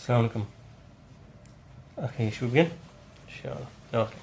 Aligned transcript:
Assalamu 0.00 0.30
alaikum. 0.30 0.46
Okay, 1.98 2.30
should 2.30 2.50
we 2.52 2.62
begin? 2.62 2.72
Inshallah. 3.28 3.68
Okay. 3.92 4.20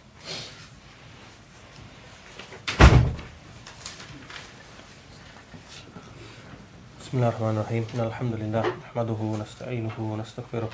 بسم 7.01 7.17
الله 7.17 7.29
الرحمن 7.29 7.58
الرحيم 7.58 7.83
إن 7.95 8.00
الحمد 8.00 8.34
لله 8.34 8.66
نحمده 8.68 9.20
ونستعينه 9.21 9.95
ونستغفره 10.00 10.70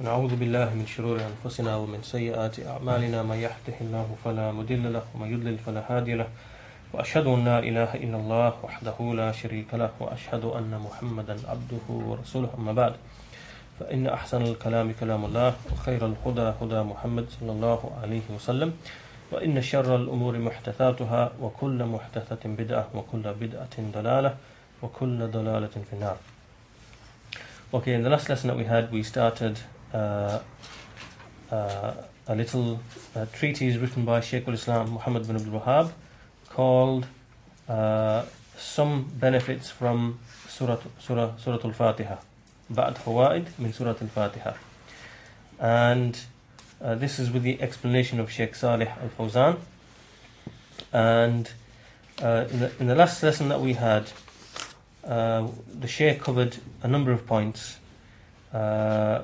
ونعوذ 0.00 0.36
بالله 0.36 0.74
من 0.76 0.86
شرور 0.86 1.20
أنفسنا 1.24 1.76
ومن 1.76 2.02
سيئات 2.02 2.60
أعمالنا 2.60 3.22
من 3.22 3.36
يهده 3.36 3.76
الله 3.80 4.16
فلا 4.24 4.52
مضل 4.52 4.92
له 4.92 5.02
ومن 5.14 5.32
يضلل 5.32 5.58
فلا 5.58 5.82
هادي 5.88 6.14
له 6.14 6.28
وأشهد 6.92 7.26
أن 7.26 7.44
لا 7.44 7.58
إله 7.58 7.94
إلا 7.94 8.16
الله 8.16 8.52
وحده 8.62 8.96
لا 9.00 9.32
شريك 9.32 9.74
له 9.74 9.90
وأشهد 10.00 10.44
أن 10.44 10.72
محمدا 10.84 11.36
عبده 11.48 11.86
ورسوله 11.88 12.50
أما 12.58 12.72
بعد 12.72 12.94
فإن 13.80 14.06
أحسن 14.06 14.42
الكلام 14.42 14.92
كلام 15.00 15.24
الله 15.24 15.54
وخير 15.72 16.06
الهدى 16.06 16.52
هدى 16.62 16.80
محمد 16.82 17.26
صلى 17.40 17.52
الله 17.52 17.80
عليه 18.02 18.26
وسلم 18.34 18.72
وإن 19.32 19.62
شر 19.62 19.96
الأمور 19.96 20.38
محدثاتها 20.38 21.32
وكل 21.40 21.84
محدثة 21.84 22.42
بدعة 22.44 22.88
وكل 22.94 23.34
بدعة 23.40 23.76
ضلالة 23.94 24.36
وكل 24.82 25.26
ضلالة 25.26 25.74
في 25.90 25.92
النار 25.92 26.16
Okay, 27.70 27.92
in 27.92 28.02
the 28.02 28.08
last 28.08 28.30
lesson 28.30 28.48
that 28.48 28.56
we 28.56 28.64
had, 28.64 28.90
we 28.90 29.02
started 29.02 29.60
uh, 29.92 30.38
uh, 31.52 31.92
a 32.26 32.34
little 32.34 32.80
uh, 33.14 33.26
treatise 33.34 33.76
written 33.76 34.06
by 34.06 34.20
Shaykh 34.22 34.48
al-Islam 34.48 34.90
Muhammad 34.92 35.26
bin 35.26 35.36
Abdul 35.36 35.60
Wahhab 35.60 35.92
called 36.48 37.06
uh, 37.68 38.22
Some 38.56 39.12
Benefits 39.20 39.68
from 39.68 40.18
Surah, 40.48 40.78
Surah, 40.98 41.36
Surah 41.36 41.58
Al-Fatiha 41.62 42.16
بعد 42.69 42.97
فوائد 42.97 43.45
من 43.59 43.71
سورة 43.71 43.95
الفاتحة 44.01 44.53
and 45.59 46.17
uh, 46.81 46.95
this 46.95 47.19
is 47.19 47.31
with 47.31 47.43
the 47.43 47.61
explanation 47.61 48.19
of 48.19 48.29
Sheikh 48.31 48.55
Salih 48.55 48.89
Al-Fawzan 49.01 49.57
and 50.91 51.51
uh, 52.21 52.45
in, 52.51 52.59
the, 52.59 52.71
in 52.79 52.87
the 52.87 52.95
last 52.95 53.21
lesson 53.23 53.49
that 53.49 53.61
we 53.61 53.73
had 53.73 54.11
uh, 55.05 55.47
the 55.79 55.87
Sheikh 55.87 56.21
covered 56.21 56.57
a 56.81 56.87
number 56.87 57.11
of 57.11 57.25
points 57.27 57.77
uh, 58.53 59.21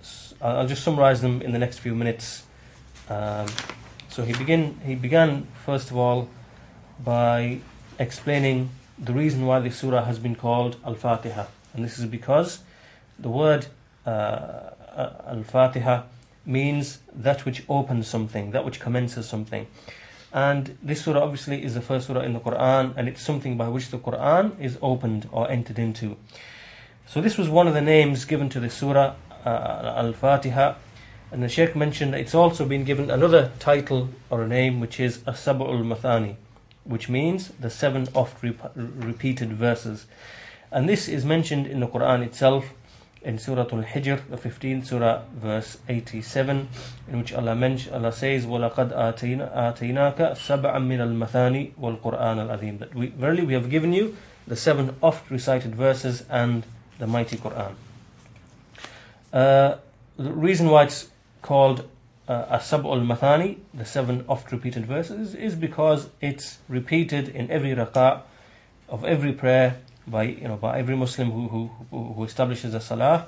s- 0.00 0.34
I'll 0.40 0.58
I'll 0.58 0.66
just 0.68 0.82
summarize 0.84 1.20
them 1.22 1.42
in 1.42 1.52
the 1.52 1.58
next 1.58 1.78
few 1.78 1.94
minutes 1.94 2.44
um, 3.08 3.46
so 4.08 4.24
he 4.24 4.32
begin 4.32 4.78
he 4.84 4.94
began 4.94 5.46
first 5.64 5.90
of 5.90 5.96
all 5.96 6.28
by 7.02 7.58
explaining 7.98 8.70
the 8.98 9.12
reason 9.12 9.46
why 9.46 9.58
this 9.58 9.76
surah 9.76 10.04
has 10.04 10.18
been 10.18 10.34
called 10.36 10.76
Al-Fatiha 10.86 11.46
and 11.77 11.85
this 11.85 11.97
is 11.97 12.05
because 12.05 12.59
the 13.17 13.29
word 13.29 13.67
uh, 14.05 14.09
uh, 14.09 15.11
Al-Fatiha 15.27 16.03
means 16.45 16.99
that 17.13 17.45
which 17.45 17.63
opens 17.69 18.07
something, 18.07 18.51
that 18.51 18.65
which 18.65 18.79
commences 18.79 19.29
something. 19.29 19.67
And 20.33 20.77
this 20.81 21.03
surah 21.03 21.21
obviously 21.21 21.63
is 21.63 21.73
the 21.73 21.81
first 21.81 22.07
surah 22.07 22.21
in 22.21 22.33
the 22.33 22.39
Quran, 22.39 22.93
and 22.97 23.07
it's 23.07 23.21
something 23.21 23.57
by 23.57 23.67
which 23.67 23.89
the 23.89 23.97
Quran 23.97 24.59
is 24.59 24.77
opened 24.81 25.29
or 25.31 25.49
entered 25.49 25.79
into. 25.79 26.17
So 27.05 27.21
this 27.21 27.37
was 27.37 27.47
one 27.47 27.67
of 27.67 27.73
the 27.73 27.81
names 27.81 28.25
given 28.25 28.49
to 28.49 28.59
the 28.59 28.69
surah, 28.69 29.15
uh, 29.45 29.93
Al-Fatiha. 29.97 30.75
And 31.31 31.43
the 31.43 31.49
Sheikh 31.49 31.75
mentioned 31.75 32.15
it's 32.15 32.35
also 32.35 32.65
been 32.65 32.85
given 32.85 33.11
another 33.11 33.51
title 33.59 34.09
or 34.29 34.43
a 34.43 34.47
name, 34.47 34.79
which 34.79 34.99
is 34.99 35.19
As-Sab'ul 35.27 35.83
Mathani, 35.83 36.35
which 36.85 37.07
means 37.07 37.49
the 37.59 37.69
seven 37.69 38.07
oft 38.15 38.41
rep- 38.41 38.71
repeated 38.75 39.53
verses. 39.53 40.05
And 40.70 40.88
this 40.88 41.08
is 41.08 41.24
mentioned 41.24 41.66
in 41.66 41.80
the 41.80 41.86
Quran 41.86 42.24
itself 42.24 42.72
in 43.24 43.38
Surah 43.38 43.66
Al-Hijr, 43.72 44.28
the 44.28 44.36
15th 44.36 44.86
Surah, 44.86 45.22
verse 45.34 45.78
87, 45.88 46.68
in 47.08 47.18
which 47.18 47.32
Allah, 47.32 47.54
mention, 47.54 47.94
Allah 47.94 48.12
says, 48.12 48.46
وَلَقَدْ 48.46 48.92
آتَيْنَا- 48.92 49.54
آتَيْنَاكَ 49.54 50.16
سَبْعًا 50.16 50.78
مِنَ 50.78 50.98
الْمَثَانِ 50.98 51.74
وَالْقُرْآنَ 51.74 52.00
الْعَظِيمِ 52.00 52.78
That 52.80 52.94
we, 52.94 53.08
verily 53.08 53.44
we 53.44 53.54
have 53.54 53.70
given 53.70 53.92
you 53.92 54.16
the 54.46 54.56
seven 54.56 54.96
oft 55.02 55.30
recited 55.30 55.74
verses 55.74 56.24
and 56.28 56.64
the 56.98 57.06
mighty 57.06 57.36
Quran. 57.36 57.74
Uh, 59.32 59.76
the 60.16 60.32
reason 60.32 60.68
why 60.68 60.84
it's 60.84 61.08
called 61.42 61.88
uh, 62.28 62.46
As-Sab' 62.50 62.84
al-Mathani, 62.84 63.58
the 63.72 63.84
seven 63.84 64.24
oft 64.28 64.50
repeated 64.50 64.86
verses, 64.86 65.34
is 65.34 65.54
because 65.54 66.08
it's 66.20 66.58
repeated 66.68 67.28
in 67.28 67.50
every 67.50 67.70
rak'ah 67.70 68.22
of 68.88 69.04
every 69.04 69.32
prayer 69.32 69.76
by 70.07 70.23
you 70.23 70.47
know 70.47 70.55
by 70.55 70.79
every 70.79 70.95
Muslim 70.95 71.31
who 71.31 71.47
who, 71.47 71.69
who 72.13 72.23
establishes 72.23 72.73
a 72.73 72.81
salah. 72.81 73.27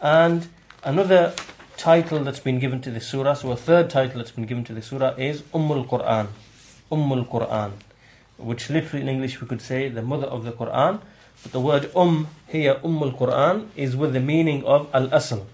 And 0.00 0.48
another 0.82 1.34
title 1.76 2.24
that's 2.24 2.40
been 2.40 2.58
given 2.58 2.80
to 2.82 2.90
the 2.90 3.00
surah, 3.00 3.34
so 3.34 3.50
a 3.52 3.56
third 3.56 3.90
title 3.90 4.18
that's 4.18 4.30
been 4.30 4.46
given 4.46 4.64
to 4.64 4.74
the 4.74 4.82
surah 4.82 5.14
is 5.16 5.42
Ummul 5.52 5.86
Quran, 5.86 6.28
Ummul 6.90 7.28
Quran, 7.28 7.72
which 8.38 8.70
literally 8.70 9.02
in 9.02 9.08
English 9.08 9.40
we 9.40 9.46
could 9.46 9.60
say 9.60 9.88
the 9.88 10.02
mother 10.02 10.26
of 10.26 10.44
the 10.44 10.52
Quran. 10.52 11.00
But 11.42 11.52
the 11.52 11.60
word 11.60 11.90
Um 11.94 12.28
here, 12.48 12.76
Ummul 12.76 13.18
Quran, 13.18 13.68
is 13.76 13.96
with 13.96 14.12
the 14.12 14.20
meaning 14.20 14.64
of 14.64 14.88
Al 14.94 15.08
Asl, 15.08 15.44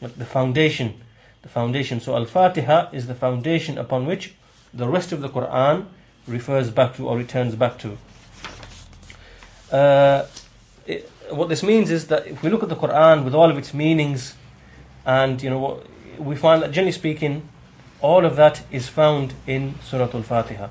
the 0.00 0.26
foundation, 0.26 1.00
the 1.42 1.48
foundation. 1.48 1.98
So 1.98 2.14
Al 2.14 2.26
Fatiha 2.26 2.90
is 2.92 3.06
the 3.06 3.14
foundation 3.14 3.78
upon 3.78 4.06
which 4.06 4.34
the 4.72 4.86
rest 4.86 5.12
of 5.12 5.22
the 5.22 5.28
Quran 5.28 5.86
refers 6.26 6.70
back 6.70 6.94
to 6.96 7.08
or 7.08 7.16
returns 7.16 7.56
back 7.56 7.78
to. 7.78 7.98
Uh, 9.70 10.26
it, 10.86 11.10
what 11.30 11.48
this 11.48 11.62
means 11.62 11.90
is 11.90 12.08
that 12.08 12.26
if 12.26 12.42
we 12.42 12.50
look 12.50 12.62
at 12.62 12.68
the 12.68 12.76
Quran 12.76 13.24
with 13.24 13.34
all 13.34 13.50
of 13.50 13.58
its 13.58 13.72
meanings, 13.72 14.34
and 15.06 15.42
you 15.42 15.50
know, 15.50 15.82
we 16.18 16.36
find 16.36 16.62
that 16.62 16.72
generally 16.72 16.92
speaking, 16.92 17.48
all 18.00 18.24
of 18.24 18.36
that 18.36 18.62
is 18.70 18.88
found 18.88 19.34
in 19.46 19.74
Surah 19.82 20.08
Al-Fatiha. 20.12 20.68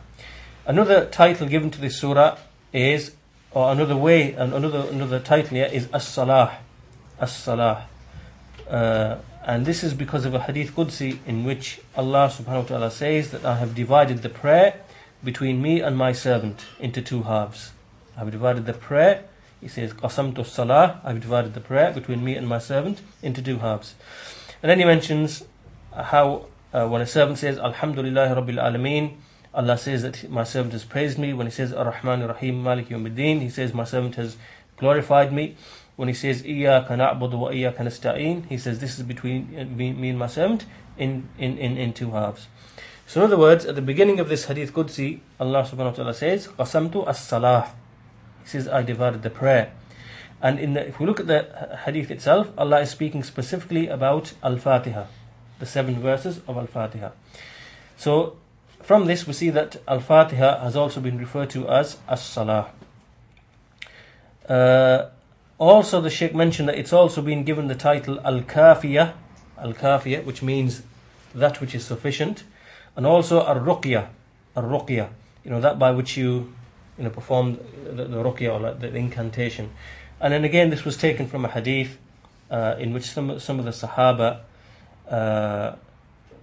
Another 0.65 1.05
title 1.05 1.47
given 1.47 1.71
to 1.71 1.81
this 1.81 1.97
surah 1.97 2.37
is, 2.73 3.13
or 3.51 3.71
another 3.71 3.97
way, 3.97 4.33
and 4.33 4.53
another 4.53 4.87
another 4.91 5.19
title 5.19 5.57
here 5.57 5.69
is 5.71 5.87
As-Salah, 5.93 6.57
As-Salah, 7.19 7.87
uh, 8.69 9.17
and 9.45 9.66
this 9.66 9.83
is 9.83 9.93
because 9.93 10.25
of 10.25 10.35
a 10.35 10.41
Hadith 10.41 10.75
Qudsi 10.75 11.19
in 11.25 11.43
which 11.43 11.79
Allah 11.95 12.31
Subhanahu 12.31 12.69
wa 12.69 12.77
Taala 12.77 12.91
says 12.91 13.31
that 13.31 13.45
I 13.45 13.57
have 13.57 13.73
divided 13.73 14.21
the 14.21 14.29
prayer 14.29 14.81
between 15.23 15.61
me 15.61 15.81
and 15.81 15.97
my 15.97 16.11
servant 16.11 16.66
into 16.79 17.01
two 17.01 17.23
halves. 17.23 17.71
I 18.19 18.24
have 18.24 18.31
divided 18.31 18.66
the 18.66 18.74
prayer. 18.74 19.24
He 19.62 19.69
says, 19.69 19.94
Qasamtu 19.94 20.46
salah. 20.46 21.00
I've 21.06 21.22
divided 21.22 21.53
the 21.53 21.62
prayer 21.62 21.94
between 21.94 22.22
me 22.22 22.35
and 22.35 22.46
my 22.46 22.59
servant 22.59 23.02
into 23.24 23.41
two 23.41 23.59
halves. 23.59 23.96
And 24.62 24.69
then 24.69 24.78
he 24.78 24.84
mentions 24.84 25.46
how 25.96 26.47
uh, 26.74 26.85
when 26.90 27.02
a 27.02 27.06
servant 27.06 27.38
says, 27.38 27.58
Alhamdulillah 27.58 28.35
Rabbil 28.35 28.62
Alameen, 28.62 29.16
Allah 29.53 29.78
says 29.78 30.02
that 30.02 30.29
my 30.29 30.44
servant 30.44 30.74
has 30.74 30.84
praised 30.84 31.18
me. 31.18 31.31
When 31.31 31.47
he 31.47 31.52
says, 31.52 31.72
Ar-Rahman 31.72 32.22
Ar-Rahim 32.24 32.62
Malik 32.62 32.90
Yawmiddin, 32.90 33.40
he 33.40 33.50
says, 33.50 33.74
my 33.74 33.85
servant 33.85 34.16
has 34.16 34.35
glorified 34.75 35.31
me. 35.31 35.56
When 35.96 36.09
he 36.09 36.13
says, 36.13 36.44
Iyaka 36.44 36.90
na'budu 36.90 37.40
wa 37.40 37.50
iyaka 37.52 38.46
he 38.50 38.58
says, 38.58 38.79
this 38.79 39.00
is 39.00 39.06
between 39.06 39.58
uh, 39.58 39.63
me, 39.63 40.09
and 40.09 40.19
my 40.19 40.28
servant 40.28 40.66
in, 40.97 41.29
in, 41.38 41.58
in, 41.58 41.78
in 41.78 41.94
two 41.94 42.12
halves. 42.12 42.47
So 43.08 43.22
in 43.22 43.28
other 43.28 43.38
words, 43.38 43.66
at 43.66 43.75
the 43.75 43.81
beginning 43.81 44.19
of 44.19 44.28
this 44.28 44.46
Hadith 44.46 44.74
Qudsi, 44.74 45.22
Allah 45.40 45.63
subhanahu 45.63 45.85
wa 45.85 45.91
ta'ala 45.91 46.13
says, 46.13 46.50
Qasamtu 46.50 47.08
as-salah. 47.08 47.72
Says, 48.49 48.67
I 48.67 48.81
divided 48.81 49.21
the 49.21 49.29
prayer. 49.29 49.71
And 50.41 50.59
in 50.59 50.73
the, 50.73 50.87
if 50.87 50.99
we 50.99 51.05
look 51.05 51.19
at 51.19 51.27
the 51.27 51.77
hadith 51.85 52.09
itself, 52.09 52.49
Allah 52.57 52.81
is 52.81 52.89
speaking 52.89 53.23
specifically 53.23 53.87
about 53.87 54.33
Al-Fatiha, 54.41 55.05
the 55.59 55.65
seven 55.67 55.99
verses 55.99 56.41
of 56.47 56.57
Al-Fatiha. 56.57 57.11
So 57.95 58.37
from 58.81 59.05
this 59.05 59.27
we 59.27 59.33
see 59.33 59.51
that 59.51 59.77
Al-Fatiha 59.87 60.63
has 60.63 60.75
also 60.75 60.99
been 60.99 61.19
referred 61.19 61.51
to 61.51 61.67
as 61.67 61.97
As-Salah. 62.07 62.69
Uh, 64.47 65.09
also 65.59 66.01
the 66.01 66.09
Sheikh 66.09 66.33
mentioned 66.33 66.69
that 66.69 66.77
it's 66.79 66.93
also 66.93 67.21
been 67.21 67.43
given 67.43 67.67
the 67.67 67.75
title 67.75 68.19
Al-Kafiyah, 68.25 69.13
Al-Kafiyah, 69.59 70.23
which 70.23 70.41
means 70.41 70.81
that 71.35 71.61
which 71.61 71.75
is 71.75 71.85
sufficient, 71.85 72.43
and 72.95 73.05
also 73.05 73.41
Ar-Ruqyah, 73.41 74.07
Ar-Ruqyah, 74.55 75.09
you 75.43 75.52
know, 75.52 75.61
that 75.61 75.78
by 75.78 75.91
which 75.91 76.17
you 76.17 76.52
you 76.99 77.05
know, 77.05 77.09
performed 77.09 77.57
the, 77.85 78.03
the 78.03 78.17
ruqyah 78.17 78.53
or 78.53 78.59
like 78.59 78.79
the 78.81 78.93
incantation. 78.93 79.72
And 80.19 80.34
then 80.34 80.43
again, 80.43 80.69
this 80.69 80.84
was 80.84 80.97
taken 80.97 81.28
from 81.28 81.46
a 81.46 81.47
hadith 81.47 81.97
uh, 82.51 82.75
in 82.78 82.93
which 82.93 83.05
some 83.05 83.40
some 83.40 83.57
of 83.57 83.66
the 83.66 83.72
Sahaba, 83.72 84.41
uh, 85.09 85.75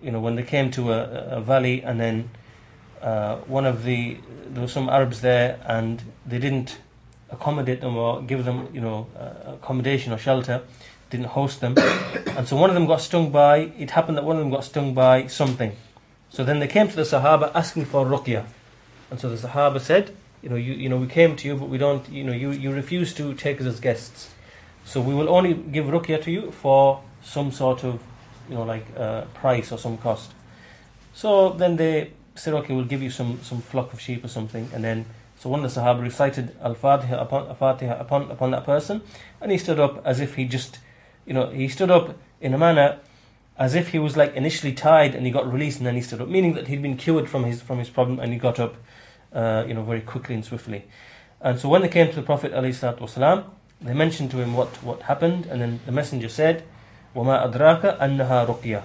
you 0.03 0.11
know, 0.11 0.21
when 0.21 0.35
they 0.37 0.43
came 0.43 0.71
to 0.73 0.93
a, 0.93 1.37
a 1.37 1.41
valley 1.43 1.83
and 1.83 2.01
then 2.01 2.31
uh, 3.03 3.37
one 3.47 3.67
of 3.67 3.85
the 3.85 4.17
there 4.49 4.63
were 4.63 4.69
some 4.69 4.89
Arabs 4.89 5.21
there 5.21 5.61
and 5.67 6.03
they 6.25 6.39
didn't 6.39 6.79
accommodate 7.31 7.81
them 7.83 7.97
or 7.97 8.23
give 8.23 8.45
them 8.45 8.69
you 8.73 8.81
know 8.81 9.07
uh, 9.19 9.53
accommodation 9.53 10.13
or 10.13 10.19
shelter, 10.19 10.63
didn't 11.11 11.27
host 11.27 11.61
them, 11.61 11.75
and 12.27 12.49
so 12.49 12.57
one 12.57 12.71
of 12.71 12.75
them 12.75 12.87
got 12.87 13.03
stung 13.03 13.31
by. 13.31 13.73
It 13.79 13.91
happened 13.91 14.17
that 14.17 14.25
one 14.25 14.37
of 14.37 14.43
them 14.43 14.51
got 14.51 14.65
stung 14.65 14.95
by 14.95 15.27
something. 15.27 15.77
So 16.31 16.45
then 16.45 16.59
they 16.61 16.67
came 16.67 16.89
to 16.89 16.97
the 16.97 17.03
Sahaba 17.03 17.51
asking 17.55 17.85
for 17.85 18.07
ruqyah, 18.07 18.47
and 19.11 19.21
so 19.21 19.29
the 19.29 19.49
Sahaba 19.49 19.81
said, 19.81 20.17
you 20.47 20.51
know, 20.51 20.57
you, 20.57 20.75
you 20.75 20.89
know, 20.89 20.97
we 20.97 21.09
came 21.09 21.35
to 21.35 21.49
you, 21.49 21.57
but 21.57 21.69
we 21.69 21.77
don't, 21.77 22.09
you 22.09 22.23
know, 22.23 22.33
you, 22.33 22.53
you 22.53 22.73
refuse 22.73 23.13
to 23.15 23.35
take 23.35 23.61
us 23.61 23.67
as 23.67 23.81
guests. 23.81 24.31
So 24.85 25.01
we 25.01 25.13
will 25.13 25.29
only 25.29 25.55
give 25.55 25.87
ruqya 25.87 26.23
to 26.23 26.31
you 26.31 26.53
for 26.53 27.03
some 27.21 27.51
sort 27.51 27.83
of, 27.83 28.01
you 28.49 28.55
know, 28.55 28.63
like 28.63 28.87
uh, 28.97 29.23
price 29.35 29.73
or 29.73 29.79
some 29.79 29.99
cost. 29.99 30.31
So 31.15 31.51
then 31.51 31.75
they 31.75 32.13
said, 32.37 32.55
okay, 32.55 32.73
we'll 32.77 32.85
give 32.85 33.03
you 33.03 33.11
some, 33.11 33.41
some 33.43 33.61
flock 33.61 33.93
of 33.93 34.01
sheep 34.01 34.25
or 34.25 34.29
something. 34.29 34.71
And 34.73 34.85
then, 34.85 35.07
so 35.37 35.51
one 35.51 35.65
of 35.65 35.75
the 35.75 35.81
Sahaba 35.81 36.01
recited 36.01 36.55
Al-Fatiha 36.63 37.17
upon, 37.17 37.49
Al-Fatiha 37.49 37.99
upon, 37.99 38.31
upon 38.31 38.53
that 38.53 38.65
person. 38.65 39.03
And 39.41 39.51
he 39.51 39.59
stood 39.59 39.81
up 39.81 40.01
as 40.07 40.21
if 40.21 40.37
he 40.37 40.45
just, 40.45 40.79
you 41.27 41.35
know, 41.35 41.49
he 41.49 41.67
stood 41.67 41.91
up 41.91 42.17
in 42.41 42.55
a 42.55 42.59
manner 42.59 43.01
as 43.59 43.75
if 43.75 43.89
he 43.89 43.99
was 43.99 44.17
like 44.17 44.33
initially 44.37 44.73
tied 44.73 45.17
and 45.17 45.27
he 45.27 45.33
got 45.33 45.53
released 45.53 45.79
and 45.79 45.89
then 45.89 45.97
he 45.97 46.03
stood 46.03 46.21
up, 46.21 46.29
meaning 46.29 46.55
that 46.55 46.69
he'd 46.69 46.83
been 46.83 46.97
cured 46.97 47.29
from 47.29 47.43
his, 47.43 47.61
from 47.61 47.81
his 47.81 47.91
problem 47.91 48.21
and 48.21 48.33
he 48.33 48.39
got 48.39 48.61
up, 48.61 48.77
uh, 49.36 49.64
you 49.68 49.74
know, 49.74 49.84
very 49.84 50.02
quickly 50.02 50.36
and 50.36 50.46
swiftly. 50.46 50.86
And 51.40 51.60
so 51.60 51.70
when 51.70 51.82
they 51.82 51.90
came 51.90 52.10
to 52.10 52.16
the 52.16 52.22
Prophet 52.22 52.52
والسلام, 52.52 53.46
they 53.82 53.94
mentioned 53.94 54.30
to 54.32 54.38
him 54.38 54.54
what, 54.54 54.70
what 54.84 55.04
happened, 55.04 55.48
and 55.48 55.62
then 55.62 55.80
the 55.86 55.92
messenger 55.92 56.30
said, 56.30 56.64
وَمَا 57.16 57.52
أَدْرَاكَ 57.52 58.00
أَنَّهَا 58.00 58.46
رُقْيَةٌ 58.46 58.84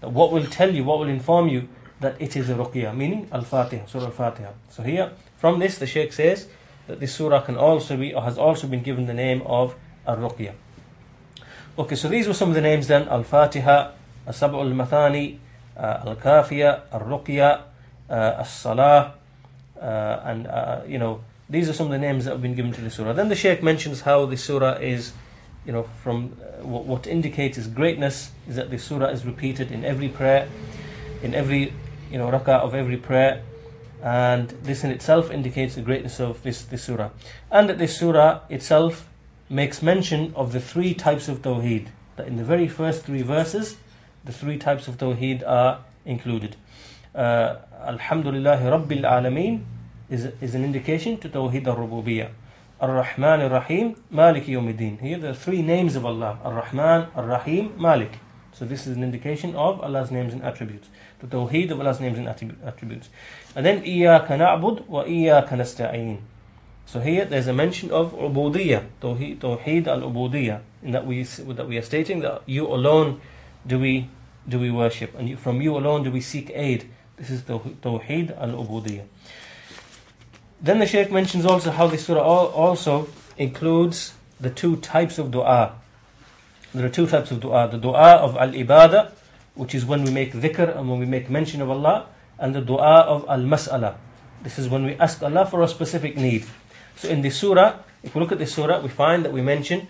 That 0.00 0.10
what 0.10 0.32
will 0.32 0.46
tell 0.46 0.74
you, 0.74 0.84
what 0.84 0.98
will 0.98 1.08
inform 1.08 1.48
you 1.48 1.68
that 2.00 2.20
it 2.20 2.36
is 2.36 2.48
a 2.48 2.54
ruqya, 2.54 2.94
meaning 2.96 3.28
Al-Fatiha, 3.32 3.86
Surah 3.86 4.06
Al-Fatiha. 4.06 4.50
So 4.70 4.82
here, 4.82 5.12
from 5.36 5.58
this, 5.58 5.78
the 5.78 5.86
Shaykh 5.86 6.12
says 6.12 6.48
that 6.86 7.00
this 7.00 7.14
surah 7.14 7.42
can 7.42 7.56
also 7.56 7.96
be, 7.96 8.14
or 8.14 8.22
has 8.22 8.38
also 8.38 8.66
been 8.66 8.82
given 8.82 9.06
the 9.06 9.14
name 9.14 9.42
of 9.42 9.74
Al-Ruqya. 10.06 10.52
Okay, 11.78 11.94
so 11.94 12.08
these 12.08 12.26
were 12.26 12.34
some 12.34 12.48
of 12.48 12.54
the 12.54 12.60
names 12.60 12.88
then, 12.88 13.08
Al-Fatiha, 13.08 13.92
As-Sab'u 14.26 14.60
Al-Mathani, 14.60 15.38
uh, 15.76 16.02
Al-Kafiya, 16.06 16.82
Al-Ruqya, 16.92 17.62
uh, 18.10 18.12
As-Salah, 18.12 19.14
uh, 19.79 20.21
and, 20.25 20.47
uh, 20.47 20.81
you 20.87 20.97
know, 20.97 21.21
these 21.49 21.69
are 21.69 21.73
some 21.73 21.87
of 21.87 21.91
the 21.91 21.97
names 21.97 22.25
that 22.25 22.31
have 22.31 22.41
been 22.41 22.55
given 22.55 22.71
to 22.73 22.81
the 22.81 22.89
surah. 22.89 23.13
Then 23.13 23.29
the 23.29 23.35
Shaykh 23.35 23.63
mentions 23.63 24.01
how 24.01 24.25
the 24.25 24.37
surah 24.37 24.73
is, 24.73 25.13
you 25.65 25.71
know, 25.71 25.83
from 26.03 26.37
uh, 26.41 26.65
what, 26.65 26.85
what 26.85 27.07
indicates 27.07 27.57
its 27.57 27.67
greatness 27.67 28.31
is 28.47 28.55
that 28.55 28.69
the 28.69 28.77
surah 28.77 29.07
is 29.07 29.25
repeated 29.25 29.71
in 29.71 29.83
every 29.83 30.09
prayer, 30.09 30.47
in 31.23 31.33
every, 31.33 31.73
you 32.11 32.17
know, 32.17 32.29
rak'ah 32.29 32.59
of 32.59 32.75
every 32.75 32.97
prayer, 32.97 33.41
and 34.01 34.49
this 34.63 34.83
in 34.83 34.91
itself 34.91 35.31
indicates 35.31 35.75
the 35.75 35.81
greatness 35.81 36.19
of 36.19 36.41
this, 36.43 36.63
this 36.63 36.83
surah. 36.83 37.09
And 37.51 37.69
that 37.69 37.77
this 37.77 37.97
surah 37.97 38.41
itself 38.49 39.07
makes 39.49 39.81
mention 39.81 40.33
of 40.35 40.53
the 40.53 40.59
three 40.59 40.93
types 40.93 41.27
of 41.27 41.41
tawheed. 41.41 41.87
That 42.15 42.27
in 42.27 42.37
the 42.37 42.43
very 42.43 42.67
first 42.67 43.03
three 43.03 43.23
verses, 43.23 43.77
the 44.23 44.31
three 44.31 44.57
types 44.57 44.87
of 44.87 44.97
tawheed 44.97 45.43
are 45.45 45.79
included. 46.05 46.55
Uh, 47.13 47.57
Alhamdulillahi 47.79 48.63
Rabbil 48.63 49.03
Alameen 49.03 49.63
is, 50.09 50.25
is 50.41 50.53
an 50.53 50.65
indication 50.65 51.17
to 51.19 51.29
Tawheed 51.29 51.65
al-Rububiyyah. 51.65 52.29
Ar-Rahman 52.81 53.41
ar-Rahim, 53.41 53.95
Malik. 54.09 54.43
Here 54.43 55.25
are 55.25 55.33
three 55.33 55.61
names 55.61 55.95
of 55.95 56.05
Allah. 56.05 56.39
Ar-Rahman, 56.43 57.07
Ar-Rahim, 57.15 57.73
Malik. 57.77 58.19
So 58.51 58.65
this 58.65 58.85
is 58.85 58.97
an 58.97 59.03
indication 59.03 59.55
of 59.55 59.79
Allah's 59.79 60.11
names 60.11 60.33
and 60.33 60.43
attributes. 60.43 60.89
The 61.19 61.27
Tawheed 61.27 61.71
of 61.71 61.79
Allah's 61.79 62.01
names 62.01 62.17
and 62.17 62.27
attributes. 62.27 63.09
And 63.55 63.65
then 63.65 63.81
na'bud 63.83 64.87
wa 64.87 65.05
Iyaka 65.05 65.51
nasta'een. 65.51 66.19
So 66.85 66.99
here 66.99 67.23
there's 67.23 67.47
a 67.47 67.53
mention 67.53 67.91
of 67.91 68.11
Ubudiyah, 68.13 68.87
Tawheed, 69.01 69.39
Tawheed 69.39 69.87
al-Ubudiyah, 69.87 70.59
in 70.83 70.91
that 70.91 71.05
we, 71.05 71.23
that 71.23 71.67
we 71.67 71.77
are 71.77 71.81
stating 71.81 72.19
that 72.19 72.41
you 72.45 72.67
alone 72.67 73.21
do 73.65 73.79
we, 73.79 74.09
do 74.47 74.59
we 74.59 74.71
worship, 74.71 75.17
and 75.17 75.39
from 75.39 75.61
you 75.61 75.77
alone 75.77 76.03
do 76.03 76.11
we 76.11 76.19
seek 76.19 76.51
aid. 76.53 76.89
This 77.19 77.31
is 77.31 77.43
the 77.43 77.59
Tawheed 77.59 78.31
al-Ubudiyah. 78.39 79.03
Then 80.61 80.79
the 80.79 80.85
Shaykh 80.85 81.11
mentions 81.11 81.45
also 81.45 81.69
how 81.71 81.87
this 81.87 82.05
surah 82.05 82.23
also 82.23 83.09
includes 83.37 84.13
the 84.39 84.49
two 84.49 84.77
types 84.77 85.19
of 85.19 85.29
dua. 85.29 85.75
There 86.73 86.85
are 86.85 86.89
two 86.89 87.07
types 87.07 87.31
of 87.31 87.41
dua. 87.41 87.67
The 87.67 87.77
dua 87.77 88.23
of 88.23 88.37
al-ibadah, 88.37 89.11
which 89.55 89.75
is 89.75 89.85
when 89.85 90.03
we 90.03 90.11
make 90.11 90.31
dhikr 90.31 90.77
and 90.77 90.89
when 90.89 90.97
we 90.99 91.05
make 91.05 91.29
mention 91.29 91.61
of 91.61 91.69
Allah, 91.69 92.07
and 92.37 92.55
the 92.55 92.61
dua 92.61 93.03
of 93.03 93.27
al-mas'ala. 93.27 93.95
This 94.41 94.57
is 94.57 94.69
when 94.69 94.85
we 94.85 94.95
ask 94.95 95.21
Allah 95.21 95.45
for 95.45 95.61
a 95.61 95.67
specific 95.67 96.15
need. 96.15 96.45
So 96.95 97.09
in 97.09 97.21
this 97.21 97.37
surah, 97.37 97.79
if 98.01 98.15
we 98.15 98.21
look 98.21 98.31
at 98.31 98.39
this 98.39 98.53
surah, 98.53 98.79
we 98.79 98.87
find 98.87 99.25
that 99.25 99.33
we 99.33 99.41
mention 99.41 99.87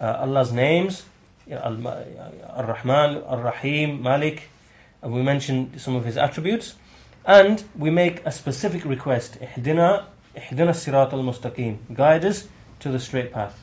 uh, 0.00 0.20
Allah's 0.20 0.50
names, 0.50 1.04
Ar-Rahman, 1.50 3.22
Ar-Rahim, 3.24 4.02
Malik, 4.02 4.48
and 5.02 5.12
we 5.12 5.22
mention 5.22 5.78
some 5.78 5.96
of 5.96 6.04
His 6.04 6.16
attributes. 6.16 6.74
And 7.24 7.62
we 7.76 7.90
make 7.90 8.24
a 8.24 8.32
specific 8.32 8.84
request. 8.84 9.38
Ihdina, 9.40 10.04
ihdina 10.36 10.74
sirat 10.74 11.12
al-mustaqim. 11.12 11.76
Guide 11.92 12.24
us 12.24 12.48
to 12.80 12.90
the 12.90 12.98
straight 12.98 13.30
path. 13.32 13.60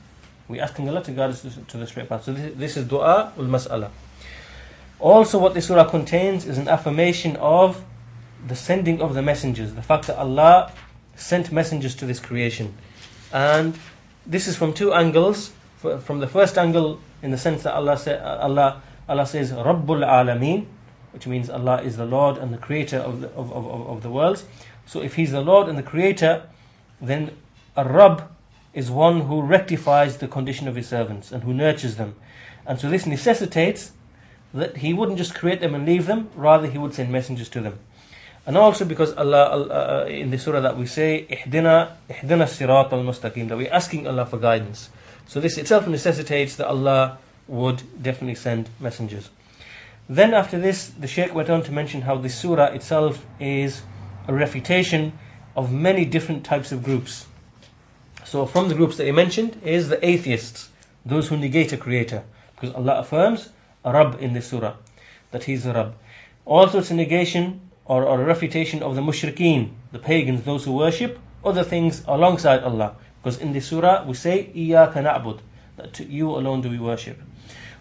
We're 0.47 0.61
asking 0.61 0.87
Allah 0.87 1.03
to 1.03 1.11
guide 1.11 1.31
us 1.31 1.41
to 1.41 1.77
the 1.77 1.87
straight 1.87 2.07
path. 2.07 2.23
So 2.23 2.33
this, 2.33 2.53
this 2.55 2.77
is 2.77 2.87
dua 2.87 3.33
ul-mas'ala. 3.37 3.89
Also 4.99 5.37
what 5.39 5.53
this 5.53 5.67
surah 5.67 5.85
contains 5.89 6.45
is 6.45 6.57
an 6.57 6.67
affirmation 6.67 7.35
of 7.37 7.83
the 8.47 8.55
sending 8.55 9.01
of 9.01 9.13
the 9.13 9.21
messengers. 9.21 9.73
The 9.73 9.81
fact 9.81 10.07
that 10.07 10.17
Allah 10.17 10.71
sent 11.15 11.51
messengers 11.51 11.95
to 11.95 12.05
this 12.05 12.19
creation. 12.19 12.75
And 13.33 13.77
this 14.25 14.47
is 14.47 14.55
from 14.55 14.73
two 14.73 14.93
angles. 14.93 15.51
From 15.79 16.19
the 16.19 16.27
first 16.27 16.57
angle, 16.57 16.99
in 17.21 17.31
the 17.31 17.37
sense 17.37 17.63
that 17.63 17.73
Allah, 17.73 17.97
say, 17.97 18.17
Allah, 18.17 18.81
Allah 19.07 19.25
says, 19.25 19.51
Rabbul 19.51 20.05
Alameen, 20.05 20.65
which 21.17 21.25
means 21.25 21.49
Allah 21.49 21.81
is 21.81 21.97
the 21.97 22.05
Lord 22.05 22.37
and 22.37 22.53
the 22.53 22.59
Creator 22.59 22.97
of 22.97 23.21
the, 23.21 23.29
of, 23.29 23.51
of, 23.51 23.65
of 23.65 24.03
the 24.03 24.09
worlds. 24.11 24.45
So 24.85 25.01
if 25.01 25.15
He's 25.15 25.31
the 25.31 25.41
Lord 25.41 25.67
and 25.67 25.75
the 25.75 25.81
Creator, 25.81 26.43
then 27.01 27.35
a 27.75 27.83
Rabb 27.83 28.29
is 28.71 28.91
one 28.91 29.21
who 29.21 29.41
rectifies 29.41 30.17
the 30.17 30.27
condition 30.27 30.67
of 30.67 30.75
His 30.75 30.87
servants 30.87 31.31
and 31.31 31.41
who 31.41 31.55
nurtures 31.55 31.95
them. 31.95 32.13
And 32.67 32.79
so 32.79 32.87
this 32.87 33.07
necessitates 33.07 33.93
that 34.53 34.77
He 34.77 34.93
wouldn't 34.93 35.17
just 35.17 35.33
create 35.33 35.59
them 35.59 35.73
and 35.73 35.87
leave 35.87 36.05
them, 36.05 36.29
rather 36.35 36.67
He 36.67 36.77
would 36.77 36.93
send 36.93 37.11
messengers 37.11 37.49
to 37.49 37.61
them. 37.61 37.79
And 38.45 38.55
also 38.55 38.85
because 38.85 39.11
Allah, 39.13 40.03
uh, 40.03 40.05
in 40.05 40.29
the 40.29 40.37
surah 40.37 40.59
that 40.59 40.77
we 40.77 40.85
say, 40.85 41.25
Ihdina, 41.31 41.93
Ihdina 42.11 42.45
Sirat 42.45 42.91
Mustaqim, 42.91 43.49
that 43.49 43.57
we're 43.57 43.73
asking 43.73 44.05
Allah 44.05 44.27
for 44.27 44.37
guidance. 44.37 44.91
So 45.25 45.39
this 45.39 45.57
itself 45.57 45.87
necessitates 45.87 46.57
that 46.57 46.67
Allah 46.67 47.17
would 47.47 47.81
definitely 48.03 48.35
send 48.35 48.69
messengers. 48.79 49.31
Then 50.09 50.33
after 50.33 50.57
this, 50.57 50.87
the 50.87 51.07
Shaykh 51.07 51.35
went 51.35 51.49
on 51.49 51.63
to 51.63 51.71
mention 51.71 52.03
how 52.03 52.17
the 52.17 52.29
surah 52.29 52.67
itself 52.67 53.25
is 53.39 53.81
a 54.27 54.33
refutation 54.33 55.13
of 55.55 55.71
many 55.71 56.05
different 56.05 56.45
types 56.45 56.71
of 56.71 56.83
groups. 56.83 57.27
So 58.23 58.45
from 58.45 58.69
the 58.69 58.75
groups 58.75 58.97
that 58.97 59.05
he 59.05 59.11
mentioned 59.11 59.59
is 59.63 59.89
the 59.89 60.05
atheists, 60.05 60.69
those 61.05 61.29
who 61.29 61.37
negate 61.37 61.73
a 61.73 61.77
creator. 61.77 62.23
Because 62.55 62.75
Allah 62.75 62.99
affirms 62.99 63.49
a 63.83 63.93
Rabb 63.93 64.17
in 64.21 64.33
this 64.33 64.47
surah, 64.47 64.75
that 65.31 65.45
He 65.45 65.53
is 65.53 65.65
a 65.65 65.73
Rabb. 65.73 65.95
Also 66.45 66.79
it's 66.79 66.91
a 66.91 66.95
negation 66.95 67.61
or, 67.85 68.03
a 68.03 68.23
refutation 68.23 68.83
of 68.83 68.95
the 68.95 69.01
mushrikeen, 69.01 69.71
the 69.91 69.99
pagans, 69.99 70.43
those 70.43 70.65
who 70.65 70.73
worship 70.73 71.19
other 71.45 71.63
things 71.63 72.03
alongside 72.07 72.63
Allah. 72.63 72.95
Because 73.21 73.39
in 73.39 73.53
this 73.53 73.67
surah 73.67 74.05
we 74.05 74.13
say, 74.13 74.51
Iyaka 74.55 74.95
na'bud, 74.95 75.39
that 75.77 75.99
you 75.99 76.29
alone 76.31 76.61
do 76.61 76.69
we 76.69 76.79
worship. 76.79 77.21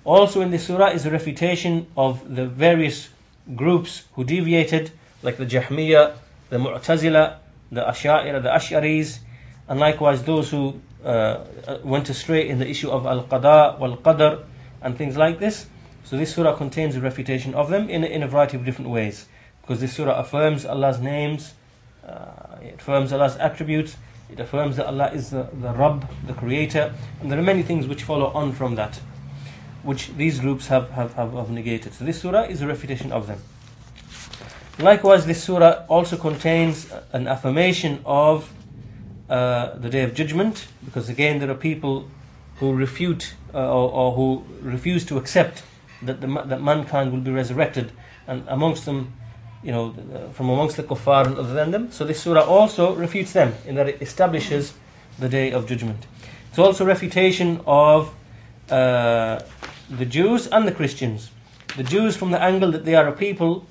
Also 0.06 0.40
in 0.40 0.52
this 0.52 0.64
surah 0.64 0.90
is 0.90 1.04
a 1.04 1.10
refutation 1.10 1.88
of 1.96 2.36
the 2.36 2.46
various 2.46 3.08
groups 3.56 4.04
who 4.14 4.22
deviated, 4.22 4.92
like 5.24 5.36
the 5.36 5.44
Jahmiyyah, 5.44 6.14
the 6.48 6.58
Mu'tazila, 6.58 7.38
the 7.72 7.80
Ash'ari, 7.80 8.40
the 8.40 8.48
Ash'aris, 8.48 9.18
and 9.66 9.80
likewise 9.80 10.22
those 10.22 10.48
who 10.52 10.80
uh, 11.04 11.44
went 11.82 12.08
astray 12.08 12.48
in 12.48 12.60
the 12.60 12.68
issue 12.68 12.88
of 12.88 13.04
Al-Qada 13.04 13.80
wal-Qadr 13.80 14.44
and 14.80 14.96
things 14.96 15.16
like 15.16 15.40
this. 15.40 15.66
So 16.04 16.16
this 16.16 16.32
surah 16.32 16.54
contains 16.54 16.94
a 16.94 17.00
refutation 17.00 17.52
of 17.54 17.68
them 17.68 17.90
in, 17.90 18.04
in 18.04 18.22
a 18.22 18.28
variety 18.28 18.56
of 18.56 18.64
different 18.64 18.92
ways. 18.92 19.26
Because 19.60 19.80
this 19.80 19.92
surah 19.92 20.20
affirms 20.20 20.64
Allah's 20.64 21.00
names, 21.00 21.54
uh, 22.06 22.58
it 22.62 22.76
affirms 22.76 23.12
Allah's 23.12 23.36
attributes, 23.38 23.96
it 24.30 24.38
affirms 24.38 24.76
that 24.76 24.86
Allah 24.86 25.10
is 25.10 25.30
the, 25.30 25.48
the 25.60 25.72
Rabb, 25.72 26.08
the 26.28 26.34
Creator, 26.34 26.94
and 27.20 27.32
there 27.32 27.40
are 27.40 27.42
many 27.42 27.64
things 27.64 27.88
which 27.88 28.04
follow 28.04 28.26
on 28.26 28.52
from 28.52 28.76
that 28.76 29.00
which 29.86 30.14
these 30.16 30.40
groups 30.40 30.66
have, 30.66 30.90
have, 30.90 31.14
have, 31.14 31.32
have 31.32 31.50
negated. 31.50 31.94
So 31.94 32.04
this 32.04 32.20
surah 32.20 32.42
is 32.42 32.60
a 32.60 32.66
refutation 32.66 33.12
of 33.12 33.26
them. 33.26 33.40
Likewise, 34.78 35.24
this 35.24 35.42
surah 35.42 35.84
also 35.88 36.16
contains 36.18 36.92
an 37.12 37.26
affirmation 37.28 38.00
of 38.04 38.52
uh, 39.30 39.78
the 39.78 39.88
day 39.88 40.02
of 40.02 40.12
judgment, 40.12 40.68
because 40.84 41.08
again, 41.08 41.38
there 41.38 41.50
are 41.50 41.54
people 41.54 42.08
who 42.58 42.74
refute 42.74 43.34
uh, 43.54 43.58
or, 43.58 43.90
or, 43.90 44.12
who 44.12 44.44
refuse 44.60 45.04
to 45.06 45.16
accept 45.16 45.62
that, 46.02 46.20
the, 46.20 46.26
that 46.26 46.60
mankind 46.60 47.12
will 47.12 47.20
be 47.20 47.30
resurrected, 47.30 47.90
and 48.26 48.44
amongst 48.48 48.84
them, 48.84 49.12
you 49.62 49.72
know, 49.72 49.94
from 50.32 50.50
amongst 50.50 50.76
the 50.76 50.82
kuffar 50.82 51.26
and 51.26 51.38
other 51.38 51.54
than 51.54 51.70
them. 51.70 51.90
So 51.90 52.04
this 52.04 52.20
surah 52.20 52.44
also 52.44 52.94
refutes 52.94 53.32
them 53.32 53.54
in 53.66 53.76
that 53.76 53.88
it 53.88 54.02
establishes 54.02 54.74
the 55.18 55.28
day 55.28 55.52
of 55.52 55.66
judgment. 55.66 56.06
It's 56.50 56.58
also 56.58 56.84
refutation 56.84 57.60
of 57.66 58.14
uh, 58.70 59.40
the 59.90 60.04
Jews 60.04 60.46
and 60.48 60.66
the 60.66 60.72
Christians. 60.72 61.30
The 61.76 61.84
Jews 61.84 62.16
from 62.16 62.32
the 62.32 62.42
angle 62.42 62.72
that 62.72 62.84
they 62.84 62.94
are 62.94 63.06
a 63.06 63.12
people 63.12 63.66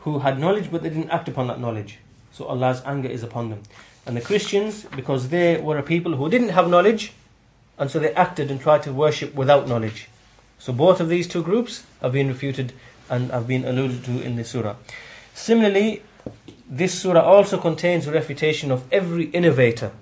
who 0.00 0.18
had 0.18 0.38
knowledge 0.38 0.70
but 0.70 0.82
they 0.82 0.90
didn't 0.90 1.10
act 1.10 1.28
upon 1.28 1.46
that 1.46 1.60
knowledge. 1.60 1.98
So 2.32 2.44
Allah's 2.44 2.82
anger 2.84 3.08
is 3.08 3.22
upon 3.22 3.50
them. 3.50 3.62
And 4.06 4.16
the 4.16 4.20
Christians, 4.20 4.84
because 4.96 5.28
they 5.28 5.58
were 5.58 5.78
a 5.78 5.82
people 5.82 6.16
who 6.16 6.28
didn't 6.28 6.50
have 6.50 6.68
knowledge, 6.68 7.12
and 7.78 7.90
so 7.90 7.98
they 7.98 8.12
acted 8.12 8.50
and 8.50 8.60
tried 8.60 8.82
to 8.82 8.92
worship 8.92 9.34
without 9.34 9.66
knowledge. 9.66 10.08
So 10.58 10.72
both 10.72 11.00
of 11.00 11.08
these 11.08 11.26
two 11.26 11.42
groups 11.42 11.84
have 12.02 12.12
been 12.12 12.28
refuted 12.28 12.74
and 13.08 13.30
have 13.30 13.46
been 13.46 13.64
alluded 13.64 14.04
to 14.04 14.22
in 14.22 14.36
this 14.36 14.50
surah. 14.50 14.76
Similarly, 15.32 16.02
this 16.68 17.00
surah 17.00 17.22
also 17.22 17.58
contains 17.58 18.06
a 18.06 18.12
refutation 18.12 18.70
of 18.70 18.84
every 18.92 19.26
innovator, 19.26 19.92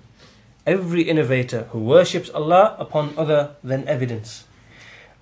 every 0.67 1.03
innovator 1.03 1.65
who 1.71 1.79
worships 1.79 2.31
Allah 2.31 2.77
upon 2.79 3.15
other 3.17 3.55
than 3.63 3.87
evidence. 3.87 4.45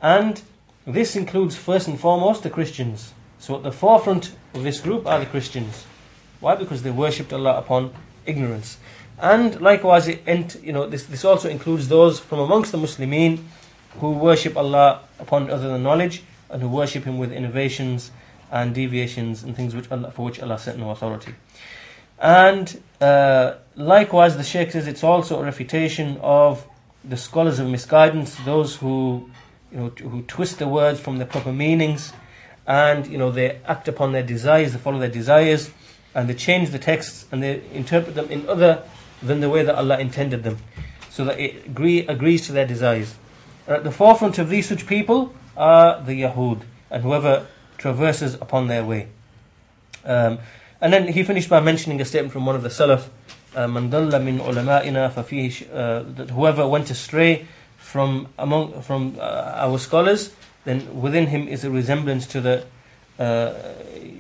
And 0.03 0.41
this 0.87 1.17
includes 1.17 1.57
first 1.57 1.89
and 1.89 1.99
foremost 1.99 2.43
the 2.43 2.51
Christians. 2.51 3.13
So 3.39 3.57
at 3.57 3.63
the 3.63 3.73
forefront 3.73 4.33
of 4.55 4.63
this 4.63 4.81
group 4.81 5.07
are 5.07 5.19
the 5.19 5.27
Christians. 5.27 5.85
Why? 6.41 6.55
Because 6.55 6.83
they 6.83 6.91
worshipped 6.91 7.33
Allah 7.33 7.59
upon 7.59 7.93
ignorance. 8.27 8.79
And 9.19 9.61
likewise, 9.61 10.09
it, 10.09 10.63
you 10.63 10.73
know, 10.73 10.87
this, 10.87 11.05
this 11.05 11.25
also 11.25 11.49
includes 11.49 11.89
those 11.89 12.19
from 12.19 12.39
amongst 12.39 12.73
the 12.73 12.79
Muslimin 12.79 13.45
who 13.99 14.13
worship 14.13 14.57
Allah 14.57 15.01
upon 15.19 15.51
other 15.51 15.69
than 15.69 15.83
knowledge 15.83 16.23
and 16.49 16.63
who 16.63 16.69
worship 16.69 17.05
Him 17.05 17.19
with 17.19 17.33
innovations 17.33 18.11
and 18.51 18.75
deviations 18.75 19.43
and 19.43 19.55
things 19.55 19.75
which 19.75 19.91
Allah, 19.91 20.11
for 20.11 20.25
which 20.25 20.41
Allah 20.41 20.59
set 20.59 20.79
no 20.79 20.91
authority. 20.91 21.35
And 22.19 22.83
uh, 23.01 23.55
likewise, 23.77 24.37
the 24.37 24.43
Shaykh 24.43 24.73
says 24.73 24.87
it's 24.87 25.05
also 25.05 25.41
a 25.41 25.45
refutation 25.45 26.19
of 26.23 26.67
the 27.05 27.17
scholars 27.17 27.59
of 27.59 27.69
misguidance, 27.69 28.37
those 28.45 28.77
who, 28.77 29.31
you 29.72 29.78
know, 29.78 29.90
who 29.90 30.22
twist 30.24 30.60
the 30.60 30.68
words 30.68 31.00
from 31.00 31.18
their 31.18 31.28
proper 31.28 31.52
meanings, 31.52 32.14
and 32.68 33.08
you 33.08 33.18
know 33.18 33.32
they 33.32 33.60
act 33.66 33.88
upon 33.88 34.12
their 34.12 34.24
desires, 34.24 34.74
they 34.74 34.80
follow 34.80 35.00
their 35.00 35.10
desires, 35.10 35.72
and 36.14 36.30
they 36.30 36.34
change 36.34 36.70
the 36.70 36.80
texts 36.80 37.26
and 37.32 37.44
they 37.44 37.62
interpret 37.74 38.16
them 38.16 38.30
in 38.30 38.48
other 38.48 38.84
than 39.22 39.42
the 39.42 39.50
way 39.50 39.64
that 39.64 39.76
Allah 39.76 40.00
intended 40.00 40.44
them, 40.44 40.58
so 41.10 41.26
that 41.26 41.40
it 41.40 41.66
agree, 41.66 42.08
agrees 42.08 42.46
to 42.48 42.54
their 42.54 42.66
desires. 42.66 43.16
And 43.68 43.76
at 43.76 43.84
the 43.84 43.92
forefront 43.92 44.40
of 44.40 44.50
these 44.50 44.68
such 44.70 44.88
people 44.88 45.34
are 45.58 46.02
the 46.02 46.22
Yahud 46.22 46.62
and 46.90 47.04
whoever 47.04 47.48
traverses 47.78 48.36
upon 48.36 48.68
their 48.68 48.84
way. 48.84 49.08
Um, 50.04 50.40
and 50.80 50.94
then 50.94 51.08
he 51.10 51.24
finished 51.24 51.50
by 51.50 51.60
mentioning 51.60 52.00
a 52.00 52.06
statement 52.06 52.32
from 52.32 52.46
one 52.46 52.56
of 52.56 52.64
the 52.64 52.70
Salaf, 52.70 53.10
uh, 53.56 53.68
من 53.68 53.90
ضل 53.90 54.12
من 54.22 54.40
علمائنا 54.42 55.14
ففيه 55.14 56.16
that 56.16 56.30
whoever 56.32 56.68
went 56.68 56.90
astray 56.90 57.48
from 57.91 58.29
among 58.39 58.83
from 58.83 59.17
uh, 59.19 59.67
our 59.67 59.77
scholars, 59.79 60.33
then 60.65 61.01
within 61.01 61.27
him 61.27 61.49
is 61.49 61.65
a 61.65 61.71
resemblance 61.71 62.25
to 62.29 62.41
the 62.41 62.65
uh, 63.19 63.53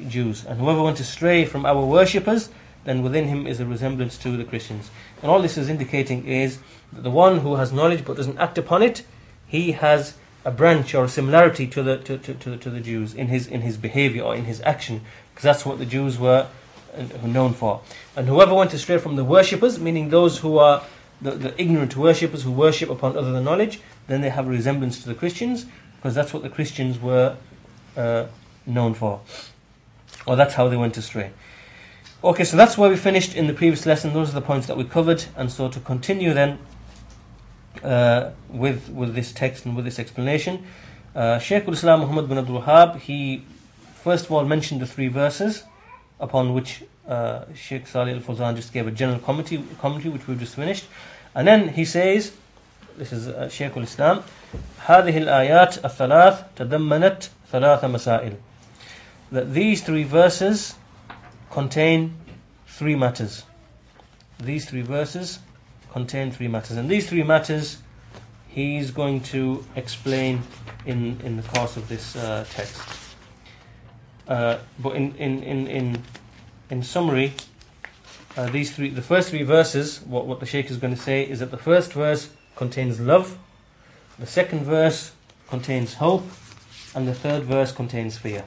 Jews, 0.08 0.44
and 0.44 0.58
whoever 0.58 0.82
went 0.82 0.98
astray 0.98 1.44
from 1.44 1.64
our 1.64 1.84
worshippers, 1.84 2.50
then 2.84 3.02
within 3.02 3.26
him 3.28 3.46
is 3.46 3.60
a 3.60 3.66
resemblance 3.66 4.18
to 4.18 4.36
the 4.36 4.44
Christians. 4.44 4.90
And 5.22 5.30
all 5.30 5.40
this 5.40 5.56
is 5.56 5.68
indicating 5.68 6.26
is 6.26 6.58
that 6.92 7.02
the 7.02 7.10
one 7.10 7.38
who 7.38 7.54
has 7.56 7.72
knowledge 7.72 8.04
but 8.04 8.16
doesn't 8.16 8.38
act 8.38 8.58
upon 8.58 8.82
it, 8.82 9.04
he 9.46 9.72
has 9.72 10.16
a 10.44 10.50
branch 10.50 10.94
or 10.94 11.04
a 11.04 11.08
similarity 11.08 11.68
to 11.68 11.82
the 11.82 11.98
to, 11.98 12.18
to, 12.18 12.34
to, 12.34 12.56
to 12.56 12.70
the 12.70 12.80
Jews 12.80 13.14
in 13.14 13.28
his 13.28 13.46
in 13.46 13.60
his 13.60 13.76
behavior 13.76 14.24
or 14.24 14.34
in 14.34 14.46
his 14.46 14.60
action, 14.62 15.02
because 15.30 15.44
that's 15.44 15.64
what 15.64 15.78
the 15.78 15.86
Jews 15.86 16.18
were 16.18 16.48
uh, 16.96 17.26
known 17.26 17.52
for. 17.52 17.82
And 18.16 18.26
whoever 18.26 18.52
went 18.52 18.74
astray 18.74 18.98
from 18.98 19.14
the 19.14 19.24
worshippers, 19.24 19.78
meaning 19.78 20.08
those 20.08 20.38
who 20.38 20.58
are 20.58 20.82
the, 21.22 21.32
the 21.32 21.60
ignorant 21.60 21.96
worshippers 21.96 22.42
who 22.42 22.50
worship 22.50 22.90
upon 22.90 23.16
other 23.16 23.32
than 23.32 23.44
knowledge, 23.44 23.80
then 24.06 24.20
they 24.20 24.30
have 24.30 24.46
a 24.46 24.50
resemblance 24.50 25.02
to 25.02 25.08
the 25.08 25.14
Christians, 25.14 25.66
because 25.96 26.14
that's 26.14 26.32
what 26.32 26.42
the 26.42 26.48
Christians 26.48 26.98
were 26.98 27.36
uh, 27.96 28.26
known 28.66 28.94
for. 28.94 29.20
Or 30.26 30.36
that's 30.36 30.54
how 30.54 30.68
they 30.68 30.76
went 30.76 30.96
astray. 30.96 31.32
Okay, 32.22 32.44
so 32.44 32.56
that's 32.56 32.76
where 32.76 32.90
we 32.90 32.96
finished 32.96 33.34
in 33.34 33.46
the 33.46 33.54
previous 33.54 33.86
lesson. 33.86 34.12
Those 34.12 34.30
are 34.30 34.34
the 34.34 34.42
points 34.42 34.66
that 34.66 34.76
we 34.76 34.84
covered. 34.84 35.24
And 35.36 35.50
so 35.50 35.68
to 35.68 35.80
continue 35.80 36.34
then 36.34 36.58
uh, 37.82 38.32
with 38.50 38.90
with 38.90 39.14
this 39.14 39.32
text 39.32 39.64
and 39.64 39.74
with 39.74 39.86
this 39.86 39.98
explanation, 39.98 40.64
uh, 41.14 41.38
Shaykh 41.38 41.66
al-Islam 41.66 42.00
Muhammad 42.00 42.28
bin 42.28 42.36
Abdul 42.36 42.60
Wahhab, 42.60 42.98
he 43.00 43.44
first 43.94 44.26
of 44.26 44.32
all 44.32 44.44
mentioned 44.44 44.82
the 44.82 44.86
three 44.86 45.08
verses 45.08 45.64
upon 46.18 46.52
which 46.52 46.84
uh, 47.09 47.45
Sheikh 47.53 47.87
Salih 47.87 48.13
al-Fawzan 48.13 48.55
just 48.55 48.73
gave 48.73 48.87
a 48.87 48.91
general 48.91 49.19
commentary, 49.19 49.63
commentary 49.79 50.11
which 50.11 50.27
we've 50.27 50.39
just 50.39 50.55
finished. 50.55 50.85
And 51.33 51.47
then 51.47 51.69
he 51.69 51.85
says, 51.85 52.33
this 52.97 53.11
is 53.11 53.27
uh, 53.27 53.49
Shaykh 53.49 53.75
al-Islam, 53.75 54.23
هذه 54.85 55.17
الآيات 55.25 55.83
الثلاث 55.83 56.43
تضمنت 56.55 57.29
ثلاث 57.51 57.83
مسائل. 57.83 58.35
That 59.31 59.53
these 59.53 59.83
three 59.83 60.03
verses 60.03 60.75
contain 61.51 62.15
three 62.67 62.95
matters. 62.95 63.43
These 64.39 64.65
three 64.65 64.81
verses 64.81 65.39
contain 65.91 66.31
three 66.31 66.47
matters. 66.47 66.77
And 66.77 66.89
these 66.89 67.09
three 67.09 67.23
matters 67.23 67.79
he's 68.55 68.89
going 68.89 69.19
to 69.19 69.65
explain 69.75 70.41
in, 70.85 71.19
in 71.25 71.35
the 71.35 71.43
course 71.43 71.75
of 71.75 71.89
this 71.89 72.15
uh, 72.15 72.45
text. 72.49 72.81
Uh, 74.27 74.57
but 74.79 74.95
in, 74.95 75.13
in, 75.15 75.43
in, 75.43 75.67
in, 75.67 76.03
in 76.70 76.82
summary, 76.82 77.32
uh, 78.36 78.48
these 78.48 78.72
three, 78.72 78.88
the 78.88 79.02
first 79.02 79.30
three 79.30 79.42
verses, 79.42 80.00
what, 80.02 80.26
what 80.26 80.40
the 80.40 80.46
Sheikh 80.46 80.70
is 80.70 80.76
going 80.76 80.94
to 80.94 81.00
say 81.00 81.28
is 81.28 81.40
that 81.40 81.50
the 81.50 81.58
first 81.58 81.92
verse 81.92 82.30
contains 82.56 83.00
love, 83.00 83.36
the 84.18 84.26
second 84.26 84.64
verse 84.64 85.12
contains 85.48 85.94
hope, 85.94 86.24
and 86.94 87.08
the 87.08 87.14
third 87.14 87.42
verse 87.42 87.72
contains 87.72 88.16
fear. 88.18 88.44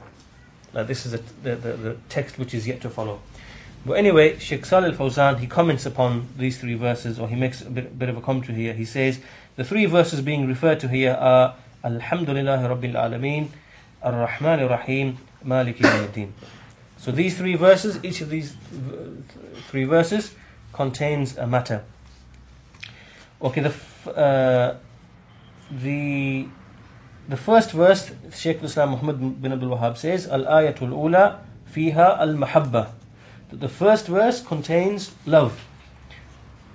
Now, 0.72 0.82
this 0.82 1.06
is 1.06 1.14
a, 1.14 1.18
the, 1.42 1.56
the, 1.56 1.72
the, 1.74 1.96
text 2.08 2.38
which 2.38 2.54
is 2.54 2.66
yet 2.66 2.80
to 2.80 2.90
follow. 2.90 3.20
But 3.86 3.94
anyway, 3.94 4.38
Sheikh 4.38 4.64
Salih 4.64 4.88
al 4.88 4.94
Fawzan 4.94 5.38
he 5.38 5.46
comments 5.46 5.84
upon 5.84 6.28
these 6.38 6.58
three 6.58 6.74
verses, 6.74 7.18
or 7.18 7.28
he 7.28 7.36
makes 7.36 7.60
a 7.60 7.70
bit, 7.70 7.98
bit 7.98 8.08
of 8.08 8.16
a 8.16 8.20
commentary 8.20 8.56
here. 8.56 8.72
He 8.72 8.86
says 8.86 9.20
the 9.56 9.64
three 9.64 9.84
verses 9.84 10.22
being 10.22 10.48
referred 10.48 10.80
to 10.80 10.88
here 10.88 11.12
are 11.12 11.54
Alhamdulillah 11.84 12.58
Rabbil 12.58 12.94
Alameen, 12.94 13.48
Ar 14.02 14.12
Rahman 14.12 14.60
Ar 14.60 14.68
Rahim, 14.70 15.18
Maliki 15.44 15.80
Yawmiddin. 15.80 16.30
So 17.04 17.12
these 17.12 17.36
three 17.36 17.54
verses, 17.54 18.02
each 18.02 18.22
of 18.22 18.30
these 18.30 18.56
three 19.68 19.84
verses 19.84 20.32
contains 20.72 21.36
a 21.36 21.46
matter. 21.46 21.84
Okay, 23.42 23.60
the 23.60 23.74
uh, 24.08 24.76
the 25.70 26.48
the 27.28 27.36
first 27.36 27.72
verse, 27.72 28.10
Sheikh 28.32 28.62
Islam 28.62 28.96
Muhammad 28.96 29.42
bin 29.42 29.52
Abdul 29.52 29.76
Wahhab 29.76 29.98
says, 29.98 30.26
Al 30.28 30.46
Ayatul 30.48 30.96
Ula 30.96 31.44
fiha 31.70 32.18
al 32.18 32.40
Mahabba. 32.40 32.92
The 33.52 33.68
first 33.68 34.06
verse 34.06 34.40
contains 34.40 35.12
love. 35.26 35.60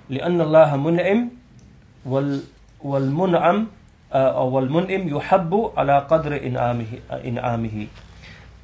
لأن 0.08 0.40
الله 0.40 0.76
منعم 0.76 1.30
وال 2.06 2.42
والمنعم 2.84 3.66
uh, 3.66 4.14
أو 4.14 4.46
والمنعم 4.50 5.08
يحب 5.08 5.72
على 5.76 6.06
قدر 6.06 6.38
إنعامه 6.38 7.00
uh, 7.10 7.14
إنعامه. 7.18 7.88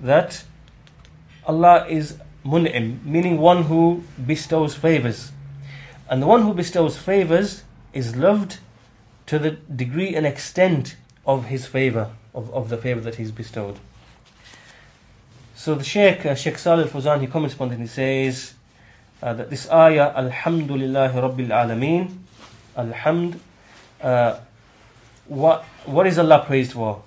That 0.01 0.45
Allah 1.47 1.87
is 1.89 2.19
mun'im, 2.45 3.05
meaning 3.05 3.39
one 3.39 3.65
who 3.65 4.05
bestows 4.25 4.75
favors. 4.75 5.33
And 6.09 6.23
the 6.23 6.27
one 6.27 6.43
who 6.43 6.55
bestows 6.55 6.97
favors 6.97 7.65
is 7.93 8.17
loved 8.17 8.59
to 9.27 9.39
the 9.39 9.53
degree 9.53 10.15
and 10.15 10.27
extent 10.27 10.97
of 11.27 11.47
his 11.47 11.67
favor, 11.67 12.11
of, 12.35 12.53
of 12.55 12.69
the 12.69 12.77
favor 12.77 13.01
that 13.01 13.17
he's 13.17 13.33
bestowed. 13.33 13.79
So 15.55 15.75
the 15.75 15.85
Sheikh, 15.85 16.25
uh, 16.27 16.35
Sheikh 16.35 16.59
Salih 16.59 16.85
al-Fawzan, 16.85 17.21
he 17.21 17.27
comments 17.27 17.55
upon 17.55 17.71
it 17.71 17.75
and 17.75 17.83
he 17.83 17.89
says 17.89 18.55
uh, 19.23 19.33
that 19.35 19.51
this 19.51 19.69
ayah, 19.71 20.13
Alhamdulillah 20.15 21.11
Rabbil 21.11 21.49
Alameen, 21.49 22.19
Alhamd, 22.77 23.39
uh, 24.01 24.39
what, 25.27 25.65
what 25.87 26.07
is 26.07 26.19
Allah 26.19 26.45
praised 26.47 26.73
for? 26.73 27.03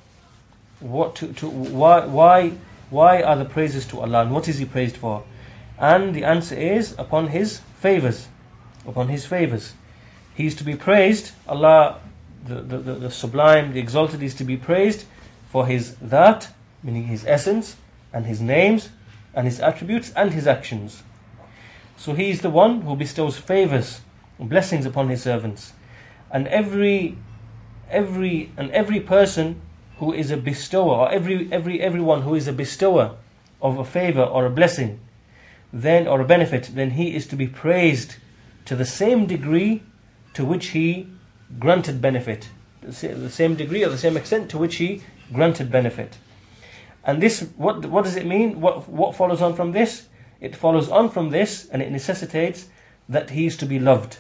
What 0.80 1.16
to, 1.18 1.32
to, 1.34 1.48
why, 1.48 2.06
why, 2.06 2.54
why 2.90 3.22
are 3.22 3.36
the 3.36 3.46
praises 3.46 3.86
to 3.88 4.00
Allah 4.00 4.22
and 4.22 4.32
what 4.32 4.48
is 4.48 4.58
He 4.58 4.66
praised 4.66 4.98
for? 4.98 5.24
And 5.78 6.14
the 6.14 6.24
answer 6.24 6.56
is 6.56 6.96
upon 6.98 7.28
His 7.28 7.60
favors. 7.80 8.28
Upon 8.88 9.10
His 9.10 9.26
favors. 9.26 9.74
He 10.36 10.46
is 10.46 10.56
to 10.56 10.64
be 10.64 10.76
praised, 10.76 11.32
Allah 11.48 12.00
the, 12.46 12.56
the, 12.62 12.78
the, 12.78 12.94
the 12.96 13.12
sublime, 13.12 13.74
the 13.74 13.80
exalted 13.80 14.24
is 14.24 14.34
to 14.36 14.44
be 14.44 14.58
praised 14.58 15.06
for 15.50 15.66
his 15.66 15.96
that, 15.96 16.50
meaning 16.84 17.06
his 17.06 17.26
essence, 17.26 17.76
and 18.14 18.26
his 18.26 18.42
names, 18.42 18.90
and 19.34 19.46
his 19.46 19.60
attributes, 19.60 20.12
and 20.16 20.34
his 20.34 20.48
actions. 20.48 21.04
So 21.98 22.14
he 22.14 22.30
is 22.30 22.42
the 22.42 22.50
one 22.50 22.82
who 22.82 22.96
bestows 22.96 23.38
favors 23.38 24.02
and 24.38 24.50
blessings 24.50 24.86
upon 24.86 25.10
his 25.10 25.22
servants. 25.22 25.74
And 26.32 26.48
every 26.48 27.18
every 27.90 28.52
and 28.56 28.72
every 28.72 29.00
person 29.00 29.62
who 30.00 30.14
is 30.14 30.32
a 30.32 30.38
bestower, 30.38 30.96
or 30.96 31.12
every 31.12 31.52
every 31.52 31.82
everyone 31.82 32.24
who 32.24 32.36
is 32.36 32.48
a 32.48 32.54
bestower 32.54 33.16
of 33.62 33.78
a 33.78 33.86
favor 33.86 34.24
or 34.24 34.46
a 34.46 34.50
blessing, 34.50 35.00
then 35.72 36.08
or 36.08 36.22
a 36.22 36.26
benefit, 36.26 36.72
then 36.74 36.92
he 36.92 37.16
is 37.16 37.28
to 37.28 37.36
be 37.36 37.48
praised 37.48 38.16
to 38.66 38.76
the 38.76 38.86
same 38.86 39.26
degree 39.26 39.84
to 40.34 40.46
which 40.46 40.68
he 40.68 41.08
granted 41.60 42.02
benefit, 42.02 42.50
the 42.82 43.30
same 43.30 43.56
degree 43.56 43.84
or 43.84 43.90
the 43.90 43.98
same 43.98 44.16
extent 44.16 44.50
to 44.50 44.58
which 44.58 44.76
he 44.76 45.02
granted 45.34 45.72
benefit. 45.72 46.18
And 47.04 47.22
this, 47.22 47.42
what, 47.58 47.86
what 47.86 48.04
does 48.04 48.16
it 48.16 48.26
mean? 48.26 48.62
What, 48.62 48.88
what 48.88 49.16
follows 49.16 49.42
on 49.42 49.56
from 49.56 49.72
this? 49.72 50.08
It 50.40 50.56
follows 50.56 50.90
on 50.90 51.10
from 51.10 51.30
this 51.30 51.68
and 51.70 51.82
it 51.82 51.92
necessitates 51.92 52.68
that 53.08 53.32
he 53.32 53.46
is 53.46 53.58
to 53.58 53.66
be 53.66 53.80
loved. 53.80 54.20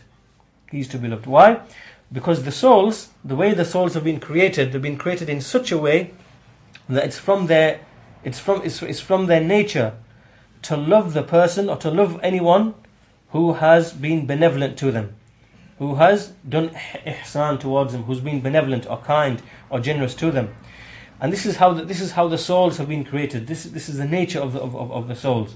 He 0.71 0.79
is 0.79 0.87
to 0.89 0.97
be 0.97 1.07
loved. 1.07 1.25
Why? 1.25 1.61
Because 2.11 2.43
the 2.43 2.51
souls, 2.51 3.09
the 3.23 3.35
way 3.35 3.53
the 3.53 3.65
souls 3.65 3.93
have 3.93 4.03
been 4.03 4.19
created, 4.19 4.71
they've 4.71 4.81
been 4.81 4.97
created 4.97 5.29
in 5.29 5.41
such 5.41 5.71
a 5.71 5.77
way 5.77 6.11
that 6.87 7.05
it's 7.05 7.19
from 7.19 7.47
their, 7.47 7.81
it's 8.23 8.39
from, 8.39 8.61
it's, 8.63 8.81
it's 8.81 8.99
from 8.99 9.27
their 9.27 9.41
nature 9.41 9.93
to 10.63 10.75
love 10.75 11.13
the 11.13 11.23
person 11.23 11.69
or 11.69 11.77
to 11.77 11.91
love 11.91 12.19
anyone 12.23 12.73
who 13.29 13.53
has 13.53 13.93
been 13.93 14.25
benevolent 14.25 14.77
to 14.79 14.91
them, 14.91 15.15
who 15.77 15.95
has 15.95 16.33
done 16.47 16.69
ihsan 17.05 17.59
towards 17.59 17.93
them, 17.93 18.03
who's 18.03 18.19
been 18.19 18.41
benevolent 18.41 18.89
or 18.89 18.97
kind 18.97 19.41
or 19.69 19.79
generous 19.79 20.15
to 20.15 20.31
them. 20.31 20.53
And 21.21 21.31
this 21.31 21.45
is 21.45 21.57
how 21.57 21.73
the, 21.73 21.83
this 21.83 22.01
is 22.01 22.13
how 22.13 22.27
the 22.27 22.37
souls 22.37 22.77
have 22.77 22.87
been 22.87 23.03
created. 23.03 23.45
This, 23.45 23.65
this 23.65 23.89
is 23.89 23.97
the 23.97 24.05
nature 24.05 24.39
of 24.39 24.53
the, 24.53 24.61
of, 24.61 24.75
of, 24.75 24.91
of 24.91 25.07
the 25.07 25.15
souls. 25.15 25.55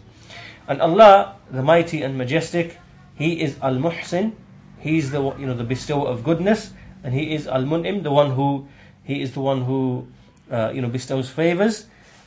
And 0.67 0.81
Allah, 0.81 1.36
the 1.50 1.63
mighty 1.63 2.01
and 2.01 2.17
majestic, 2.17 2.79
He 3.15 3.41
is 3.41 3.57
Al 3.62 3.75
Muhsin, 3.75 4.33
He's 4.84 5.12
the 5.12 5.24
you 5.38 5.48
know 5.48 5.54
the 5.54 5.63
bestower 5.63 6.08
of 6.08 6.25
goodness, 6.25 6.74
and 7.06 7.13
He 7.13 7.34
is 7.34 7.48
Al 7.48 7.63
Mun'im, 7.63 8.04
the 8.04 8.12
one 8.12 8.32
who 8.32 8.68
He 9.06 9.22
is 9.22 9.32
the 9.32 9.40
one 9.40 9.63
who 9.63 10.08
uh, 10.52 10.72
you 10.75 10.82
know 10.82 10.90
bestows 10.90 11.30
favors, 11.30 11.86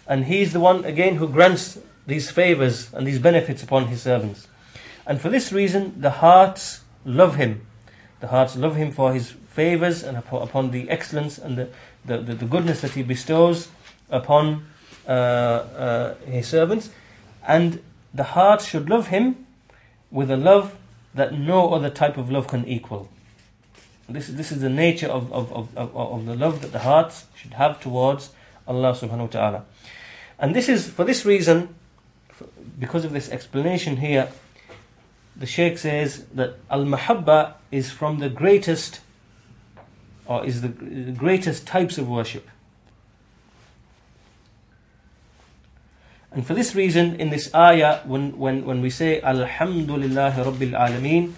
and 0.09 0.25
He's 0.25 0.55
the 0.55 0.61
one 0.61 0.83
again 0.87 1.17
who 1.17 1.29
grants 1.29 1.79
these 2.07 2.31
favors 2.31 2.95
and 2.95 3.07
these 3.07 3.19
benefits 3.19 3.63
upon 3.63 3.89
His 3.89 4.01
servants. 4.01 4.49
And 5.07 5.21
for 5.21 5.29
this 5.29 5.53
reason, 5.53 6.01
the 6.01 6.11
hearts 6.11 6.81
love 7.05 7.37
Him. 7.37 7.67
The 8.21 8.29
hearts 8.29 8.57
love 8.57 8.75
Him 8.77 8.91
for 8.91 9.13
His 9.13 9.33
favors 9.51 10.03
and 10.03 10.17
upon 10.17 10.71
the 10.71 10.89
excellence 10.89 11.37
and 11.37 11.59
the, 11.59 11.69
the, 12.07 12.19
the, 12.19 12.35
the 12.37 12.47
goodness 12.47 12.81
that 12.81 12.93
He 12.93 13.03
bestows 13.03 13.69
upon 14.09 14.67
uh, 15.07 15.11
uh, 15.11 16.15
His 16.25 16.49
servants. 16.49 16.89
And 17.47 17.83
the 18.15 18.25
heart 18.25 18.63
should 18.63 18.89
love 18.89 19.09
Him 19.09 19.47
with 20.11 20.31
a 20.31 20.39
love 20.39 20.75
that 21.17 21.33
no 21.33 21.73
other 21.73 21.91
type 21.91 22.17
of 22.17 22.31
love 22.31 22.47
can 22.47 22.67
equal. 22.67 23.09
This, 24.09 24.29
this 24.29 24.53
is 24.53 24.61
the 24.61 24.71
nature 24.71 25.09
of, 25.09 25.33
of, 25.33 25.53
of, 25.53 25.77
of, 25.77 25.97
of 25.97 26.27
the 26.27 26.37
love 26.37 26.63
that 26.63 26.73
the 26.73 26.79
heart 26.81 27.25
should 27.35 27.55
have 27.55 27.81
towards 27.81 28.31
Allah 28.69 28.93
subhanahu 28.93 29.19
wa 29.19 29.27
ta'ala. 29.27 29.65
And 30.39 30.55
this 30.55 30.69
is, 30.69 30.89
for 30.89 31.05
this 31.05 31.25
reason, 31.25 31.75
because 32.79 33.05
of 33.05 33.13
this 33.13 33.31
explanation 33.31 33.97
here, 33.97 34.29
the 35.35 35.47
Shaykh 35.47 35.79
says 35.79 36.27
that 36.35 36.57
Al 36.71 36.85
Mahabba 36.85 37.55
is 37.71 37.91
from 37.91 38.19
the 38.19 38.29
greatest, 38.29 39.01
or 40.27 40.45
is 40.45 40.61
the 40.61 40.69
greatest 40.69 41.67
types 41.67 41.99
of 41.99 42.09
worship. 42.09 42.49
And 46.37 46.47
for 46.47 46.53
this 46.53 46.75
reason, 46.75 47.17
in 47.19 47.31
this 47.31 47.49
ayah, 47.55 48.03
when, 48.05 48.37
when, 48.37 48.67
when 48.67 48.83
we 48.83 48.91
say 48.91 49.23
Alhamdulillah 49.23 50.33
Rabbil 50.37 50.77
Alameen, 50.77 51.33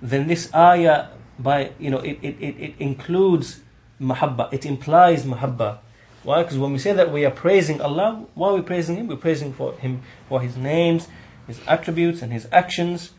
then 0.00 0.28
this 0.28 0.52
ayah, 0.54 1.08
by 1.38 1.72
you 1.78 1.90
know, 1.90 1.98
it, 1.98 2.18
it, 2.22 2.36
it, 2.40 2.56
it 2.58 2.74
includes 2.78 3.60
mahabba, 4.00 4.50
it 4.50 4.64
implies 4.64 5.26
mahabba. 5.26 5.76
Why? 6.22 6.42
Because 6.42 6.56
when 6.56 6.72
we 6.72 6.78
say 6.78 6.94
that 6.94 7.12
we 7.12 7.26
are 7.26 7.30
praising 7.30 7.82
Allah, 7.82 8.24
why 8.32 8.48
are 8.48 8.54
we 8.54 8.62
praising 8.62 8.96
Him? 8.96 9.08
We're 9.08 9.16
praising 9.16 9.52
for 9.52 9.74
Him 9.74 10.00
for 10.26 10.40
His 10.40 10.56
names, 10.56 11.06
His 11.46 11.60
attributes, 11.68 12.22
and 12.22 12.32
His 12.32 12.48
actions, 12.50 13.10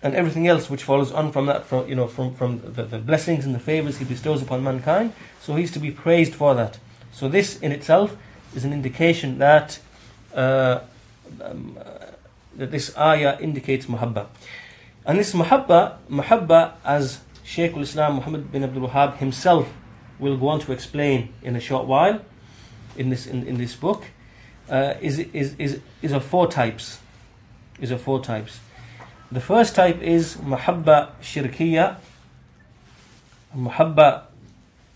and 0.00 0.14
everything 0.14 0.46
else 0.46 0.70
which 0.70 0.84
follows 0.84 1.10
on 1.10 1.32
from 1.32 1.46
that, 1.46 1.66
from 1.66 1.88
you 1.88 1.96
know, 1.96 2.06
from 2.06 2.36
from 2.36 2.60
the, 2.60 2.84
the 2.84 2.98
blessings 2.98 3.44
and 3.44 3.52
the 3.52 3.58
favors 3.58 3.98
He 3.98 4.04
bestows 4.04 4.42
upon 4.42 4.62
mankind. 4.62 5.12
So 5.40 5.56
He's 5.56 5.72
to 5.72 5.80
be 5.80 5.90
praised 5.90 6.36
for 6.36 6.54
that. 6.54 6.78
So 7.10 7.28
this 7.28 7.58
in 7.58 7.72
itself 7.72 8.16
is 8.54 8.64
an 8.64 8.72
indication 8.72 9.38
that 9.38 9.78
uh, 10.34 10.80
um, 11.42 11.78
uh, 11.78 12.06
that 12.56 12.70
this 12.70 12.96
ayah 12.96 13.38
indicates 13.40 13.86
muhabba. 13.86 14.26
And 15.06 15.18
this 15.18 15.32
muhabba, 15.32 15.96
muhabba, 16.10 16.74
as 16.84 17.20
Shaykh 17.44 17.74
al-Islam 17.74 18.16
Muhammad 18.16 18.52
bin 18.52 18.64
Abdul 18.64 18.88
Wahhab 18.88 19.16
himself 19.18 19.72
will 20.18 20.36
go 20.36 20.48
on 20.48 20.60
to 20.60 20.72
explain 20.72 21.32
in 21.42 21.56
a 21.56 21.60
short 21.60 21.86
while 21.86 22.20
in 22.96 23.10
this 23.10 23.26
in, 23.26 23.46
in 23.46 23.58
this 23.58 23.74
book, 23.74 24.04
uh, 24.68 24.94
is, 25.00 25.18
is, 25.18 25.54
is, 25.58 25.80
is 26.02 26.12
of 26.12 26.24
four 26.24 26.50
types. 26.50 26.98
Is 27.80 27.90
of 27.90 28.02
four 28.02 28.22
types. 28.22 28.58
The 29.30 29.40
first 29.40 29.74
type 29.74 30.02
is 30.02 30.36
muhabba 30.36 31.10
shirkiya, 31.22 31.96
muhabba 33.56 34.24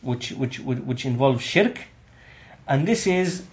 which, 0.01 0.33
which, 0.33 0.59
which 0.59 1.07
involves 1.07 1.43
shirk, 1.43 1.83
and 2.68 2.88
this 2.88 3.08
is 3.08 3.44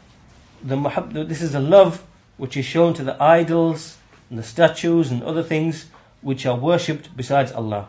the 0.63 0.77
muhabba, 0.77 1.27
this 1.29 1.43
is 1.43 1.53
the 1.53 1.61
love 1.61 2.05
which 2.37 2.57
is 2.57 2.65
shown 2.65 2.95
to 2.95 3.05
the 3.05 3.23
idols 3.23 3.99
and 4.31 4.39
the 4.39 4.43
statues 4.43 5.11
and 5.11 5.23
other 5.23 5.43
things 5.43 5.87
which 6.23 6.47
are 6.47 6.57
worshipped 6.57 7.17
besides 7.17 7.53
Allah. 7.53 7.89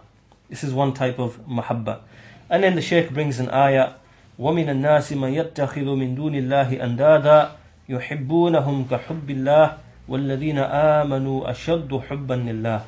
This 0.49 0.63
is 0.63 0.73
one 0.73 0.93
type 0.93 1.17
of 1.17 1.39
muhabba. 1.47 2.01
And 2.49 2.63
then 2.63 2.75
the 2.75 2.81
Shaykh 2.81 3.11
brings 3.11 3.39
an 3.39 3.49
ayah 3.49 3.93
وَمِنَ 4.39 4.67
النَّاسِ 4.67 5.15
مَن 5.15 5.31
يَتَّخِذُ 5.33 5.87
مِن 5.97 6.15
دُونِ 6.15 6.35
اللَّهِ 6.35 6.81
أَنْدَادًا 6.81 7.51
يُحِبُّونَهُمْ 7.89 8.85
كَحُبِّ 8.89 9.29
اللَّهِ 9.29 9.77
وَالَّذِينَ 10.09 10.59
آمَنُوا 10.59 11.49
أَشَدُّ 11.51 11.89
حُبًّا 11.89 12.33
لِلَّهِ 12.33 12.81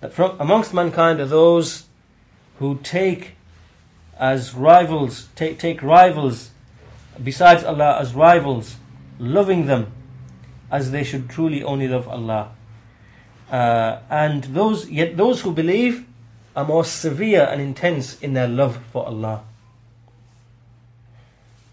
That 0.00 0.12
from 0.12 0.40
amongst 0.40 0.72
mankind 0.72 1.20
are 1.20 1.26
those 1.26 1.84
who 2.58 2.78
take 2.82 3.32
as 4.18 4.54
rivals, 4.54 5.28
take, 5.36 5.58
take 5.58 5.82
rivals 5.82 6.50
besides 7.21 7.63
Allah 7.63 7.97
as 7.99 8.13
rivals, 8.13 8.77
loving 9.19 9.65
them 9.65 9.91
as 10.71 10.91
they 10.91 11.03
should 11.03 11.29
truly 11.29 11.63
only 11.63 11.87
love 11.87 12.07
Allah. 12.07 12.51
Uh, 13.51 13.99
and 14.09 14.43
those 14.45 14.89
yet 14.89 15.17
those 15.17 15.41
who 15.41 15.51
believe 15.51 16.05
are 16.55 16.65
more 16.65 16.83
severe 16.83 17.43
and 17.43 17.61
intense 17.61 18.19
in 18.21 18.33
their 18.33 18.47
love 18.47 18.79
for 18.91 19.05
Allah. 19.05 19.43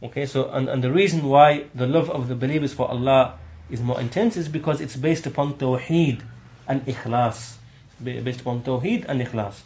Okay, 0.03 0.27
so 0.27 0.51
and, 0.51 0.69
and 0.69 0.85
the 0.85 0.91
reason 0.93 1.25
why 1.25 1.65
the 1.75 1.87
love 1.87 2.11
of 2.11 2.29
the 2.29 2.35
believers 2.35 2.73
for 2.73 2.91
Allah 2.91 3.39
is 3.71 3.81
more 3.81 4.01
intense 4.01 4.37
is 4.37 4.49
because 4.49 4.81
it's 4.81 4.97
based 4.97 5.27
upon 5.27 5.55
tawheed 5.55 6.23
and 6.67 6.85
ikhlas. 6.87 7.57
Based 8.03 8.41
upon 8.41 8.63
tawheed 8.63 9.05
and 9.09 9.21
ikhlas. 9.21 9.61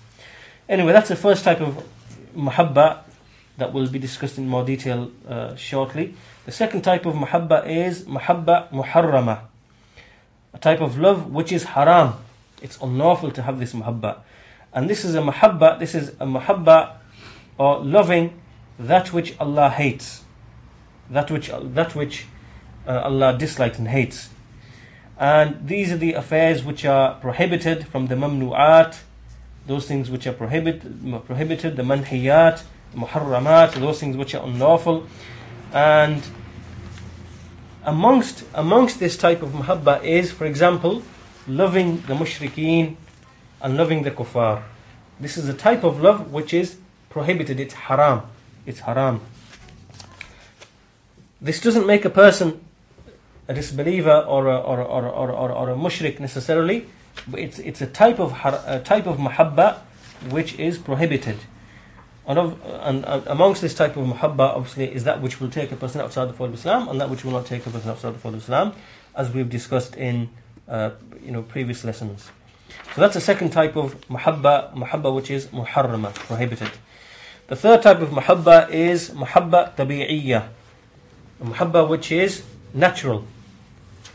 Anyway, 0.68 0.92
that's 0.92 1.08
the 1.08 1.16
first 1.16 1.44
type 1.44 1.60
of 1.60 1.86
muhabba 2.36 3.00
that 3.56 3.72
will 3.72 3.88
be 3.88 3.98
discussed 3.98 4.38
in 4.38 4.48
more 4.48 4.64
detail 4.64 5.10
uh, 5.28 5.54
shortly. 5.54 6.14
The 6.46 6.52
second 6.52 6.82
type 6.82 7.06
of 7.06 7.14
muhabba 7.14 7.66
is 7.66 8.04
muhabba 8.04 8.70
muharrama, 8.70 9.40
a 10.52 10.58
type 10.58 10.80
of 10.80 10.98
love 10.98 11.30
which 11.30 11.52
is 11.52 11.64
haram. 11.64 12.14
It's 12.62 12.78
unlawful 12.80 13.30
to 13.32 13.42
have 13.42 13.58
this 13.58 13.72
muhabba. 13.72 14.20
And 14.72 14.90
this 14.90 15.04
is 15.04 15.14
a 15.14 15.20
muhabba, 15.20 15.78
this 15.78 15.94
is 15.94 16.08
a 16.20 16.26
muhabba 16.26 16.96
or 17.58 17.78
loving 17.78 18.40
that 18.78 19.12
which 19.12 19.38
Allah 19.38 19.70
hates, 19.70 20.24
that 21.10 21.30
which, 21.30 21.50
that 21.62 21.94
which 21.94 22.26
uh, 22.86 23.00
Allah 23.04 23.36
dislikes 23.38 23.78
and 23.78 23.88
hates. 23.88 24.30
And 25.16 25.68
these 25.68 25.92
are 25.92 25.96
the 25.96 26.14
affairs 26.14 26.64
which 26.64 26.84
are 26.84 27.14
prohibited 27.20 27.86
from 27.86 28.08
the 28.08 28.16
mamnu'at, 28.16 28.98
those 29.66 29.86
things 29.86 30.10
which 30.10 30.26
are 30.26 30.32
prohibited, 30.32 31.22
prohibited 31.26 31.76
the 31.76 31.84
manhiyat, 31.84 32.64
muharramat, 32.94 33.74
those 33.74 34.00
things 34.00 34.16
which 34.16 34.34
are 34.34 34.44
unlawful. 34.44 35.06
And 35.72 36.22
amongst, 37.84 38.44
amongst 38.54 39.00
this 39.00 39.16
type 39.16 39.42
of 39.42 39.50
muhabba 39.50 40.02
is, 40.04 40.32
for 40.32 40.44
example, 40.46 41.02
loving 41.46 42.00
the 42.02 42.14
mushrikeen 42.14 42.96
and 43.60 43.76
loving 43.76 44.02
the 44.02 44.10
kuffar. 44.10 44.62
This 45.20 45.36
is 45.36 45.48
a 45.48 45.54
type 45.54 45.84
of 45.84 46.00
love 46.00 46.32
which 46.32 46.52
is 46.54 46.76
prohibited, 47.10 47.60
it's 47.60 47.74
haram. 47.74 48.22
It's 48.66 48.80
haram. 48.80 49.20
This 51.40 51.60
doesn't 51.60 51.86
make 51.86 52.04
a 52.04 52.10
person 52.10 52.64
a 53.46 53.54
disbeliever 53.54 54.20
or 54.20 54.46
a, 54.46 54.56
or, 54.56 54.80
or, 54.80 55.06
or, 55.06 55.30
or, 55.30 55.52
or 55.52 55.70
a 55.70 55.76
mushrik 55.76 56.18
necessarily, 56.18 56.86
but 57.28 57.40
it's, 57.40 57.58
it's 57.58 57.80
a 57.80 57.86
type 57.86 58.18
of 58.18 58.32
a 58.32 58.80
type 58.84 59.06
of 59.06 59.18
muhabba 59.18 59.78
which 60.30 60.58
is 60.58 60.78
prohibited. 60.78 61.36
And, 62.26 62.38
of, 62.38 62.58
and, 62.64 63.04
and, 63.04 63.26
amongst 63.26 63.60
this 63.60 63.74
type 63.74 63.96
of 63.96 64.06
muhabba, 64.06 64.56
obviously, 64.56 64.92
is 64.92 65.04
that 65.04 65.20
which 65.20 65.40
will 65.40 65.50
take 65.50 65.72
a 65.72 65.76
person 65.76 66.00
outside 66.00 66.26
the 66.28 66.32
fold 66.32 66.50
of 66.50 66.54
Islam, 66.54 66.88
and 66.88 67.00
that 67.00 67.10
which 67.10 67.24
will 67.24 67.32
not 67.32 67.46
take 67.46 67.66
a 67.66 67.70
person 67.70 67.90
outside 67.90 68.14
the 68.14 68.18
fold 68.18 68.34
of 68.34 68.40
Islam, 68.40 68.72
as 69.14 69.30
we've 69.30 69.50
discussed 69.50 69.96
in 69.96 70.30
uh, 70.68 70.90
you 71.22 71.30
know 71.32 71.42
previous 71.42 71.84
lessons. 71.84 72.30
So 72.94 73.00
that's 73.00 73.14
the 73.14 73.20
second 73.20 73.50
type 73.50 73.76
of 73.76 74.00
muhabba, 74.08 74.72
muhabba 74.74 75.14
which 75.14 75.30
is 75.30 75.46
muharrama, 75.48 76.14
prohibited. 76.14 76.70
The 77.48 77.56
third 77.56 77.82
type 77.82 78.00
of 78.00 78.08
muhabba 78.08 78.70
is 78.70 79.10
muhabba 79.10 79.76
tabi'iyya, 79.76 80.48
muhabba 81.42 81.86
which 81.88 82.10
is 82.10 82.42
natural, 82.72 83.26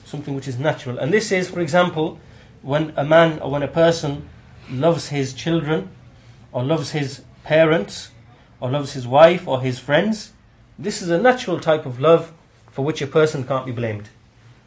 something 0.05 0.33
which 0.33 0.47
is 0.47 0.57
natural. 0.57 0.97
And 0.97 1.13
this 1.13 1.31
is, 1.31 1.49
for 1.49 1.59
example, 1.59 2.19
when 2.63 2.91
a 2.97 3.03
man 3.03 3.39
or 3.39 3.51
when 3.51 3.61
a 3.61 3.67
person 3.67 4.27
loves 4.71 5.09
his 5.09 5.33
children 5.33 5.89
or 6.51 6.63
loves 6.63 6.91
his 6.91 7.21
parents 7.49 8.11
or 8.59 8.69
loves 8.69 8.93
his 8.93 9.07
wife 9.07 9.47
or 9.47 9.59
his 9.59 9.79
friends, 9.79 10.33
this 10.77 11.01
is 11.01 11.09
a 11.09 11.17
natural 11.17 11.59
type 11.59 11.83
of 11.87 11.99
love 11.99 12.31
for 12.69 12.85
which 12.85 13.01
a 13.01 13.07
person 13.07 13.43
can't 13.43 13.65
be 13.65 13.71
blamed. 13.71 14.07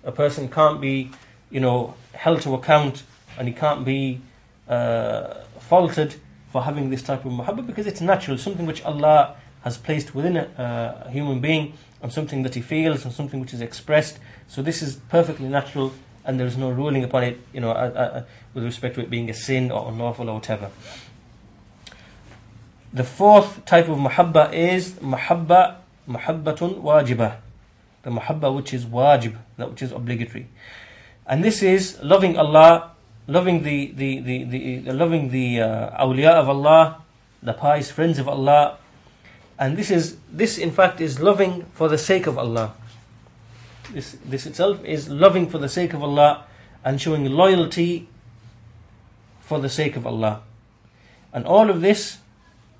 A 0.03 0.11
person 0.11 0.49
can't 0.49 0.81
be, 0.81 1.13
you 1.49 1.61
know, 1.61 1.95
held 2.13 2.41
to 2.43 2.55
account 2.55 3.05
and 3.39 3.47
he 3.47 3.55
can't 3.55 3.85
be 3.85 4.21
uh, 4.69 5.45
faulted 5.61 6.17
for 6.51 6.65
having 6.65 6.91
this 6.91 7.03
type 7.03 7.25
of 7.25 7.31
muhabba 7.31 7.65
because 7.65 7.87
it's 7.87 8.01
natural, 8.01 8.37
something 8.37 8.67
which 8.67 8.83
Allah 8.83 9.37
has 9.63 9.79
placed 9.79 10.13
within 10.13 10.37
a, 10.37 11.05
a 11.07 11.11
human 11.11 11.39
being 11.41 11.75
and 12.03 12.13
something 12.13 12.43
that 12.43 12.57
he 12.57 12.61
feels 12.61 13.05
and 13.05 13.15
something 13.15 13.39
which 13.39 13.55
is 13.55 13.61
expressed. 13.61 14.19
So 14.49 14.61
this 14.61 14.83
is 14.83 14.97
perfectly 15.09 15.49
natural 15.49 15.93
and 16.25 16.39
there 16.39 16.49
is 16.49 16.57
no 16.57 16.69
ruling 16.69 17.05
upon 17.05 17.23
it, 17.23 17.41
you 17.53 17.61
know, 17.61 17.71
uh, 17.71 17.75
uh, 17.75 18.23
with 18.55 18.65
respect 18.65 18.97
to 18.97 19.03
it 19.03 19.09
being 19.09 19.31
a 19.31 19.35
sin 19.35 19.71
or 19.71 19.89
unlawful 19.89 20.29
or 20.29 20.35
whatever. 20.35 20.69
The 22.93 23.05
fourth 23.05 23.65
type 23.65 23.89
of 23.89 23.97
muhabba 23.99 24.53
is 24.53 24.93
muhabba, 24.95 25.77
muhabbatun 26.07 26.83
wajibah. 26.83 27.37
The 28.03 28.11
muhabba 28.11 28.55
which 28.55 28.75
is 28.75 28.85
wajib, 28.85 29.37
that 29.57 29.71
which 29.71 29.83
is 29.83 29.93
obligatory. 29.93 30.49
And 31.27 31.43
this 31.43 31.63
is 31.63 31.99
loving 32.03 32.37
Allah, 32.37 32.93
loving 33.27 33.63
the, 33.63 33.93
the, 33.93 34.21
the, 34.21 34.45
the, 34.45 34.93
loving 34.93 35.31
the 35.31 35.61
uh, 35.61 36.05
awliya 36.05 36.33
of 36.33 36.49
Allah, 36.49 37.03
the 37.43 37.55
pious 37.55 37.91
friends 37.91 38.19
of 38.19 38.29
Allah. 38.29 38.77
And 39.59 39.77
this 39.79 39.91
is, 39.91 40.17
this 40.31 40.59
in 40.59 40.71
fact 40.71 41.01
is 41.01 41.21
loving 41.21 41.65
for 41.73 41.89
the 41.89 41.99
sake 41.99 42.27
of 42.27 42.37
Allah. 42.37 42.75
This, 43.91 44.17
this 44.25 44.47
itself 44.47 44.85
is 44.85 45.09
loving 45.09 45.49
for 45.49 45.59
the 45.59 45.69
sake 45.69 45.95
of 45.95 46.03
Allah 46.03 46.45
and 46.85 47.01
showing 47.01 47.25
loyalty 47.25 48.09
for 49.41 49.61
the 49.61 49.69
sake 49.69 49.97
of 49.97 50.07
Allah. 50.07 50.43
And 51.33 51.47
all 51.47 51.71
of 51.71 51.81
this, 51.81 52.19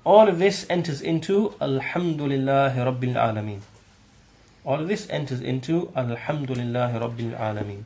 all 0.05 0.27
of 0.27 0.39
this 0.39 0.65
enters 0.69 1.01
into 1.01 1.55
Alhamdulillah 1.61 2.73
Rabbil 2.75 3.15
Alameen. 3.15 3.61
All 4.65 4.79
of 4.79 4.87
this 4.87 5.07
enters 5.09 5.41
into 5.41 5.91
Alhamdulillah 5.95 6.99
Rabbil 7.01 7.37
Alameen. 7.37 7.85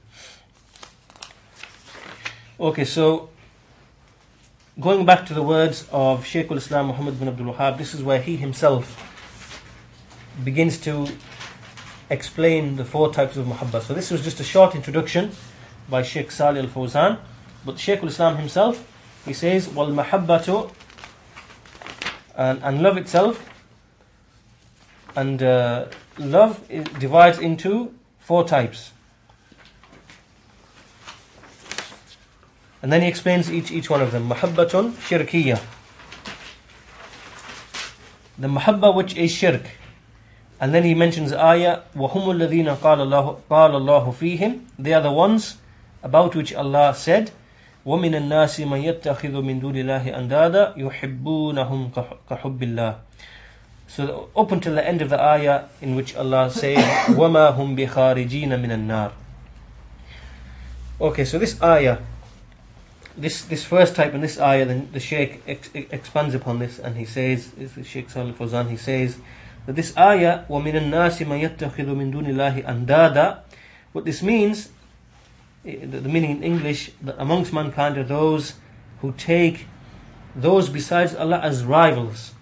Okay, 2.59 2.85
so 2.85 3.29
going 4.79 5.05
back 5.05 5.27
to 5.27 5.33
the 5.35 5.43
words 5.43 5.87
of 5.91 6.25
Shaykh 6.25 6.49
al-Islam 6.49 6.87
Muhammad 6.87 7.19
bin 7.19 7.27
Abdul 7.27 7.53
Wahhab, 7.53 7.77
this 7.77 7.93
is 7.93 8.01
where 8.01 8.21
he 8.21 8.35
himself 8.35 9.03
begins 10.43 10.79
to 10.79 11.07
explain 12.09 12.77
the 12.77 12.85
four 12.85 13.13
types 13.13 13.37
of 13.37 13.45
muhabba. 13.45 13.81
So 13.81 13.93
this 13.93 14.09
was 14.09 14.23
just 14.23 14.39
a 14.39 14.43
short 14.43 14.73
introduction 14.73 15.31
by 15.89 16.01
Sheikh 16.01 16.31
Salih 16.31 16.61
al-Fawzan, 16.61 17.19
but 17.63 17.77
Shaykh 17.77 18.01
al-Islam 18.01 18.37
himself, 18.37 18.87
he 19.25 19.33
says, 19.33 19.67
mahabbatu 19.67 20.71
and, 22.36 22.62
and 22.62 22.82
love 22.82 22.96
itself 22.96 23.48
and 25.14 25.42
uh, 25.42 25.86
love 26.18 26.66
divides 26.98 27.38
into 27.38 27.94
four 28.18 28.46
types. 28.46 28.92
And 32.82 32.92
then 32.92 33.02
he 33.02 33.08
explains 33.08 33.52
each, 33.52 33.70
each 33.70 33.88
one 33.88 34.00
of 34.00 34.10
them. 34.10 34.28
Mahabbatun 34.28 34.92
shirkiyah. 34.92 35.62
The 38.38 38.48
mahabba 38.48 38.94
which 38.94 39.16
is 39.16 39.30
shirk. 39.30 39.62
And 40.60 40.74
then 40.74 40.82
he 40.84 40.94
mentions 40.94 41.32
ayah, 41.32 41.82
وَهُمُ 41.94 42.10
الَّذِينَ 42.10 42.76
قَالَ 42.78 42.98
اللَّهُ, 42.98 43.40
قال 43.50 43.70
الله 43.72 44.14
فِيهِمْ 44.14 44.64
They 44.78 44.92
are 44.92 45.00
the 45.00 45.12
ones 45.12 45.58
about 46.02 46.34
which 46.34 46.52
Allah 46.54 46.94
said, 46.94 47.30
وَمِنَ 47.86 48.14
النَّاسِ 48.14 48.60
مَنْ 48.60 48.78
يَتَّخِذُ 48.78 49.42
مِنْ 49.42 49.60
دُونِ 49.60 49.74
اللَّهِ 49.74 50.06
أَنْدَادًا 50.06 50.74
يُحِبُّونَهُمْ 50.78 51.90
كَحُبِّ 52.30 52.60
اللَّهِ 52.62 52.94
So 53.88 54.30
up 54.36 54.52
until 54.52 54.74
the 54.74 54.86
end 54.86 55.02
of 55.02 55.10
the 55.10 55.20
ayah 55.20 55.64
in 55.80 55.96
which 55.96 56.14
Allah 56.14 56.50
says, 56.50 56.78
وَمَا 57.08 57.56
هُمْ 57.58 57.76
بِخَارِجِينَ 57.76 58.54
مِنَ 58.54 58.70
النَّارِ 58.70 59.12
Okay, 61.00 61.24
so 61.24 61.38
this 61.38 61.60
ayah, 61.60 61.98
this 63.16 63.42
this 63.42 63.64
first 63.64 63.96
type 63.96 64.14
in 64.14 64.20
this 64.20 64.38
ayah, 64.38 64.64
then 64.64 64.88
the 64.92 65.00
Shaykh 65.00 65.42
ex- 65.48 65.70
expands 65.74 66.34
upon 66.34 66.60
this 66.60 66.78
and 66.78 66.96
he 66.96 67.04
says, 67.04 67.52
is 67.58 67.74
the 67.74 67.82
Shaykh 67.82 68.08
Salih 68.08 68.32
Fawzan, 68.32 68.70
he 68.70 68.76
says 68.76 69.18
that 69.66 69.74
this 69.74 69.96
ayah, 69.98 70.44
وَمِنَ 70.48 70.74
النَّاسِ 70.78 71.26
مَن 71.26 71.42
يَتَّخِذُ 71.42 71.86
مِن 71.90 72.12
دُونِ 72.12 72.26
اللَّهِ 72.26 72.64
أَنْدَادًا 72.64 73.40
What 73.92 74.04
this 74.04 74.22
means, 74.22 74.68
eh, 74.68 74.75
the, 75.63 75.85
the 75.85 76.09
meaning 76.09 76.31
in 76.31 76.43
English, 76.43 76.91
that 77.01 77.15
amongst 77.17 77.53
mankind 77.53 77.97
are 77.97 78.03
those 78.03 78.53
who 79.01 79.11
take 79.13 79.67
those 80.35 80.69
besides 80.69 81.15
Allah 81.15 81.39
as 81.39 81.63
rivals. 81.65 82.33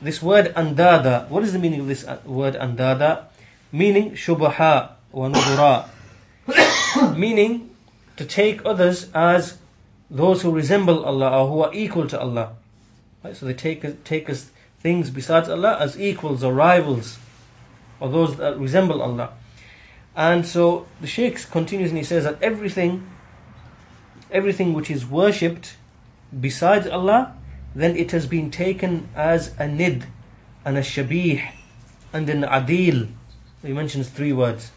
This 0.00 0.22
word 0.22 0.52
andada, 0.54 1.28
what 1.28 1.42
is 1.42 1.52
the 1.52 1.58
meaning 1.58 1.80
of 1.80 1.86
this 1.88 2.04
uh, 2.04 2.20
word 2.24 2.54
andada? 2.54 3.24
Meaning 3.72 4.12
shubaha 4.12 4.92
wa 5.10 5.28
nudura. 5.28 5.88
meaning 7.16 7.70
to 8.16 8.24
take 8.24 8.64
others 8.64 9.10
as 9.14 9.58
those 10.10 10.42
who 10.42 10.50
resemble 10.50 11.04
Allah 11.04 11.42
or 11.42 11.48
who 11.48 11.60
are 11.62 11.74
equal 11.74 12.06
to 12.08 12.20
Allah. 12.20 12.52
Right? 13.24 13.34
So 13.34 13.46
they 13.46 13.54
take, 13.54 14.04
take 14.04 14.30
us 14.30 14.50
things 14.80 15.10
besides 15.10 15.48
Allah 15.48 15.78
as 15.80 15.98
equals 15.98 16.44
or 16.44 16.52
rivals 16.52 17.18
or 17.98 18.08
those 18.08 18.36
that 18.36 18.58
resemble 18.58 19.02
Allah. 19.02 19.32
And 20.16 20.46
so 20.46 20.86
the 21.00 21.06
Shaykh 21.06 21.50
continues 21.50 21.90
and 21.90 21.98
he 21.98 22.04
says 22.04 22.24
that 22.24 22.42
everything, 22.42 23.06
everything 24.30 24.72
which 24.72 24.90
is 24.90 25.04
worshipped 25.06 25.76
besides 26.40 26.86
Allah, 26.86 27.36
then 27.74 27.94
it 27.96 28.12
has 28.12 28.26
been 28.26 28.50
taken 28.50 29.08
as 29.14 29.52
a 29.58 29.68
nid 29.68 30.06
and 30.64 30.78
a 30.78 30.80
shabih 30.80 31.44
and 32.12 32.28
an 32.30 32.42
adil. 32.42 33.08
He 33.62 33.72
mentions 33.72 34.08
three 34.08 34.32
words. 34.32 34.70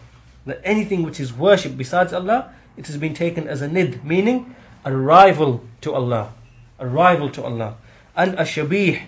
That 0.45 0.59
anything 0.63 1.03
which 1.03 1.19
is 1.19 1.31
worshipped 1.31 1.77
besides 1.77 2.11
Allah, 2.11 2.53
it 2.75 2.87
has 2.87 2.97
been 2.97 3.13
taken 3.13 3.47
as 3.47 3.61
a 3.61 3.67
nid, 3.67 4.03
meaning 4.03 4.55
a 4.83 4.95
rival 4.95 5.63
to 5.81 5.93
Allah, 5.93 6.33
a 6.77 6.87
rival 6.87 7.29
to 7.31 7.43
Allah, 7.43 7.77
and 8.15 8.33
a 8.35 8.43
shabih, 8.43 9.03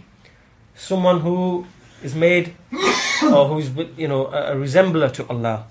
someone 0.75 1.21
who 1.21 1.65
is 2.03 2.15
made 2.15 2.55
or 3.23 3.47
who 3.47 3.59
is 3.59 3.71
you 3.97 4.07
know 4.07 4.27
a, 4.27 4.55
resembler 4.55 5.11
to 5.13 5.27
Allah, 5.27 5.67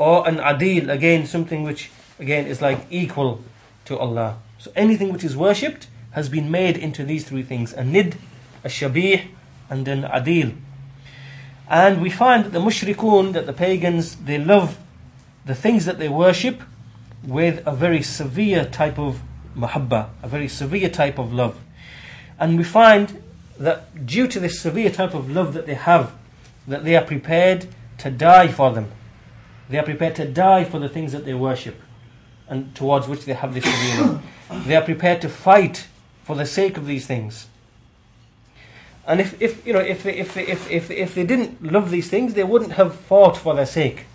or 0.00 0.26
an 0.26 0.38
adil 0.38 0.88
again 0.88 1.26
something 1.26 1.62
which 1.62 1.90
again 2.18 2.46
is 2.46 2.62
like 2.62 2.86
equal 2.90 3.44
to 3.84 3.98
Allah. 3.98 4.38
So 4.58 4.72
anything 4.74 5.12
which 5.12 5.22
is 5.22 5.36
worshipped 5.36 5.88
has 6.12 6.28
been 6.28 6.50
made 6.50 6.76
into 6.78 7.04
these 7.04 7.28
three 7.28 7.42
things: 7.42 7.74
a 7.74 7.84
nid, 7.84 8.16
a 8.64 8.68
shabih, 8.68 9.28
and 9.68 9.86
an 9.86 10.02
adil. 10.02 10.56
And 11.68 12.00
we 12.00 12.10
find 12.10 12.46
that 12.46 12.52
the 12.52 12.58
mushrikun, 12.60 13.34
that 13.34 13.46
the 13.46 13.52
pagans, 13.52 14.16
they 14.16 14.38
love 14.38 14.78
the 15.44 15.54
things 15.54 15.84
that 15.84 15.98
they 15.98 16.08
worship 16.08 16.62
with 17.22 17.62
a 17.66 17.72
very 17.72 18.02
severe 18.02 18.64
type 18.64 18.98
of 18.98 19.20
mahabba, 19.54 20.08
a 20.22 20.28
very 20.28 20.48
severe 20.48 20.88
type 20.88 21.18
of 21.18 21.32
love. 21.32 21.58
And 22.38 22.56
we 22.56 22.64
find 22.64 23.22
that 23.58 24.06
due 24.06 24.26
to 24.28 24.40
this 24.40 24.60
severe 24.60 24.90
type 24.90 25.14
of 25.14 25.30
love 25.30 25.52
that 25.52 25.66
they 25.66 25.74
have, 25.74 26.14
that 26.66 26.84
they 26.84 26.96
are 26.96 27.04
prepared 27.04 27.66
to 27.98 28.10
die 28.10 28.48
for 28.48 28.72
them. 28.72 28.90
They 29.70 29.78
are 29.78 29.84
prepared 29.84 30.16
to 30.16 30.26
die 30.26 30.64
for 30.64 30.78
the 30.78 30.88
things 30.88 31.12
that 31.12 31.24
they 31.24 31.34
worship 31.34 31.80
and 32.48 32.74
towards 32.74 33.06
which 33.06 33.24
they 33.24 33.34
have 33.34 33.54
this 33.54 33.64
love. 34.00 34.22
They 34.66 34.74
are 34.74 34.82
prepared 34.82 35.22
to 35.22 35.28
fight 35.28 35.86
for 36.24 36.34
the 36.34 36.44
sake 36.44 36.76
of 36.76 36.86
these 36.86 37.06
things. 37.06 37.46
And 39.06 39.20
if, 39.20 39.40
if 39.40 39.66
you 39.66 39.72
know 39.72 39.78
if 39.80 40.02
they, 40.02 40.16
if, 40.16 40.36
if, 40.36 40.70
if, 40.70 40.90
if 40.90 41.14
they 41.14 41.24
didn't 41.24 41.62
love 41.62 41.90
these 41.90 42.08
things, 42.10 42.34
they 42.34 42.44
wouldn't 42.44 42.72
have 42.72 42.94
fought 42.94 43.36
for 43.36 43.54
their 43.54 43.66
sake. 43.66 44.06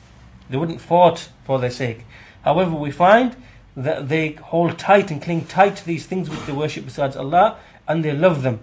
They 0.49 0.57
wouldn't 0.57 0.81
fought 0.81 1.29
for 1.45 1.57
their 1.57 1.71
sake. 1.71 2.05
However, 2.43 2.75
we 2.75 2.91
find 2.91 3.35
that 3.75 4.09
they 4.09 4.33
hold 4.33 4.77
tight 4.77 5.09
and 5.09 5.21
cling 5.21 5.45
tight 5.45 5.77
to 5.77 5.85
these 5.85 6.05
things 6.05 6.29
which 6.29 6.45
they 6.45 6.53
worship 6.53 6.85
besides 6.85 7.15
Allah 7.15 7.57
and 7.87 8.03
they 8.03 8.13
love 8.13 8.43
them. 8.43 8.59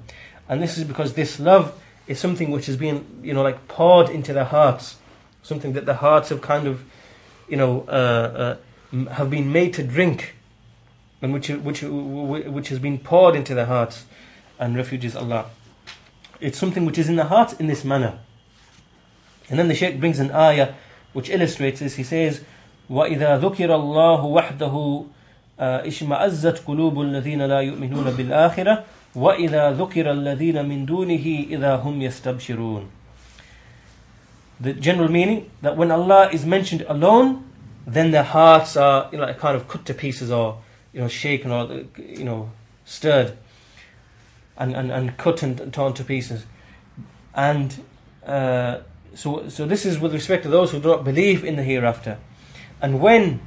And 0.48 0.62
this 0.62 0.78
is 0.78 0.84
because 0.84 1.14
this 1.14 1.40
love 1.40 1.78
is 2.06 2.18
something 2.18 2.50
which 2.50 2.66
has 2.66 2.76
been, 2.76 3.20
you 3.22 3.32
know, 3.34 3.42
like 3.42 3.66
poured 3.68 4.08
into 4.08 4.32
their 4.32 4.44
hearts 4.44 4.96
Something 5.43 5.73
that 5.73 5.85
the 5.85 5.95
hearts 5.95 6.29
have 6.29 6.41
kind 6.41 6.67
of, 6.67 6.83
you 7.47 7.57
know, 7.57 7.85
uh, 7.87 8.57
uh, 8.91 9.09
have 9.11 9.29
been 9.29 9.51
made 9.51 9.73
to 9.75 9.83
drink 9.83 10.35
and 11.21 11.33
which, 11.33 11.49
which, 11.49 11.81
which 11.81 12.69
has 12.69 12.79
been 12.79 12.99
poured 12.99 13.35
into 13.35 13.55
their 13.55 13.65
hearts 13.65 14.05
and 14.59 14.75
refuge 14.75 15.05
is 15.05 15.15
Allah. 15.15 15.45
It's 16.39 16.57
something 16.57 16.85
which 16.85 16.97
is 16.97 17.09
in 17.09 17.15
the 17.15 17.25
heart 17.25 17.59
in 17.59 17.67
this 17.67 17.83
manner. 17.83 18.19
And 19.49 19.57
then 19.57 19.67
the 19.67 19.75
Shaykh 19.75 19.99
brings 19.99 20.19
an 20.19 20.31
ayah 20.31 20.73
which 21.13 21.29
illustrates 21.29 21.79
this. 21.79 21.95
He 21.95 22.03
says, 22.03 22.43
وإذا 22.89 23.41
ذكر 23.41 23.69
الله 23.75 24.23
وحده 24.23 25.05
اشمأزت 25.59 26.57
قلوب 26.67 27.01
الذين 27.01 27.41
لا 27.41 27.59
يؤمنون 27.59 28.11
بالآخرة 28.11 28.83
وإذا 29.15 29.71
ذكر 29.71 30.11
الذين 30.11 30.65
من 30.65 30.85
دونه 30.85 31.45
إذا 31.49 31.75
هم 31.75 32.01
يستبشرون 32.01 32.89
the 34.62 34.72
general 34.72 35.10
meaning 35.10 35.50
that 35.60 35.76
when 35.76 35.90
Allah 35.90 36.30
is 36.32 36.46
mentioned 36.46 36.84
alone, 36.88 37.50
then 37.86 38.12
their 38.12 38.22
hearts 38.22 38.76
are 38.76 39.08
you 39.10 39.18
know 39.18 39.32
kind 39.34 39.56
of 39.56 39.66
cut 39.66 39.84
to 39.86 39.94
pieces 39.94 40.30
or 40.30 40.62
you 40.92 41.00
know 41.00 41.08
shaken 41.08 41.50
or 41.50 41.84
you 41.98 42.24
know 42.24 42.50
stirred 42.84 43.36
and, 44.56 44.74
and, 44.76 44.92
and 44.92 45.16
cut 45.16 45.42
and 45.42 45.72
torn 45.72 45.94
to 45.94 46.04
pieces. 46.04 46.46
And 47.34 47.82
uh, 48.24 48.80
so 49.14 49.48
so 49.48 49.66
this 49.66 49.84
is 49.84 49.98
with 49.98 50.14
respect 50.14 50.44
to 50.44 50.48
those 50.48 50.70
who 50.70 50.78
do 50.78 50.88
not 50.88 51.04
believe 51.04 51.44
in 51.44 51.56
the 51.56 51.64
hereafter. 51.64 52.18
And 52.80 53.00
when 53.00 53.40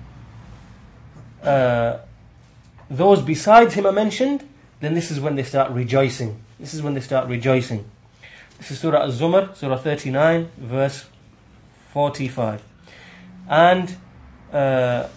uh, 1.43 1.99
those 2.89 3.21
besides 3.21 3.75
him 3.75 3.86
are 3.86 3.93
mentioned, 3.93 4.47
then 4.82 4.93
this 4.93 5.12
is 5.12 5.19
when 5.19 5.36
they 5.36 5.43
start 5.43 5.71
rejoicing. 5.71 6.43
This 6.60 6.73
is 6.73 6.82
when 6.82 6.93
they 6.93 7.01
start 7.01 7.30
rejoicing. 7.30 7.89
This 8.59 8.72
is 8.72 8.79
Surah 8.81 9.05
Az-Zumar, 9.05 9.57
Surah 9.57 9.76
39, 9.76 10.50
verse 10.59 11.07
45. 11.92 12.62
And 13.48 13.96
uh, 14.53 15.09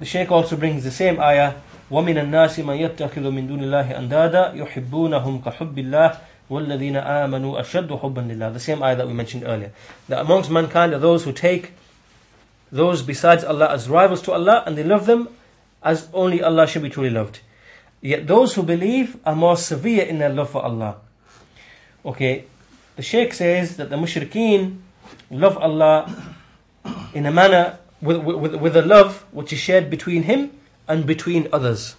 the 0.00 0.04
Shaykh 0.04 0.30
also 0.30 0.56
brings 0.56 0.84
the 0.84 0.90
same 0.90 1.20
ayah, 1.20 1.54
وَمِنَ 1.90 2.14
النَّاسِ 2.16 2.64
مَن 2.64 2.78
يَتَّخِذُ 2.78 3.22
مِن 3.32 3.48
دُونِ 3.48 3.62
اللَّهِ 3.62 3.96
أَنْدَادًا 3.98 4.54
يُحِبُّونَهُمْ 4.56 5.42
كَحُبِّ 5.42 5.78
اللَّهِ 5.78 6.18
وَالَّذِينَ 6.50 6.96
آمَنُوا 6.96 7.60
أَشَدُّ 7.60 8.00
حُبًّا 8.00 8.20
لِلَّهِ 8.20 8.52
The 8.52 8.60
same 8.60 8.82
ayah 8.82 8.96
that 8.96 9.06
we 9.06 9.12
mentioned 9.12 9.44
earlier. 9.44 9.72
That 10.08 10.20
amongst 10.20 10.50
mankind 10.50 10.92
are 10.92 10.98
those 10.98 11.24
who 11.24 11.32
take 11.32 11.72
those 12.70 13.02
besides 13.02 13.44
Allah 13.44 13.68
as 13.70 13.88
rivals 13.88 14.22
to 14.22 14.32
Allah 14.32 14.62
and 14.66 14.76
they 14.76 14.84
love 14.84 15.06
them 15.06 15.28
as 15.82 16.08
only 16.12 16.42
Allah 16.42 16.66
should 16.66 16.82
be 16.82 16.90
truly 16.90 17.10
loved. 17.10 17.40
Yet 18.00 18.26
those 18.26 18.54
who 18.54 18.62
believe 18.62 19.16
are 19.24 19.34
more 19.34 19.56
severe 19.56 20.04
in 20.04 20.18
their 20.18 20.28
love 20.28 20.50
for 20.50 20.62
Allah. 20.62 20.96
Okay, 22.04 22.44
the 22.95 23.01
Shaykh 23.01 23.33
says 23.33 23.77
that 23.77 23.89
the 23.89 23.95
mushrikeen 23.95 24.79
love 25.31 25.57
Allah 25.57 26.35
in 27.13 27.25
a 27.25 27.31
manner 27.31 27.79
with, 28.01 28.17
with, 28.17 28.55
with 28.55 28.75
a 28.75 28.81
love 28.81 29.25
which 29.31 29.53
is 29.53 29.59
shared 29.59 29.89
between 29.89 30.23
him 30.23 30.51
and 30.87 31.05
between 31.05 31.47
others. 31.51 31.95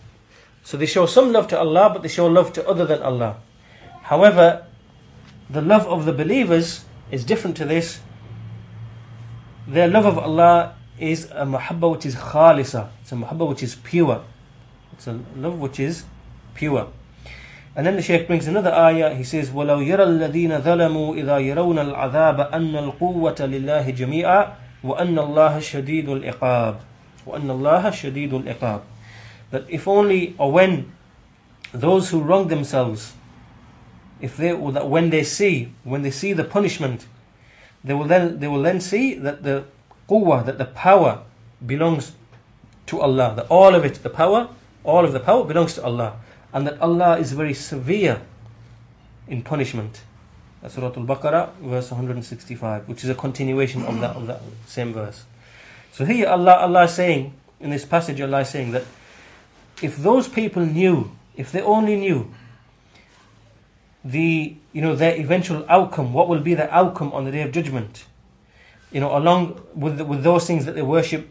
So 0.62 0.76
they 0.76 0.86
show 0.86 1.06
some 1.06 1.32
love 1.32 1.48
to 1.48 1.58
Allah, 1.58 1.90
but 1.92 2.02
they 2.02 2.08
show 2.08 2.26
love 2.26 2.52
to 2.54 2.66
other 2.68 2.86
than 2.86 3.02
Allah. 3.02 3.36
However, 4.02 4.66
the 5.50 5.60
love 5.60 5.86
of 5.86 6.04
the 6.04 6.12
believers 6.12 6.84
is 7.10 7.24
different 7.24 7.56
to 7.58 7.64
this. 7.64 8.00
Their 9.66 9.88
love 9.88 10.06
of 10.06 10.18
Allah 10.18 10.76
is 10.98 11.26
a 11.32 11.44
muhabba 11.44 11.90
which 11.92 12.06
is 12.06 12.14
khalisa. 12.14 12.90
It's 13.02 13.12
a 13.12 13.16
muhabba 13.16 13.48
which 13.48 13.62
is 13.62 13.74
pure. 13.74 14.24
It's 14.92 15.06
a 15.06 15.20
love 15.36 15.58
which 15.58 15.80
is 15.80 16.04
pure. 16.54 16.88
And 17.75 17.85
then 17.85 17.95
the 17.95 18.01
Shaykh 18.01 18.27
brings 18.27 18.47
another 18.47 18.73
ayah. 18.73 19.13
He 19.13 19.23
says, 19.23 19.51
وَلَوْ 19.51 19.85
يَرَى 19.85 20.05
الَّذِينَ 20.05 20.61
ظَلَمُوا 20.61 21.15
إِذَا 21.15 21.37
يَرَوْنَ 21.55 21.79
الْعَذَابَ 21.93 22.51
أَنَّ 22.51 22.75
الْقُوَّةَ 22.75 23.35
لِلَّهِ 23.39 23.95
جَمِيعًا 23.95 24.53
وَأَنَّ 24.83 25.17
اللَّهَ 25.19 25.59
شَدِيدُ 25.59 26.09
الْإِقَابِ 26.09 26.75
وَأَنَّ 27.25 27.49
اللَّهَ 27.49 27.89
شَدِيدُ 27.91 28.31
الْإِقَابِ 28.31 28.81
That 29.51 29.65
if 29.69 29.87
only 29.87 30.35
or 30.37 30.51
when 30.51 30.91
those 31.71 32.09
who 32.09 32.21
wrong 32.21 32.47
themselves, 32.47 33.13
if 34.21 34.35
they 34.35 34.53
when 34.53 35.09
they 35.09 35.23
see 35.23 35.71
when 35.83 36.01
they 36.01 36.11
see 36.11 36.33
the 36.33 36.43
punishment, 36.43 37.07
they 37.83 37.93
will 37.93 38.05
then 38.05 38.39
they 38.39 38.47
will 38.47 38.61
then 38.61 38.81
see 38.81 39.15
that 39.15 39.43
the 39.43 39.65
quwwah, 40.09 40.45
that 40.45 40.57
the 40.57 40.65
power 40.65 41.23
belongs 41.65 42.13
to 42.87 42.99
Allah. 42.99 43.33
That 43.35 43.47
all 43.47 43.75
of 43.75 43.85
it, 43.85 43.95
the 44.03 44.09
power, 44.09 44.49
all 44.83 45.05
of 45.05 45.13
the 45.13 45.19
power 45.19 45.45
belongs 45.45 45.75
to 45.75 45.83
Allah, 45.83 46.19
and 46.54 46.66
that 46.68 46.80
Allah 46.80 47.18
is 47.18 47.32
very 47.32 47.52
severe 47.52 48.22
in 49.26 49.42
punishment. 49.42 50.02
That's 50.62 50.76
Surah 50.76 50.92
Al-Baqarah, 50.96 51.56
verse 51.56 51.90
165, 51.90 52.88
which 52.88 53.02
is 53.02 53.10
a 53.10 53.14
continuation 53.14 53.82
of 53.84 54.00
that, 54.00 54.16
of 54.16 54.28
that 54.28 54.40
same 54.64 54.92
verse. 54.92 55.24
So 55.92 56.04
here 56.04 56.28
Allah, 56.28 56.54
Allah 56.54 56.84
is 56.84 56.92
saying, 56.94 57.34
in 57.60 57.70
this 57.70 57.84
passage 57.84 58.20
Allah 58.20 58.40
is 58.40 58.48
saying 58.48 58.70
that 58.70 58.84
if 59.82 59.96
those 59.96 60.28
people 60.28 60.64
knew, 60.64 61.10
if 61.36 61.50
they 61.50 61.60
only 61.60 61.96
knew 61.96 62.30
the, 64.04 64.54
you 64.72 64.80
know, 64.80 64.94
their 64.94 65.16
eventual 65.16 65.66
outcome, 65.68 66.12
what 66.12 66.28
will 66.28 66.40
be 66.40 66.54
the 66.54 66.72
outcome 66.72 67.12
on 67.12 67.24
the 67.24 67.32
Day 67.32 67.42
of 67.42 67.50
Judgment, 67.50 68.06
you 68.92 69.00
know, 69.00 69.16
along 69.16 69.60
with, 69.74 69.98
the, 69.98 70.04
with 70.04 70.22
those 70.22 70.46
things 70.46 70.66
that 70.66 70.76
they 70.76 70.82
worship 70.82 71.28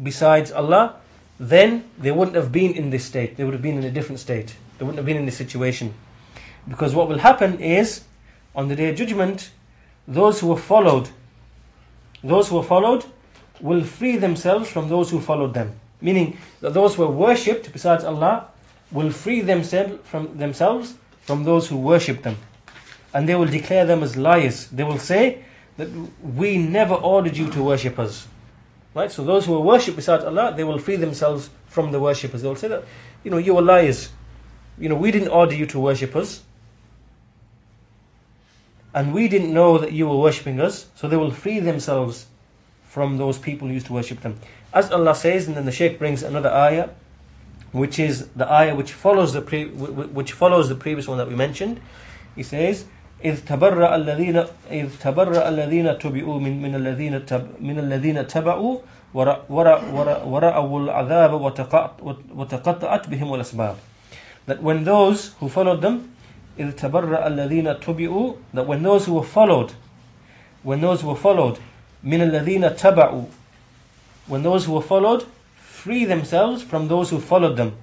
besides 0.00 0.52
Allah, 0.52 0.99
then 1.40 1.90
they 1.98 2.10
wouldn't 2.10 2.36
have 2.36 2.52
been 2.52 2.74
in 2.74 2.90
this 2.90 3.06
state. 3.06 3.38
They 3.38 3.44
would 3.44 3.54
have 3.54 3.62
been 3.62 3.78
in 3.78 3.84
a 3.84 3.90
different 3.90 4.20
state. 4.20 4.54
They 4.78 4.84
wouldn't 4.84 4.98
have 4.98 5.06
been 5.06 5.16
in 5.16 5.24
this 5.24 5.38
situation. 5.38 5.94
Because 6.68 6.94
what 6.94 7.08
will 7.08 7.18
happen 7.18 7.58
is 7.60 8.04
on 8.54 8.68
the 8.68 8.76
day 8.76 8.90
of 8.90 8.96
judgment, 8.96 9.50
those 10.06 10.40
who 10.40 10.48
were 10.48 10.58
followed, 10.58 11.08
those 12.22 12.50
who 12.50 12.56
were 12.56 12.62
followed 12.62 13.06
will 13.58 13.82
free 13.82 14.18
themselves 14.18 14.70
from 14.70 14.90
those 14.90 15.10
who 15.10 15.18
followed 15.18 15.54
them. 15.54 15.72
Meaning 16.02 16.36
that 16.60 16.74
those 16.74 16.94
who 16.94 17.06
were 17.06 17.12
worshipped 17.12 17.72
besides 17.72 18.04
Allah 18.04 18.48
will 18.92 19.10
free 19.10 19.40
themselves 19.40 19.98
from 20.04 20.36
themselves 20.36 20.94
from 21.22 21.44
those 21.44 21.68
who 21.68 21.78
worship 21.78 22.22
them. 22.22 22.36
And 23.14 23.26
they 23.26 23.34
will 23.34 23.46
declare 23.46 23.86
them 23.86 24.02
as 24.02 24.14
liars. 24.14 24.66
They 24.68 24.84
will 24.84 24.98
say 24.98 25.42
that 25.78 25.88
we 26.22 26.58
never 26.58 26.94
ordered 26.94 27.36
you 27.36 27.50
to 27.50 27.62
worship 27.62 27.98
us. 27.98 28.26
Right? 28.94 29.10
So 29.10 29.24
those 29.24 29.46
who 29.46 29.52
will 29.52 29.62
worship 29.62 29.96
besides 29.96 30.24
Allah, 30.24 30.52
they 30.56 30.64
will 30.64 30.78
free 30.78 30.96
themselves 30.96 31.50
from 31.66 31.92
the 31.92 32.00
worshippers. 32.00 32.42
They 32.42 32.48
will 32.48 32.56
say 32.56 32.68
that, 32.68 32.84
you 33.22 33.30
know, 33.30 33.38
you 33.38 33.56
are 33.56 33.62
liars. 33.62 34.10
You 34.78 34.88
know, 34.88 34.96
we 34.96 35.10
didn't 35.10 35.28
order 35.28 35.54
you 35.54 35.66
to 35.66 35.78
worship 35.78 36.16
us 36.16 36.42
and 38.94 39.14
we 39.14 39.28
didn't 39.28 39.52
know 39.52 39.78
that 39.78 39.92
you 39.92 40.08
were 40.08 40.16
worshipping 40.16 40.60
us, 40.60 40.86
so 40.94 41.08
they 41.08 41.16
will 41.16 41.30
free 41.30 41.60
themselves 41.60 42.26
from 42.84 43.18
those 43.18 43.38
people 43.38 43.68
who 43.68 43.74
used 43.74 43.86
to 43.86 43.92
worship 43.92 44.20
them. 44.20 44.38
As 44.72 44.90
Allah 44.90 45.14
says, 45.14 45.46
and 45.46 45.56
then 45.56 45.64
the 45.64 45.72
Shaykh 45.72 45.98
brings 45.98 46.22
another 46.22 46.50
ayah, 46.50 46.90
which 47.72 47.98
is 47.98 48.28
the 48.28 48.50
ayah 48.52 48.74
which 48.74 48.92
follows 48.92 49.32
the 49.32 49.42
pre- 49.42 49.68
which 49.68 50.32
follows 50.32 50.68
the 50.68 50.74
previous 50.74 51.06
one 51.06 51.18
that 51.18 51.28
we 51.28 51.36
mentioned. 51.36 51.80
He 52.34 52.42
says, 52.42 52.84
إذ 53.25 53.45
تبرأ 53.45 53.95
الذين 53.95 54.43
إذ 54.71 54.89
تبرأ 54.99 55.49
الذين 55.49 55.97
تبعوا 55.99 56.39
من 56.39 56.61
من 56.61 56.75
الذين 56.75 57.25
تب 57.25 57.47
من 57.59 57.79
الذين 57.79 58.27
تبعوا 58.27 58.77
ورأوا 59.13 60.79
العذاب 60.79 61.33
وتقطعت 62.35 63.09
بهم 63.09 63.33
الأسباب. 63.33 63.75
That 64.45 64.61
when 64.61 64.83
those 64.83 65.33
who 65.39 65.49
followed 65.49 65.81
them 65.81 66.15
إذ 66.59 66.71
تبرأ 66.75 67.27
الذين 67.27 67.79
تبعوا 67.79 68.33
that 68.53 68.65
when 68.67 68.83
those 68.83 69.05
who 69.05 69.13
were 69.15 69.23
followed 69.23 69.73
when 70.63 70.81
those 70.81 71.01
who 71.01 71.09
were 71.09 71.15
followed 71.15 71.57
من 72.03 72.21
الذين 72.21 72.75
تبعوا 72.77 73.25
when 74.27 74.43
those 74.43 74.65
who 74.65 74.73
were 74.73 74.81
followed 74.81 75.25
free 75.57 76.05
themselves 76.05 76.63
from 76.63 76.87
those 76.87 77.09
who 77.09 77.19
followed 77.19 77.57
them 77.57 77.73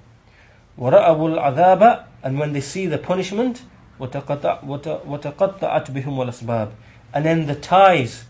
ورأوا 0.77 1.35
العذاب 1.35 2.05
and 2.23 2.39
when 2.39 2.53
they 2.53 2.61
see 2.61 2.85
the 2.87 2.97
punishment 2.97 3.61
وتقطعت 3.99 5.91
بهم 5.91 6.21
الأسباب 6.21 6.69
and 7.13 7.25
then 7.25 7.45
the 7.45 7.55
ties 7.55 8.25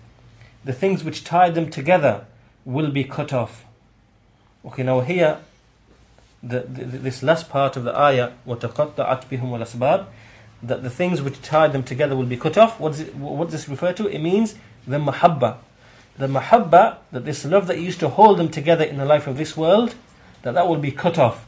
the 0.65 0.73
things 0.73 1.03
which 1.03 1.23
tie 1.23 1.49
them 1.49 1.69
together 1.69 2.25
will 2.65 2.91
be 2.91 3.03
cut 3.03 3.33
off 3.33 3.65
okay 4.65 4.83
now 4.83 4.99
here 5.01 5.39
the, 6.41 6.59
the, 6.61 6.83
this 6.85 7.23
last 7.23 7.49
part 7.49 7.77
of 7.77 7.83
the 7.83 7.97
ayah 7.97 8.31
وتقطعت 8.45 9.25
بهم 9.29 9.55
الأسباب 9.55 10.07
that 10.63 10.81
the 10.81 10.89
things 10.89 11.21
which 11.21 11.41
tie 11.41 11.67
them 11.67 11.83
together 11.83 12.15
will 12.15 12.25
be 12.25 12.37
cut 12.37 12.57
off. 12.57 12.79
What 12.79 12.93
does, 12.93 13.01
it, 13.01 13.15
what 13.15 13.49
does 13.49 13.51
this 13.51 13.69
refer 13.69 13.91
to? 13.93 14.07
It 14.07 14.19
means 14.19 14.55
the 14.87 14.97
mahabba. 14.97 15.57
The 16.17 16.27
mahabba, 16.27 16.97
that 17.11 17.25
this 17.25 17.43
love 17.43 17.67
that 17.67 17.79
used 17.79 17.99
to 17.99 18.09
hold 18.09 18.39
them 18.39 18.49
together 18.49 18.85
in 18.85 18.97
the 18.97 19.05
life 19.05 19.27
of 19.27 19.37
this 19.37 19.57
world, 19.57 19.95
that 20.43 20.53
that 20.53 20.67
will 20.67 20.77
be 20.77 20.91
cut 20.91 21.19
off. 21.19 21.45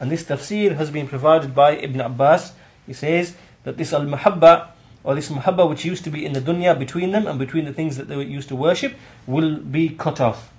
And 0.00 0.10
this 0.10 0.24
tafsir 0.24 0.76
has 0.76 0.90
been 0.90 1.06
provided 1.06 1.54
by 1.54 1.76
Ibn 1.76 2.00
Abbas. 2.00 2.52
He 2.86 2.92
says 2.92 3.36
that 3.64 3.76
this 3.76 3.92
al 3.92 4.02
mahabba, 4.02 4.68
or 5.04 5.14
this 5.14 5.28
mahabba 5.28 5.68
which 5.68 5.84
used 5.84 6.04
to 6.04 6.10
be 6.10 6.24
in 6.24 6.32
the 6.32 6.40
dunya 6.40 6.78
between 6.78 7.12
them 7.12 7.26
and 7.26 7.38
between 7.38 7.64
the 7.64 7.72
things 7.72 7.96
that 7.96 8.08
they 8.08 8.22
used 8.22 8.48
to 8.48 8.56
worship, 8.56 8.94
will 9.26 9.56
be 9.56 9.88
cut 9.88 10.20
off. 10.20 10.50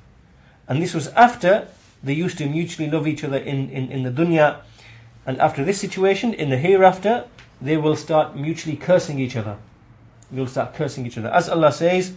And 0.68 0.82
this 0.82 0.94
was 0.94 1.08
after 1.10 1.68
they 2.04 2.13
used 2.13 2.38
to 2.38 2.48
mutually 2.48 2.90
love 2.90 3.08
each 3.08 3.24
other 3.24 3.38
in, 3.38 3.70
in, 3.70 3.92
in 3.92 4.04
the 4.04 4.12
dunya. 4.12 4.58
And 5.26 5.40
after 5.40 5.63
this 5.63 5.80
situation, 5.80 6.34
in 6.34 6.50
the 6.50 6.58
hereafter, 6.58 7.26
they 7.62 7.78
will 7.78 7.96
start 7.96 8.36
mutually 8.36 8.78
cursing 8.78 9.20
each 9.20 9.36
other. 9.36 9.58
They 10.32 10.40
will 10.40 10.48
start 10.48 10.74
cursing 10.74 11.06
each 11.06 11.18
other. 11.18 11.30
As 11.30 11.50
Allah 11.50 11.72
says 11.72 12.13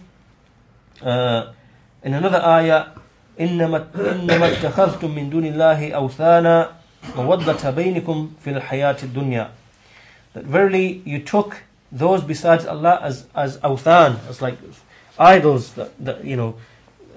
uh, 1.01 1.51
in 2.03 2.13
another 2.13 2.41
ayah, 2.43 2.87
إنما 3.39 3.87
إنما 3.95 4.47
اتخذتم 4.51 5.15
من 5.15 5.29
دون 5.29 5.45
الله 5.45 5.91
أوثانا 5.95 6.69
مودة 7.15 7.69
بينكم 7.71 8.31
في 8.43 8.49
الحياة 8.49 8.97
الدنيا. 9.03 9.49
That 10.35 10.45
verily 10.45 11.01
you 11.05 11.19
took 11.19 11.63
those 11.91 12.23
besides 12.23 12.65
Allah 12.65 12.99
as 13.01 13.25
as 13.35 13.57
awthan, 13.59 14.19
as 14.29 14.41
like 14.41 14.57
idols 15.19 15.73
that, 15.73 15.91
that 16.03 16.23
you 16.23 16.35
know 16.35 16.55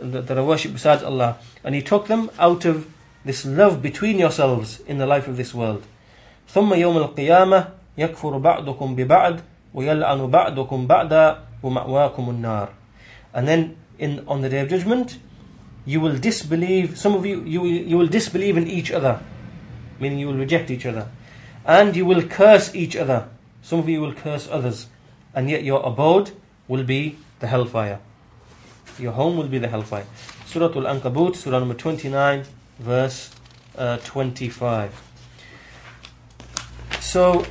that, 0.00 0.26
that 0.26 0.36
are 0.36 0.44
worshipped 0.44 0.74
besides 0.74 1.02
Allah, 1.02 1.38
and 1.62 1.74
He 1.74 1.82
took 1.82 2.06
them 2.08 2.30
out 2.38 2.64
of 2.64 2.86
this 3.24 3.44
love 3.46 3.80
between 3.80 4.18
yourselves 4.18 4.80
in 4.80 4.98
the 4.98 5.06
life 5.06 5.28
of 5.28 5.36
this 5.36 5.54
world. 5.54 5.84
ثم 6.48 6.74
يوم 6.74 6.96
القيامة 6.96 7.68
يكفر 7.98 8.38
بعضكم 8.38 8.94
ببعض 8.96 9.40
ويلعن 9.74 10.26
بعضكم 10.30 10.86
بعضا 10.86 11.38
ومأواكم 11.62 12.30
النار 12.30 12.68
and 13.34 13.48
then 13.48 13.76
in 13.98 14.22
on 14.28 14.40
the 14.42 14.48
day 14.48 14.60
of 14.60 14.68
judgment 14.68 15.18
you 15.86 16.00
will 16.00 16.16
disbelieve 16.16 16.98
some 16.98 17.14
of 17.14 17.26
you 17.26 17.42
you, 17.44 17.64
you 17.64 17.96
will 17.98 18.06
disbelieve 18.06 18.56
in 18.56 18.66
each 18.66 18.90
other 18.92 19.20
meaning 19.98 20.18
you 20.18 20.28
will 20.28 20.36
reject 20.36 20.70
each 20.70 20.86
other 20.86 21.08
and 21.69 21.95
you 21.95 22.03
will 22.03 22.23
curse 22.23 22.73
each 22.73 22.95
other. 22.95 23.29
Some 23.61 23.77
of 23.77 23.87
you 23.87 24.01
will 24.01 24.13
curse 24.13 24.47
others. 24.49 24.87
And 25.35 25.51
yet 25.51 25.63
your 25.63 25.85
abode 25.85 26.31
will 26.67 26.83
be 26.83 27.17
the 27.41 27.45
hellfire. 27.45 27.99
Your 28.97 29.11
home 29.11 29.37
will 29.37 29.47
be 29.47 29.59
the 29.59 29.67
hellfire. 29.67 30.07
Surah 30.47 30.73
al-ankabut 30.75 31.35
surah 31.35 31.59
number 31.59 31.75
29 31.75 32.43
verse 32.79 33.29
uh, 33.77 33.97
25 33.97 34.99
So 36.99 37.45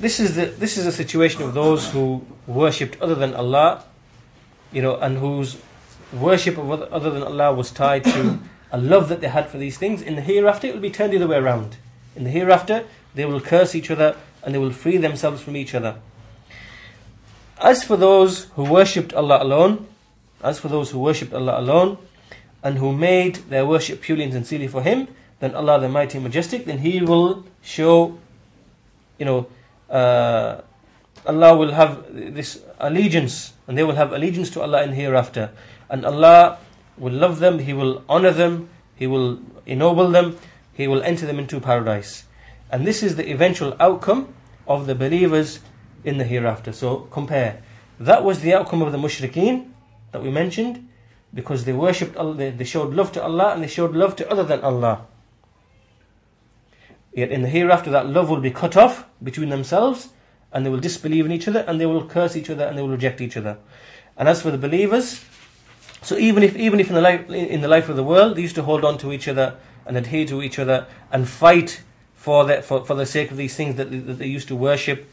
this 0.00 0.18
is 0.18 0.36
the 0.36 0.46
this 0.46 0.78
is 0.78 0.86
a 0.86 0.92
situation 0.92 1.42
of 1.42 1.52
those 1.52 1.90
who 1.90 2.24
worshipped 2.46 2.98
other 3.02 3.14
than 3.14 3.34
Allah, 3.34 3.84
you 4.72 4.80
know, 4.80 4.96
and 4.96 5.18
whose 5.18 5.58
worship 6.14 6.56
of 6.56 6.70
other, 6.70 6.88
other 6.90 7.10
than 7.10 7.22
Allah 7.22 7.52
was 7.52 7.70
tied 7.70 8.04
to 8.04 8.38
a 8.72 8.78
love 8.78 9.10
that 9.10 9.20
they 9.20 9.28
had 9.28 9.50
for 9.50 9.58
these 9.58 9.76
things. 9.76 10.00
In 10.00 10.16
the 10.16 10.22
hereafter, 10.22 10.66
it 10.66 10.74
will 10.74 10.80
be 10.80 10.90
turned 10.90 11.12
the 11.12 11.18
other 11.18 11.28
way 11.28 11.36
around. 11.36 11.76
In 12.16 12.24
the 12.24 12.30
hereafter, 12.30 12.86
they 13.14 13.24
will 13.24 13.40
curse 13.40 13.74
each 13.74 13.90
other 13.90 14.16
and 14.42 14.54
they 14.54 14.58
will 14.58 14.72
free 14.72 14.96
themselves 14.96 15.42
from 15.42 15.56
each 15.56 15.74
other. 15.74 15.96
As 17.62 17.84
for 17.84 17.96
those 17.96 18.44
who 18.56 18.64
worshipped 18.64 19.14
Allah 19.14 19.42
alone, 19.42 19.86
as 20.42 20.58
for 20.58 20.68
those 20.68 20.90
who 20.90 20.98
worshipped 20.98 21.32
Allah 21.32 21.58
alone, 21.58 21.98
and 22.62 22.78
who 22.78 22.92
made 22.92 23.36
their 23.48 23.64
worship 23.66 24.00
purely 24.00 24.24
and 24.24 24.32
sincerely 24.32 24.66
for 24.68 24.82
Him, 24.82 25.08
then 25.40 25.54
Allah 25.54 25.80
the 25.80 25.88
Mighty 25.88 26.18
and 26.18 26.24
Majestic, 26.24 26.64
then 26.64 26.78
He 26.78 27.00
will 27.00 27.44
show, 27.62 28.18
you 29.18 29.24
know, 29.26 29.46
uh, 29.88 30.60
Allah 31.26 31.56
will 31.56 31.72
have 31.72 32.04
this 32.12 32.60
allegiance, 32.78 33.52
and 33.66 33.78
they 33.78 33.82
will 33.84 33.94
have 33.94 34.12
allegiance 34.12 34.50
to 34.50 34.62
Allah 34.62 34.82
in 34.82 34.92
hereafter. 34.92 35.50
And 35.88 36.04
Allah 36.04 36.58
will 36.98 37.12
love 37.12 37.38
them, 37.38 37.60
He 37.60 37.72
will 37.72 38.02
honor 38.08 38.30
them, 38.32 38.68
He 38.96 39.06
will 39.06 39.38
ennoble 39.66 40.10
them, 40.10 40.38
He 40.72 40.88
will 40.88 41.02
enter 41.02 41.26
them 41.26 41.38
into 41.38 41.60
paradise. 41.60 42.24
And 42.74 42.84
this 42.84 43.04
is 43.04 43.14
the 43.14 43.30
eventual 43.30 43.76
outcome 43.78 44.34
of 44.66 44.88
the 44.88 44.96
believers 44.96 45.60
in 46.02 46.18
the 46.18 46.24
hereafter. 46.24 46.72
So 46.72 47.06
compare. 47.12 47.62
That 48.00 48.24
was 48.24 48.40
the 48.40 48.52
outcome 48.52 48.82
of 48.82 48.90
the 48.90 48.98
mushrikeen 48.98 49.70
that 50.10 50.24
we 50.24 50.32
mentioned 50.32 50.88
because 51.32 51.66
they 51.66 51.72
worshipped 51.72 52.16
Allah, 52.16 52.50
they, 52.50 52.64
showed 52.64 52.92
love 52.92 53.12
to 53.12 53.22
Allah 53.22 53.54
and 53.54 53.62
they 53.62 53.68
showed 53.68 53.94
love 53.94 54.16
to 54.16 54.28
other 54.28 54.42
than 54.42 54.60
Allah. 54.62 55.06
Yet 57.12 57.30
in 57.30 57.42
the 57.42 57.48
hereafter, 57.48 57.92
that 57.92 58.08
love 58.08 58.28
will 58.28 58.40
be 58.40 58.50
cut 58.50 58.76
off 58.76 59.06
between 59.22 59.50
themselves 59.50 60.08
and 60.52 60.66
they 60.66 60.70
will 60.70 60.80
disbelieve 60.80 61.26
in 61.26 61.30
each 61.30 61.46
other 61.46 61.60
and 61.68 61.80
they 61.80 61.86
will 61.86 62.04
curse 62.04 62.34
each 62.34 62.50
other 62.50 62.64
and 62.64 62.76
they 62.76 62.82
will 62.82 62.88
reject 62.88 63.20
each 63.20 63.36
other. 63.36 63.56
And 64.16 64.28
as 64.28 64.42
for 64.42 64.50
the 64.50 64.58
believers, 64.58 65.24
so 66.02 66.16
even 66.16 66.42
if 66.42 66.56
even 66.56 66.80
if 66.80 66.88
in 66.88 66.96
the 66.96 67.00
life 67.00 67.30
in 67.30 67.60
the 67.60 67.68
life 67.68 67.88
of 67.88 67.94
the 67.94 68.02
world 68.02 68.34
they 68.34 68.42
used 68.42 68.56
to 68.56 68.64
hold 68.64 68.84
on 68.84 68.98
to 68.98 69.12
each 69.12 69.28
other 69.28 69.58
and 69.86 69.96
adhere 69.96 70.26
to 70.26 70.42
each 70.42 70.58
other 70.58 70.88
and 71.12 71.28
fight 71.28 71.80
for 72.24 72.46
the, 72.46 72.62
for, 72.62 72.82
for 72.86 72.94
the 72.94 73.04
sake 73.04 73.30
of 73.30 73.36
these 73.36 73.54
things 73.54 73.76
that, 73.76 73.90
that 73.90 74.14
they 74.14 74.26
used 74.26 74.48
to 74.48 74.56
worship, 74.56 75.06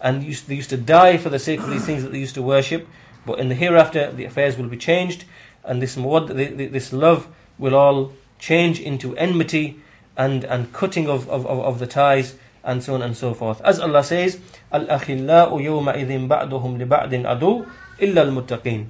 and 0.00 0.24
used, 0.24 0.48
they 0.48 0.54
used 0.54 0.70
to 0.70 0.78
die 0.78 1.18
for 1.18 1.28
the 1.28 1.38
sake 1.38 1.60
of 1.60 1.68
these 1.68 1.84
things 1.84 2.02
that 2.02 2.10
they 2.10 2.18
used 2.18 2.34
to 2.36 2.40
worship. 2.40 2.88
But 3.26 3.38
in 3.38 3.50
the 3.50 3.54
hereafter, 3.54 4.10
the 4.10 4.24
affairs 4.24 4.56
will 4.56 4.68
be 4.68 4.78
changed, 4.78 5.26
and 5.62 5.82
this 5.82 5.94
this 5.94 6.90
love 6.94 7.28
will 7.58 7.74
all 7.74 8.14
change 8.38 8.80
into 8.80 9.14
enmity 9.18 9.78
and, 10.16 10.42
and 10.44 10.72
cutting 10.72 11.06
of, 11.06 11.28
of, 11.28 11.44
of 11.44 11.78
the 11.80 11.86
ties, 11.86 12.36
and 12.62 12.82
so 12.82 12.94
on 12.94 13.02
and 13.02 13.14
so 13.14 13.34
forth. 13.34 13.60
As 13.60 13.78
Allah 13.78 14.02
says, 14.02 14.40
yawma'idhin 14.72 16.28
ba'duhum 16.28 16.78
li 16.78 16.86
ba'din 16.86 17.26
adu 17.26 17.68
illa 17.98 18.22
al-muttaqin. 18.22 18.86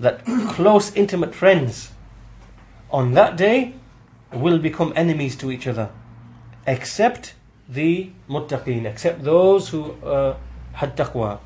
That 0.00 0.24
close, 0.24 0.96
intimate 0.96 1.34
friends 1.34 1.90
on 2.90 3.12
that 3.12 3.36
day 3.36 3.74
will 4.32 4.58
become 4.58 4.94
enemies 4.96 5.36
to 5.36 5.52
each 5.52 5.66
other 5.66 5.90
except 6.68 7.34
the 7.68 8.10
muttaqeen, 8.28 8.84
except 8.84 9.24
those 9.24 9.70
who 9.70 9.92
uh, 10.04 10.36
had 10.72 10.96
taqwa. 10.96 11.40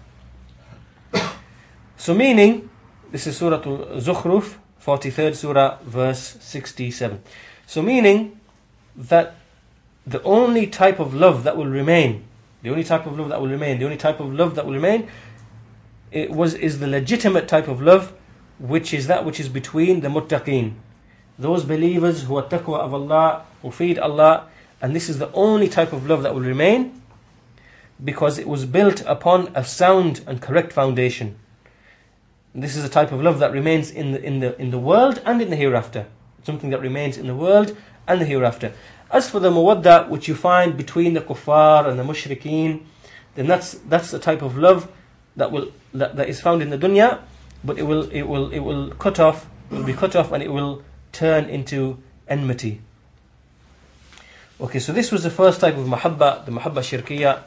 So 1.97 2.15
meaning, 2.15 2.69
this 3.13 3.29
is 3.29 3.37
Surah 3.37 3.63
Al-Zukhruf, 3.65 4.57
43rd 4.85 5.37
Surah, 5.37 5.79
verse 5.83 6.37
67. 6.41 7.23
So 7.67 7.81
meaning 7.83 8.41
that 8.97 9.37
the 10.05 10.21
only 10.25 10.67
type 10.67 10.99
of 10.99 11.15
love 11.15 11.45
that 11.45 11.57
will 11.57 11.67
remain, 11.67 12.25
the 12.63 12.71
only 12.71 12.83
type 12.83 13.07
of 13.07 13.17
love 13.17 13.29
that 13.29 13.41
will 13.41 13.49
remain, 13.49 13.79
the 13.79 13.85
only 13.85 13.97
type 13.97 14.19
of 14.19 14.35
love 14.35 14.57
that 14.57 14.67
will 14.67 14.75
remain, 14.75 15.09
it 16.11 16.31
was 16.31 16.55
is 16.55 16.81
the 16.81 16.89
legitimate 16.89 17.47
type 17.47 17.69
of 17.69 17.81
love, 17.81 18.13
which 18.59 18.93
is 18.93 19.07
that 19.07 19.25
which 19.25 19.39
is 19.39 19.49
between 19.49 20.01
the 20.01 20.09
muttaqeen, 20.09 20.75
those 21.39 21.65
believers 21.65 22.25
who 22.25 22.37
are 22.37 22.43
taqwa 22.43 22.81
of 22.81 22.93
Allah, 22.93 23.45
who 23.63 23.71
feed 23.71 24.01
Allah, 24.01 24.49
and 24.83 24.97
this 24.97 25.09
is 25.09 25.19
the 25.19 25.33
only 25.33 25.69
type 25.69 25.93
of 25.93 26.09
love 26.09 26.25
that 26.25 26.35
will 26.35 26.43
remain 26.43 27.01
because 28.03 28.37
it 28.37 28.49
was 28.49 28.67
built 28.67 29.01
upon 29.07 29.53
a 29.55 29.65
sound 29.65 30.23
and 30.27 30.43
correct 30.43 30.73
foundation. 30.73 31.37
This 32.53 32.77
is 32.77 32.85
a 32.85 32.89
type 32.89 33.13
of 33.13 33.23
love 33.23 33.39
that 33.39 33.53
remains 33.53 33.93
in 33.93 34.11
the, 34.13 34.23
in 34.23 34.41
the, 34.41 34.61
in 34.61 34.73
the 34.73 34.81
world 34.81 35.23
and 35.25 35.41
in 35.41 35.51
the 35.51 35.57
hereafter. 35.57 36.07
Something 36.43 36.71
that 36.71 36.81
remains 36.81 37.17
in 37.17 37.29
the 37.29 37.35
world 37.35 37.77
and 38.09 38.21
the 38.21 38.25
hereafter. 38.25 38.73
As 39.11 39.31
for 39.31 39.39
the 39.39 39.51
mawadda 39.51 40.09
which 40.09 40.27
you 40.27 40.35
find 40.35 40.77
between 40.77 41.15
the 41.15 41.21
kuffar 41.21 41.89
and 41.89 41.97
the 41.97 42.03
mushrikeen, 42.03 42.83
then 43.37 43.47
that's 43.47 43.73
that's 43.89 44.11
the 44.11 44.19
type 44.19 44.43
of 44.43 44.59
love 44.59 44.91
that 45.37 45.53
will 45.53 45.73
that, 45.95 46.17
that 46.17 46.29
is 46.29 46.41
found 46.41 46.61
in 46.61 46.71
the 46.71 46.79
dunya, 46.79 47.21
but 47.63 47.79
it 47.79 47.85
will 47.85 48.11
it 48.11 48.23
will 48.23 48.51
it 48.51 48.61
will 48.61 48.91
cut 48.95 49.21
off, 49.21 49.47
it 49.71 49.77
will 49.77 49.85
be 49.85 49.93
cut 49.93 50.17
off 50.17 50.33
and 50.33 50.43
it 50.43 50.53
will 50.53 50.83
turn 51.13 51.45
into 51.45 52.03
enmity. 52.27 52.81
Okay, 54.63 54.79
so 54.79 54.93
this 54.93 55.11
was 55.11 55.25
the 55.25 55.31
first 55.31 55.61
type 55.61 55.77
of 55.77 55.89
mahabba, 55.89 56.47
the 56.47 56.53
mahabba 56.53 56.87
shirkiya. 56.87 57.43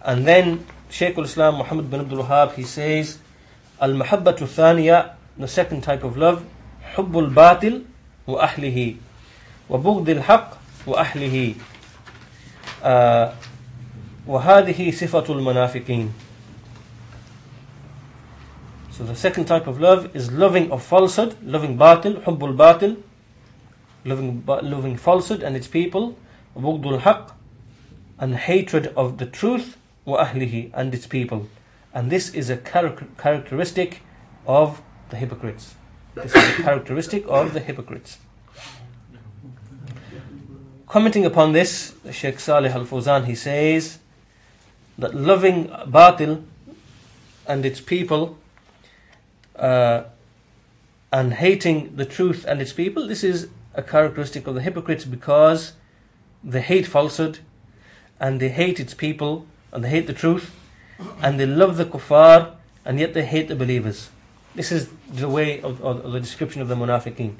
And 0.00 0.26
then 0.26 0.64
Shaykh 0.88 1.18
al-Islam 1.18 1.56
Muhammad 1.56 1.90
bin 1.90 2.00
Abdul 2.00 2.24
Wahhab, 2.24 2.54
he 2.54 2.62
says, 2.62 3.18
al-mahabba 3.78 4.32
thaniya, 4.32 5.16
the 5.36 5.46
second 5.46 5.82
type 5.82 6.02
of 6.02 6.16
love, 6.16 6.42
hubbul 6.94 7.30
batil 7.30 7.84
wa 8.24 8.46
ahlihi, 8.46 8.96
wa 9.68 9.76
bughdil 9.76 10.22
haq 10.22 10.56
wa 10.86 11.04
ahlihi, 11.04 11.60
uh, 12.84 13.34
wa 14.24 14.40
hadihi 14.40 14.88
sifatul 14.96 15.44
manafiqin. 15.44 16.08
So 18.92 19.04
the 19.04 19.14
second 19.14 19.44
type 19.44 19.66
of 19.66 19.78
love 19.78 20.16
is 20.16 20.32
loving 20.32 20.72
of 20.72 20.82
falsehood, 20.82 21.36
loving 21.44 21.76
batil, 21.76 22.24
hubbul 22.24 22.56
batil, 22.56 22.96
loving, 24.06 24.42
loving 24.46 24.96
falsehood 24.96 25.42
and 25.42 25.54
its 25.54 25.68
people, 25.68 26.16
Bugdul 26.56 27.00
Haq, 27.00 27.32
and 28.18 28.36
hatred 28.36 28.92
of 28.96 29.18
the 29.18 29.26
truth, 29.26 29.76
ahlihi, 30.06 30.70
and 30.74 30.94
its 30.94 31.06
people. 31.06 31.48
And 31.94 32.10
this 32.10 32.34
is 32.34 32.50
a 32.50 32.56
char- 32.56 33.06
characteristic 33.18 34.02
of 34.46 34.82
the 35.10 35.16
hypocrites. 35.16 35.74
This 36.14 36.34
is 36.34 36.58
a 36.58 36.62
characteristic 36.62 37.24
of 37.28 37.52
the 37.52 37.60
hypocrites. 37.60 38.18
Commenting 40.86 41.24
upon 41.24 41.52
this, 41.52 41.94
Sheikh 42.10 42.40
Salih 42.40 42.70
Al 42.70 42.84
Fawzan 42.84 43.26
he 43.26 43.34
says 43.34 43.98
that 44.98 45.14
loving 45.14 45.68
batil 45.68 46.44
and 47.46 47.64
its 47.64 47.80
people 47.80 48.36
uh, 49.56 50.02
and 51.12 51.34
hating 51.34 51.94
the 51.96 52.04
truth 52.04 52.44
and 52.46 52.60
its 52.60 52.72
people, 52.72 53.06
this 53.06 53.22
is 53.22 53.48
a 53.74 53.82
characteristic 53.82 54.46
of 54.46 54.54
the 54.54 54.62
hypocrites 54.62 55.04
because 55.04 55.72
they 56.42 56.60
hate 56.60 56.86
falsehood 56.86 57.40
and 58.18 58.40
they 58.40 58.48
hate 58.48 58.80
its 58.80 58.94
people 58.94 59.46
and 59.72 59.84
they 59.84 59.88
hate 59.88 60.06
the 60.06 60.12
truth 60.12 60.54
and 61.22 61.38
they 61.38 61.46
love 61.46 61.76
the 61.76 61.84
kuffar 61.84 62.54
and 62.84 62.98
yet 62.98 63.14
they 63.14 63.24
hate 63.24 63.48
the 63.48 63.56
believers. 63.56 64.10
This 64.54 64.72
is 64.72 64.88
the 65.08 65.28
way 65.28 65.60
of, 65.60 65.82
of 65.82 66.12
the 66.12 66.20
description 66.20 66.60
of 66.60 66.68
the 66.68 66.74
munafiqeen. 66.74 67.36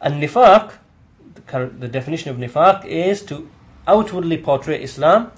And 0.00 0.22
nifaq, 0.22 0.74
the, 1.34 1.66
the 1.78 1.88
definition 1.88 2.30
of 2.30 2.36
nifaq 2.36 2.84
is 2.86 3.22
to 3.24 3.48
outwardly 3.86 4.38
portray 4.38 4.82
Islam 4.82 5.32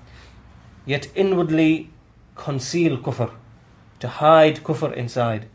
yet 0.87 1.09
inwardly 1.15 1.91
conceal 2.35 2.97
kufr, 2.97 3.31
to 4.01 4.09
hide 4.09 4.65
kufr 4.65 4.93
inside. 4.95 5.47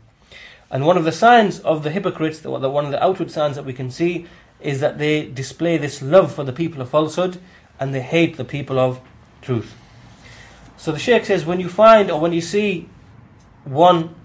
And 0.70 0.86
one 0.86 0.96
of 0.96 1.04
the 1.04 1.12
signs 1.12 1.58
of 1.60 1.82
the 1.82 1.90
hypocrites, 1.90 2.38
the, 2.40 2.50
one 2.50 2.84
of 2.84 2.92
the 2.92 3.02
outward 3.02 3.30
signs 3.30 3.56
that 3.56 3.64
we 3.64 3.72
can 3.72 3.90
see, 3.90 4.26
is 4.63 4.79
that 4.81 4.97
they 4.97 5.25
display 5.27 5.77
this 5.77 6.01
love 6.01 6.33
for 6.33 6.43
the 6.43 6.53
people 6.53 6.81
of 6.81 6.89
falsehood 6.89 7.39
and 7.79 7.93
they 7.93 8.01
hate 8.01 8.37
the 8.37 8.43
people 8.43 8.77
of 8.77 8.99
truth. 9.41 9.75
So 10.77 10.91
the 10.91 10.99
Sheikh 10.99 11.25
says, 11.25 11.45
when 11.45 11.59
you 11.59 11.69
find 11.69 12.11
or 12.11 12.19
when 12.19 12.33
you 12.33 12.41
see 12.41 12.89
one 13.63 14.15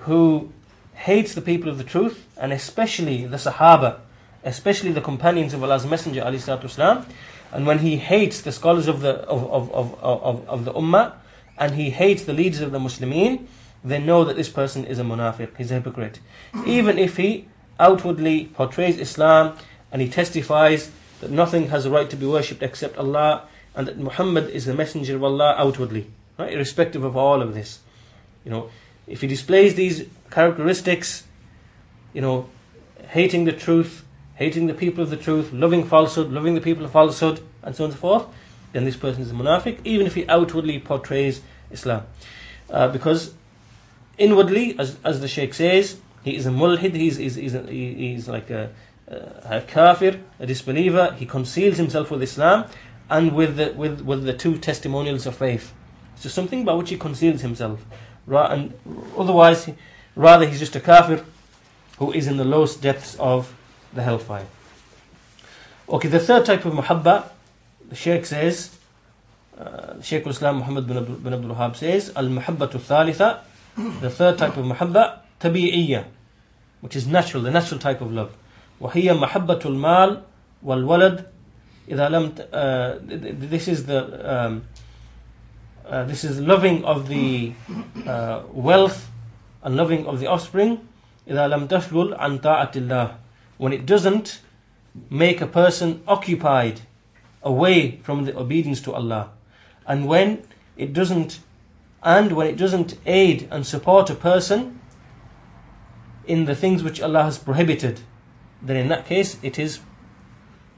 who 0.00 0.52
hates 0.94 1.34
the 1.34 1.40
people 1.40 1.68
of 1.68 1.78
the 1.78 1.84
truth, 1.84 2.26
and 2.36 2.52
especially 2.52 3.26
the 3.26 3.36
Sahaba, 3.36 4.00
especially 4.44 4.92
the 4.92 5.00
companions 5.00 5.54
of 5.54 5.62
Allah's 5.62 5.86
Messenger, 5.86 6.22
والسلام, 6.22 7.06
and 7.52 7.66
when 7.66 7.78
he 7.78 7.96
hates 7.96 8.40
the 8.40 8.52
scholars 8.52 8.88
of 8.88 9.00
the, 9.00 9.16
of, 9.22 9.44
of, 9.50 9.72
of, 9.72 9.94
of, 10.02 10.48
of 10.48 10.64
the 10.64 10.72
Ummah, 10.72 11.14
and 11.58 11.74
he 11.74 11.90
hates 11.90 12.24
the 12.24 12.32
leaders 12.32 12.60
of 12.60 12.72
the 12.72 12.78
Muslimin, 12.78 13.46
then 13.84 14.06
know 14.06 14.24
that 14.24 14.36
this 14.36 14.48
person 14.48 14.84
is 14.84 14.98
a 14.98 15.02
munafiq, 15.02 15.56
he's 15.56 15.70
a 15.70 15.74
hypocrite. 15.74 16.20
Even 16.66 16.98
if 16.98 17.16
he 17.16 17.48
outwardly 17.78 18.46
portrays 18.46 18.98
Islam 18.98 19.56
and 19.91 20.01
he 20.01 20.09
testifies 20.09 20.91
that 21.21 21.31
nothing 21.31 21.69
has 21.69 21.85
a 21.85 21.89
right 21.89 22.09
to 22.09 22.15
be 22.15 22.25
worshipped 22.25 22.61
except 22.61 22.97
Allah 22.97 23.47
and 23.75 23.87
that 23.87 23.97
Muhammad 23.97 24.49
is 24.49 24.65
the 24.65 24.73
messenger 24.73 25.15
of 25.15 25.23
Allah 25.23 25.55
outwardly, 25.57 26.09
right? 26.37 26.51
irrespective 26.51 27.03
of 27.03 27.15
all 27.15 27.41
of 27.41 27.53
this. 27.53 27.79
You 28.43 28.51
know, 28.51 28.69
if 29.05 29.21
he 29.21 29.27
displays 29.27 29.75
these 29.75 30.05
characteristics, 30.31 31.23
you 32.13 32.21
know, 32.21 32.49
hating 33.09 33.45
the 33.45 33.51
truth, 33.51 34.03
hating 34.35 34.67
the 34.67 34.73
people 34.73 35.03
of 35.03 35.09
the 35.09 35.17
truth, 35.17 35.51
loving 35.51 35.83
falsehood, 35.83 36.31
loving 36.31 36.55
the 36.55 36.61
people 36.61 36.85
of 36.85 36.91
falsehood, 36.91 37.41
and 37.63 37.75
so 37.75 37.83
on 37.83 37.89
and 37.89 37.93
so 37.93 37.99
forth, 37.99 38.25
then 38.73 38.85
this 38.85 38.95
person 38.95 39.21
is 39.21 39.31
a 39.31 39.33
munafiq, 39.33 39.79
even 39.83 40.07
if 40.07 40.15
he 40.15 40.27
outwardly 40.27 40.79
portrays 40.79 41.41
Islam. 41.71 42.03
Uh, 42.69 42.87
because 42.87 43.33
inwardly, 44.17 44.77
as, 44.77 44.97
as 45.03 45.21
the 45.21 45.27
Sheikh 45.27 45.53
says, 45.53 45.97
he 46.23 46.35
is 46.35 46.45
a 46.45 46.49
mulhid, 46.49 46.93
he's, 46.95 47.17
he's, 47.17 47.35
he's, 47.35 47.53
a, 47.53 47.61
he's 47.63 48.27
like 48.27 48.49
a, 48.49 48.71
a 49.07 49.63
kafir, 49.65 50.19
a 50.39 50.45
disbeliever, 50.45 51.13
he 51.13 51.25
conceals 51.25 51.77
himself 51.77 52.11
with 52.11 52.21
Islam 52.21 52.65
and 53.09 53.33
with 53.33 53.55
the, 53.55 53.73
with, 53.73 54.01
with 54.01 54.23
the 54.23 54.33
two 54.33 54.57
testimonials 54.57 55.25
of 55.25 55.35
faith. 55.35 55.73
So 56.17 56.29
something 56.29 56.65
by 56.65 56.73
which 56.73 56.89
he 56.89 56.97
conceals 56.97 57.41
himself. 57.41 57.85
And 58.27 58.73
otherwise, 59.17 59.69
rather 60.15 60.45
he's 60.47 60.59
just 60.59 60.75
a 60.75 60.79
kafir 60.79 61.23
who 61.99 62.11
is 62.11 62.27
in 62.27 62.37
the 62.37 62.43
lowest 62.43 62.81
depths 62.81 63.15
of 63.15 63.55
the 63.93 64.03
hellfire. 64.03 64.45
Okay, 65.87 66.09
the 66.09 66.19
third 66.19 66.45
type 66.45 66.65
of 66.65 66.73
muhabba, 66.73 67.29
the 67.87 67.95
Sheikh 67.95 68.25
says, 68.25 68.77
uh, 69.57 70.01
Sheikh 70.01 70.25
al-Islam 70.25 70.57
Muhammad 70.57 70.85
bin, 70.85 71.15
bin 71.15 71.33
Abdul 71.33 71.55
Wahhab 71.55 71.77
says, 71.77 72.11
al-muhabbatu 72.15 72.79
thalitha, 72.79 73.41
the 74.01 74.09
third 74.09 74.37
type 74.37 74.57
of 74.57 74.65
muhabba, 74.65 75.19
tabi'iyya, 75.39 76.03
which 76.81 76.95
is 76.95 77.07
natural, 77.07 77.41
the 77.41 77.51
natural 77.51 77.79
type 77.79 78.01
of 78.01 78.11
love. 78.11 78.35
وهي 78.80 79.12
محبة 79.14 79.60
المال 79.64 80.22
والولد 80.62 81.26
إذا 81.88 82.08
لم 82.08 82.32
uh, 82.52 82.98
this 83.50 83.68
is 83.68 83.86
the 83.86 84.00
um, 84.24 84.62
uh, 85.86 86.04
this 86.04 86.24
is 86.24 86.40
loving 86.40 86.84
of 86.84 87.08
the 87.08 87.52
uh, 88.06 88.42
wealth 88.52 89.10
and 89.62 89.76
loving 89.76 90.06
of 90.06 90.20
the 90.20 90.26
offspring 90.26 90.78
إذا 91.28 91.48
لم 91.48 91.66
تشغل 91.68 92.14
عن 92.14 92.38
طاعة 92.38 92.72
الله 92.76 93.14
when 93.58 93.72
it 93.72 93.86
doesn't 93.86 94.40
make 95.10 95.40
a 95.40 95.46
person 95.46 96.02
occupied 96.06 96.80
away 97.42 97.98
from 98.02 98.24
the 98.24 98.36
obedience 98.36 98.80
to 98.80 98.92
Allah 98.92 99.30
and 99.86 100.06
when 100.06 100.42
it 100.76 100.92
doesn't 100.92 101.40
and 102.02 102.32
when 102.32 102.46
it 102.46 102.56
doesn't 102.56 102.98
aid 103.06 103.48
and 103.50 103.64
support 103.66 104.10
a 104.10 104.14
person 104.14 104.80
in 106.26 106.44
the 106.46 106.54
things 106.54 106.82
which 106.82 107.00
Allah 107.00 107.24
has 107.24 107.38
prohibited 107.38 108.00
then 108.61 108.77
in 108.77 108.87
that 108.89 109.05
case 109.05 109.37
it 109.41 109.59
is 109.59 109.79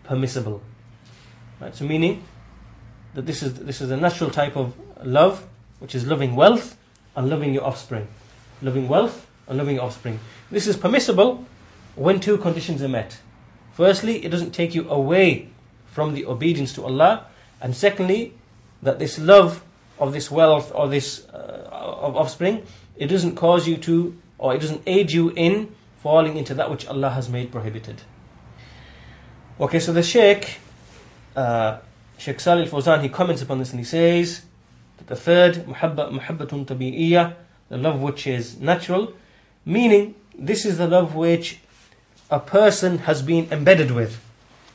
permissible. 0.04 0.62
Right 1.60 1.76
so 1.76 1.86
meaning 1.86 2.24
that 3.14 3.26
this 3.26 3.44
is 3.44 3.54
this 3.56 3.82
is 3.82 3.92
a 3.92 3.98
natural 3.98 4.30
type 4.30 4.56
of 4.56 4.74
love 5.04 5.46
which 5.80 5.96
is 5.96 6.06
loving 6.06 6.36
wealth 6.36 6.78
and 7.16 7.30
loving 7.30 7.54
your 7.54 7.66
offspring. 7.66 8.08
Loving 8.62 8.88
wealth 8.88 9.28
and 9.48 9.58
loving 9.58 9.76
your 9.76 9.86
offspring. 9.86 10.20
This 10.52 10.68
is 10.68 10.78
permissible 10.78 11.46
when 11.96 12.20
two 12.20 12.38
conditions 12.38 12.82
are 12.82 12.88
met. 12.88 13.20
Firstly, 13.74 14.24
it 14.26 14.30
doesn't 14.30 14.52
take 14.52 14.76
you 14.76 14.90
away 14.90 15.50
from 15.88 16.14
the 16.14 16.26
obedience 16.26 16.74
to 16.74 16.84
Allah, 16.84 17.26
and 17.62 17.76
secondly, 17.76 18.34
that 18.82 19.00
this 19.00 19.18
love 19.18 19.64
of 19.98 20.14
this 20.14 20.32
wealth 20.32 20.72
or 20.74 20.88
this 20.88 21.26
uh, 21.30 21.68
of 21.72 22.16
offspring, 22.16 22.66
it 22.96 23.08
doesn't 23.08 23.36
cause 23.36 23.68
you 23.68 23.78
to, 23.78 24.18
or 24.38 24.54
it 24.54 24.60
doesn't 24.60 24.82
aid 24.86 25.12
you 25.12 25.32
in 25.32 25.76
falling 26.02 26.38
into 26.38 26.54
that 26.54 26.72
which 26.72 26.88
Allah 26.88 27.10
has 27.10 27.30
made 27.30 27.52
prohibited. 27.52 28.02
Okay, 29.60 29.80
so 29.80 29.92
the 29.92 30.04
Sheikh, 30.04 30.60
uh, 31.36 31.80
Sheikh 32.18 32.40
Salih 32.40 32.64
al-Fawzan, 32.64 33.02
he 33.02 33.10
comments 33.10 33.42
upon 33.42 33.60
this 33.60 33.72
and 33.72 33.80
he 33.80 33.86
says 33.86 34.44
that 34.98 35.08
the 35.08 35.16
third, 35.16 35.66
muhabba, 35.66 36.10
muhabbatun 36.12 36.66
tabi'iyya, 36.66 37.36
the 37.68 37.78
love 37.78 38.02
which 38.02 38.26
is 38.26 38.60
natural, 38.60 39.14
meaning 39.66 40.16
this 40.38 40.66
is 40.66 40.78
the 40.78 40.88
love 40.88 41.16
which 41.16 41.60
a 42.32 42.40
person 42.40 43.00
has 43.00 43.22
been 43.22 43.48
embedded 43.52 43.92
with. 43.92 44.22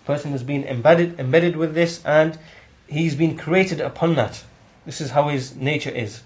A 0.03 0.07
person 0.07 0.33
has 0.33 0.43
been 0.43 0.65
embedded 0.65 1.19
embedded 1.19 1.57
with 1.57 1.75
this 1.75 2.05
and 2.05 2.39
he's 2.87 3.15
been 3.15 3.37
created 3.37 3.81
upon 3.81 4.15
that. 4.17 4.45
This 4.85 5.01
is 5.01 5.13
how 5.13 5.29
his 5.29 5.57
nature 5.57 5.91
is. 5.91 6.23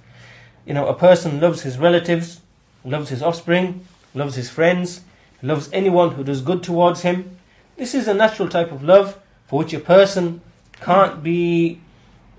You 0.66 0.74
know, 0.74 0.88
a 0.88 0.94
person 0.94 1.40
loves 1.40 1.62
his 1.62 1.78
relatives, 1.78 2.40
loves 2.84 3.10
his 3.10 3.22
offspring, 3.22 3.86
loves 4.18 4.34
his 4.34 4.50
friends, 4.50 5.00
loves 5.42 5.70
anyone 5.72 6.10
who 6.10 6.24
does 6.24 6.42
good 6.42 6.62
towards 6.62 7.02
him. 7.02 7.38
This 7.76 7.94
is 7.94 8.08
a 8.08 8.14
natural 8.14 8.48
type 8.48 8.72
of 8.72 8.82
love 8.82 9.18
for 9.46 9.60
which 9.60 9.72
a 9.72 9.80
person 9.80 10.42
can't 10.80 11.22
be, 11.22 11.80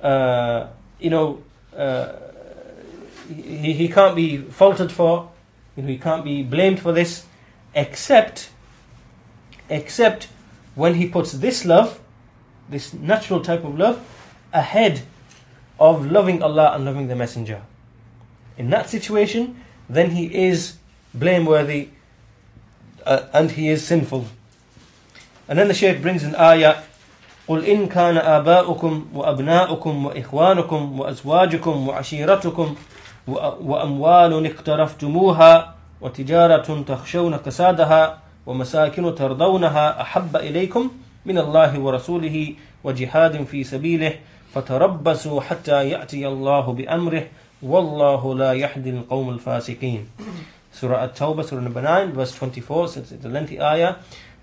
uh, 0.03 0.67
you 0.99 1.09
know, 1.09 1.41
uh, 1.75 2.13
he, 3.27 3.73
he 3.73 3.87
can't 3.87 4.15
be 4.15 4.37
faulted 4.37 4.91
for, 4.91 5.31
you 5.75 5.83
know, 5.83 5.89
he 5.89 5.97
can't 5.97 6.23
be 6.23 6.43
blamed 6.43 6.79
for 6.79 6.91
this, 6.91 7.25
except 7.73 8.49
except 9.69 10.27
when 10.75 10.95
he 10.95 11.07
puts 11.07 11.31
this 11.33 11.63
love, 11.63 11.99
this 12.69 12.93
natural 12.93 13.39
type 13.39 13.63
of 13.63 13.77
love, 13.77 14.03
ahead 14.51 15.03
of 15.79 16.11
loving 16.11 16.41
Allah 16.41 16.73
and 16.73 16.85
loving 16.85 17.07
the 17.07 17.15
Messenger. 17.15 17.61
In 18.57 18.71
that 18.71 18.89
situation, 18.89 19.63
then 19.87 20.11
he 20.11 20.25
is 20.47 20.78
blameworthy 21.12 21.88
uh, 23.06 23.22
and 23.32 23.52
he 23.52 23.68
is 23.68 23.86
sinful. 23.86 24.26
And 25.48 25.58
then 25.58 25.68
the 25.68 25.74
Shaykh 25.74 26.02
brings 26.02 26.24
an 26.24 26.34
ayah 26.36 26.82
قل 27.48 27.64
إن 27.64 27.88
كان 27.88 28.16
آباؤكم 28.16 29.06
وأبناؤكم 29.14 30.06
وإخوانكم 30.06 31.00
وأزواجكم 31.00 31.88
وعشيرتكم 31.88 32.74
وأموال 33.60 34.46
اقترفتموها 34.46 35.74
وتجارة 36.00 36.82
تخشون 36.88 37.36
كسادها 37.36 38.18
ومساكن 38.46 39.14
ترضونها 39.14 40.00
أحب 40.02 40.36
إليكم 40.36 40.90
من 41.26 41.38
الله 41.38 41.80
ورسوله 41.80 42.54
وجهاد 42.84 43.44
في 43.44 43.64
سبيله 43.64 44.12
فتربصوا 44.54 45.40
حتى 45.40 45.88
يأتي 45.88 46.28
الله 46.28 46.72
بأمره 46.72 47.26
والله 47.62 48.34
لا 48.34 48.52
يهدي 48.52 48.90
القوم 48.90 49.30
الفاسقين 49.30 50.08
Surah 50.79 51.03
At-Tawbah, 51.03 51.43
Surah 51.43 51.61
number 51.61 51.81
9, 51.81 52.13
verse 52.13 52.33
24, 52.33 52.87
so 52.87 52.99
it's 53.01 53.11
a 53.11 53.27
lengthy 53.27 53.59
ayah. 53.59 53.95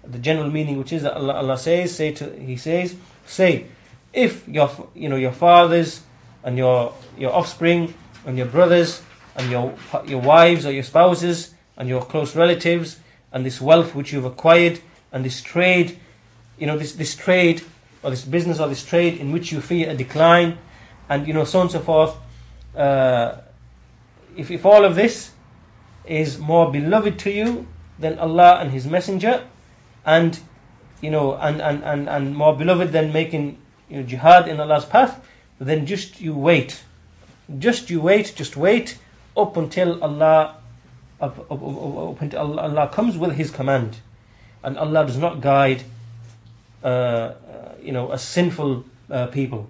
The 0.04 0.18
general 0.18 0.50
meaning 0.50 0.76
which 0.76 0.92
is 0.92 1.02
that 1.02 1.14
Allah, 1.14 1.32
Allah 1.32 1.56
says, 1.56 1.96
say 1.96 2.12
to, 2.12 2.38
He 2.38 2.58
says, 2.58 2.94
say, 3.24 3.68
if 4.12 4.46
your, 4.46 4.70
you 4.94 5.08
know, 5.08 5.16
your 5.16 5.32
fathers 5.32 6.02
and 6.44 6.58
your, 6.58 6.92
your 7.16 7.32
offspring 7.32 7.94
and 8.26 8.36
your 8.36 8.46
brothers 8.46 9.00
and 9.34 9.50
your, 9.50 9.74
your 10.06 10.20
wives 10.20 10.66
or 10.66 10.72
your 10.72 10.82
spouses 10.82 11.54
and 11.78 11.88
your 11.88 12.02
close 12.02 12.36
relatives 12.36 13.00
and 13.32 13.46
this 13.46 13.58
wealth 13.58 13.94
which 13.94 14.12
you've 14.12 14.26
acquired 14.26 14.78
and 15.12 15.24
this 15.24 15.40
trade, 15.40 15.98
you 16.58 16.66
know, 16.66 16.76
this, 16.76 16.92
this 16.92 17.16
trade 17.16 17.62
or 18.02 18.10
this 18.10 18.26
business 18.26 18.60
or 18.60 18.68
this 18.68 18.84
trade 18.84 19.18
in 19.18 19.32
which 19.32 19.52
you 19.52 19.62
fear 19.62 19.88
a 19.88 19.94
decline 19.94 20.58
and, 21.08 21.26
you 21.26 21.32
know, 21.32 21.44
so 21.44 21.60
on 21.60 21.64
and 21.64 21.72
so 21.72 21.80
forth. 21.80 22.14
Uh, 22.76 23.38
if, 24.36 24.50
if 24.50 24.66
all 24.66 24.84
of 24.84 24.94
this 24.94 25.30
is 26.06 26.38
more 26.38 26.70
beloved 26.70 27.18
to 27.20 27.30
you 27.30 27.66
than 27.98 28.18
Allah 28.18 28.58
and 28.60 28.70
His 28.70 28.86
Messenger 28.86 29.44
and, 30.04 30.38
you 31.00 31.10
know, 31.10 31.34
and, 31.36 31.60
and, 31.60 31.82
and, 31.84 32.08
and 32.08 32.36
more 32.36 32.56
beloved 32.56 32.92
than 32.92 33.12
making 33.12 33.58
you 33.88 33.98
know, 33.98 34.02
jihad 34.02 34.48
in 34.48 34.60
Allah's 34.60 34.84
path, 34.84 35.24
then 35.58 35.86
just 35.86 36.20
you 36.20 36.34
wait. 36.34 36.82
Just 37.58 37.90
you 37.90 38.00
wait, 38.00 38.32
just 38.36 38.56
wait 38.56 38.98
up 39.36 39.56
until 39.56 40.02
Allah 40.02 40.56
up, 41.20 41.38
up, 41.50 41.62
up, 41.62 42.20
until 42.20 42.60
Allah 42.60 42.90
comes 42.92 43.16
with 43.16 43.32
His 43.36 43.50
command, 43.50 43.98
and 44.62 44.76
Allah 44.78 45.06
does 45.06 45.16
not 45.16 45.40
guide, 45.40 45.82
uh, 46.82 46.86
uh, 46.86 47.34
you 47.82 47.92
know, 47.92 48.12
a 48.12 48.18
sinful 48.18 48.84
uh, 49.10 49.26
people. 49.28 49.68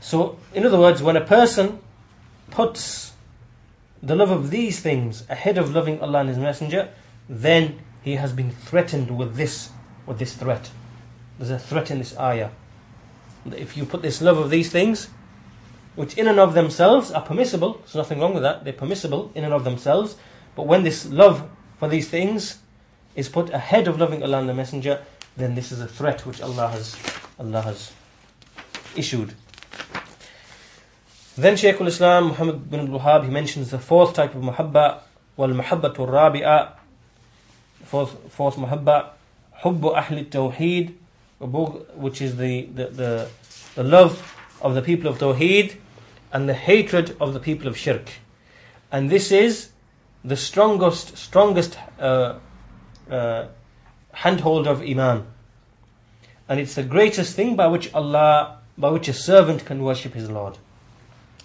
So, 0.00 0.38
in 0.54 0.66
other 0.66 0.78
words, 0.78 1.02
when 1.02 1.16
a 1.16 1.20
person 1.24 1.78
puts 2.50 3.09
the 4.02 4.16
love 4.16 4.30
of 4.30 4.50
these 4.50 4.80
things 4.80 5.24
ahead 5.28 5.58
of 5.58 5.74
loving 5.74 6.00
Allah 6.00 6.20
and 6.20 6.28
His 6.28 6.38
Messenger, 6.38 6.88
then 7.28 7.80
he 8.02 8.16
has 8.16 8.32
been 8.32 8.50
threatened 8.50 9.16
with 9.16 9.36
this, 9.36 9.70
with 10.06 10.18
this 10.18 10.34
threat. 10.34 10.70
There's 11.38 11.50
a 11.50 11.58
threat 11.58 11.90
in 11.90 11.98
this 11.98 12.16
ayah. 12.18 12.50
That 13.46 13.58
If 13.58 13.76
you 13.76 13.84
put 13.84 14.02
this 14.02 14.22
love 14.22 14.38
of 14.38 14.50
these 14.50 14.70
things 14.70 15.10
which 15.96 16.16
in 16.16 16.28
and 16.28 16.38
of 16.38 16.54
themselves 16.54 17.10
are 17.10 17.22
permissible, 17.22 17.74
there's 17.78 17.94
nothing 17.94 18.20
wrong 18.20 18.32
with 18.32 18.42
that, 18.42 18.64
they're 18.64 18.72
permissible 18.72 19.32
in 19.34 19.44
and 19.44 19.52
of 19.52 19.64
themselves, 19.64 20.16
but 20.54 20.66
when 20.66 20.82
this 20.82 21.06
love 21.06 21.48
for 21.78 21.88
these 21.88 22.08
things 22.08 22.58
is 23.14 23.28
put 23.28 23.50
ahead 23.50 23.88
of 23.88 23.98
loving 23.98 24.22
Allah 24.22 24.38
and 24.38 24.48
the 24.48 24.54
Messenger, 24.54 25.02
then 25.36 25.54
this 25.54 25.72
is 25.72 25.80
a 25.80 25.88
threat 25.88 26.24
which 26.24 26.40
Allah 26.40 26.68
has, 26.68 26.96
Allah 27.38 27.62
has 27.62 27.92
issued. 28.96 29.34
Then 31.40 31.56
Shaykh 31.56 31.80
al-Islam 31.80 32.28
Muhammad 32.28 32.70
bin 32.70 32.80
Abdul 32.80 33.00
Wahhab, 33.00 33.24
he 33.24 33.30
mentions 33.30 33.70
the 33.70 33.78
fourth 33.78 34.12
type 34.12 34.34
of 34.34 34.42
muhabba, 34.42 34.98
wal 35.38 35.48
muhabbatu 35.48 36.06
rabi'a, 36.06 36.72
fourth, 37.82 38.30
fourth 38.30 38.56
muhabba, 38.56 39.12
hubbu 39.62 39.96
ahli 39.96 40.26
tawheed, 40.26 40.92
which 41.96 42.20
is 42.20 42.36
the, 42.36 42.66
the, 42.74 42.86
the, 42.88 43.28
the 43.74 43.82
love 43.82 44.36
of 44.60 44.74
the 44.74 44.82
people 44.82 45.10
of 45.10 45.16
Tawheed 45.16 45.76
and 46.30 46.46
the 46.46 46.52
hatred 46.52 47.16
of 47.18 47.32
the 47.32 47.40
people 47.40 47.66
of 47.66 47.74
Shirk. 47.74 48.10
And 48.92 49.08
this 49.08 49.32
is 49.32 49.70
the 50.22 50.36
strongest, 50.36 51.16
strongest 51.16 51.78
uh, 51.98 52.34
uh, 53.10 53.46
handhold 54.12 54.66
of 54.66 54.82
Iman. 54.82 55.26
And 56.50 56.60
it's 56.60 56.74
the 56.74 56.82
greatest 56.82 57.34
thing 57.34 57.56
by 57.56 57.66
which 57.68 57.94
Allah 57.94 58.58
by 58.76 58.90
which 58.90 59.08
a 59.08 59.14
servant 59.14 59.64
can 59.64 59.82
worship 59.82 60.12
his 60.12 60.30
Lord. 60.30 60.58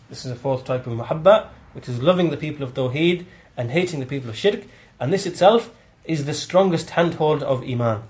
This 0.09 0.25
is 0.25 0.31
the 0.31 0.37
fourth 0.37 0.65
type 0.65 0.87
of 0.87 0.93
mahabba, 0.93 1.47
which 1.73 1.89
is 1.89 2.01
loving 2.01 2.29
the 2.29 2.37
people 2.37 2.63
of 2.63 2.73
Tawheed 2.73 3.25
and 3.57 3.71
hating 3.71 3.99
the 3.99 4.05
people 4.05 4.29
of 4.29 4.37
Shirk, 4.37 4.63
and 4.99 5.11
this 5.11 5.25
itself 5.25 5.71
is 6.03 6.25
the 6.25 6.33
strongest 6.33 6.91
handhold 6.91 7.41
of 7.41 7.63
Iman, 7.63 8.03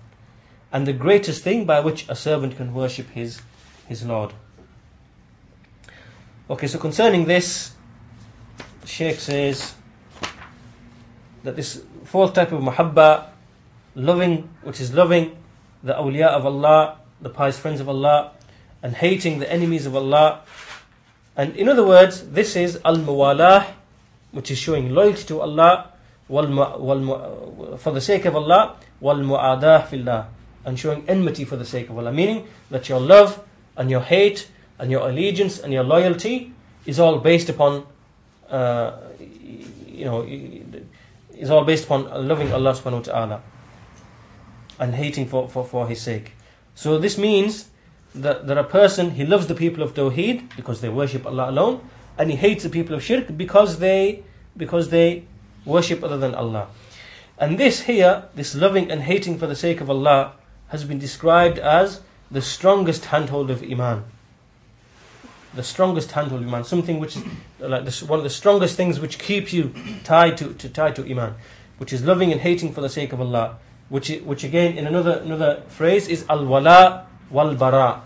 and 0.71 0.85
the 0.85 0.93
greatest 0.93 1.43
thing 1.43 1.65
by 1.65 1.79
which 1.79 2.07
a 2.09 2.15
servant 2.15 2.57
can 2.57 2.73
worship 2.73 3.09
his, 3.11 3.41
his 3.87 4.03
Lord. 4.03 4.33
Okay, 6.49 6.67
so 6.67 6.77
concerning 6.77 7.25
this, 7.25 7.73
Sheikh 8.85 9.19
says 9.19 9.73
that 11.43 11.55
this 11.55 11.81
fourth 12.03 12.33
type 12.33 12.51
of 12.51 12.61
mahabba, 12.61 13.29
loving, 13.95 14.49
which 14.63 14.79
is 14.79 14.93
loving 14.93 15.37
the 15.81 15.93
awliya 15.93 16.27
of 16.27 16.45
Allah, 16.45 16.97
the 17.21 17.29
pious 17.29 17.57
friends 17.57 17.79
of 17.79 17.87
Allah, 17.87 18.31
and 18.83 18.95
hating 18.95 19.39
the 19.39 19.51
enemies 19.51 19.85
of 19.85 19.95
Allah. 19.95 20.41
And 21.37 21.55
in 21.55 21.67
other 21.67 21.85
words, 21.85 22.29
this 22.29 22.55
is 22.55 22.79
al 22.85 22.97
muwalah, 22.97 23.67
which 24.31 24.51
is 24.51 24.57
showing 24.57 24.91
loyalty 24.93 25.23
to 25.25 25.41
Allah, 25.41 25.91
for 26.27 27.91
the 27.91 28.01
sake 28.01 28.25
of 28.25 28.35
Allah, 28.35 28.77
wal 28.99 29.17
mu'adah 29.17 29.87
fillah, 29.87 30.27
and 30.65 30.79
showing 30.79 31.07
enmity 31.07 31.45
for 31.45 31.55
the 31.55 31.65
sake 31.65 31.89
of 31.89 31.97
Allah. 31.97 32.11
Meaning 32.11 32.47
that 32.71 32.89
your 32.89 32.99
love 32.99 33.43
and 33.77 33.89
your 33.91 34.01
hate 34.01 34.47
and 34.79 34.89
your 34.89 35.07
allegiance 35.07 35.59
and 35.59 35.71
your 35.71 35.83
loyalty 35.83 36.53
is 36.85 36.99
all 36.99 37.19
based 37.19 37.49
upon, 37.49 37.85
uh, 38.49 38.97
you 39.87 40.05
know, 40.05 40.23
is 41.37 41.49
all 41.49 41.63
based 41.63 41.85
upon 41.85 42.27
loving 42.27 42.51
Allah 42.51 42.73
subhanahu 42.73 43.07
wa 43.07 43.13
ta'ala 43.13 43.41
and 44.79 44.95
hating 44.95 45.27
for, 45.27 45.47
for, 45.49 45.63
for 45.65 45.87
His 45.87 46.01
sake. 46.01 46.33
So 46.73 46.97
this 46.97 47.17
means 47.17 47.69
that, 48.15 48.47
that 48.47 48.57
a 48.57 48.63
person, 48.63 49.11
he 49.11 49.25
loves 49.25 49.47
the 49.47 49.55
people 49.55 49.83
of 49.83 49.93
Tawheed 49.93 50.55
because 50.55 50.81
they 50.81 50.89
worship 50.89 51.25
Allah 51.25 51.49
alone, 51.49 51.87
and 52.17 52.29
he 52.29 52.37
hates 52.37 52.63
the 52.63 52.69
people 52.69 52.95
of 52.95 53.03
Shirk 53.03 53.35
because 53.35 53.79
they, 53.79 54.23
because 54.55 54.89
they 54.89 55.23
worship 55.65 56.03
other 56.03 56.17
than 56.17 56.33
Allah. 56.33 56.67
And 57.37 57.57
this 57.57 57.81
here, 57.81 58.25
this 58.35 58.55
loving 58.55 58.89
and 58.89 59.01
hating 59.01 59.37
for 59.37 59.47
the 59.47 59.55
sake 59.55 59.81
of 59.81 59.89
Allah, 59.89 60.33
has 60.69 60.83
been 60.83 60.99
described 60.99 61.59
as 61.59 62.01
the 62.31 62.41
strongest 62.41 63.05
handhold 63.05 63.51
of 63.51 63.61
Iman. 63.61 64.03
The 65.53 65.63
strongest 65.63 66.11
handhold 66.11 66.41
of 66.41 66.47
Iman, 66.47 66.63
something 66.63 66.99
which 66.99 67.17
is 67.17 67.23
like 67.59 67.85
this, 67.85 68.03
one 68.03 68.19
of 68.19 68.23
the 68.23 68.29
strongest 68.29 68.75
things 68.75 68.99
which 68.99 69.19
keeps 69.19 69.53
you 69.53 69.73
tied 70.03 70.37
to, 70.37 70.53
to 70.53 70.69
tied 70.69 70.95
to 70.95 71.09
Iman, 71.09 71.35
which 71.77 71.93
is 71.93 72.03
loving 72.03 72.31
and 72.31 72.41
hating 72.41 72.73
for 72.73 72.81
the 72.81 72.89
sake 72.89 73.13
of 73.13 73.21
Allah, 73.21 73.57
which 73.89 74.09
which 74.23 74.43
again 74.43 74.77
in 74.77 74.87
another 74.87 75.19
another 75.19 75.63
phrase 75.67 76.07
is 76.07 76.25
al 76.29 76.45
wala 76.45 77.07
wal 77.29 77.55
bara. 77.55 78.01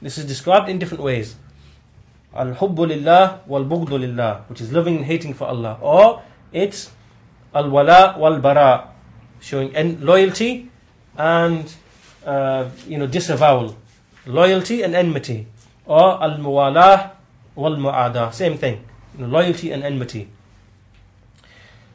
This 0.00 0.18
is 0.18 0.24
described 0.24 0.68
in 0.68 0.78
different 0.78 1.02
ways. 1.02 1.36
Al 2.34 2.54
hubbu 2.54 2.86
lillah 2.88 3.40
wal 3.46 3.64
bughdu 3.64 3.98
lillah, 3.98 4.44
which 4.48 4.60
is 4.60 4.72
loving 4.72 4.96
and 4.96 5.04
hating 5.04 5.34
for 5.34 5.46
Allah, 5.48 5.78
or 5.80 6.22
it's 6.52 6.90
al 7.54 7.70
wala 7.70 8.16
wal 8.18 8.38
bara, 8.38 8.90
showing 9.40 9.74
en- 9.74 9.98
loyalty 10.04 10.70
and 11.16 11.72
uh, 12.24 12.68
you 12.86 12.98
know 12.98 13.06
disavowal, 13.06 13.76
loyalty 14.26 14.82
and 14.82 14.94
enmity, 14.94 15.46
or 15.86 16.22
al 16.22 16.38
muwalah 16.38 17.12
wal 17.56 17.76
mu'ada, 17.76 18.32
same 18.32 18.56
thing, 18.56 18.84
you 19.16 19.26
know, 19.26 19.26
loyalty 19.26 19.72
and 19.72 19.82
enmity. 19.82 20.28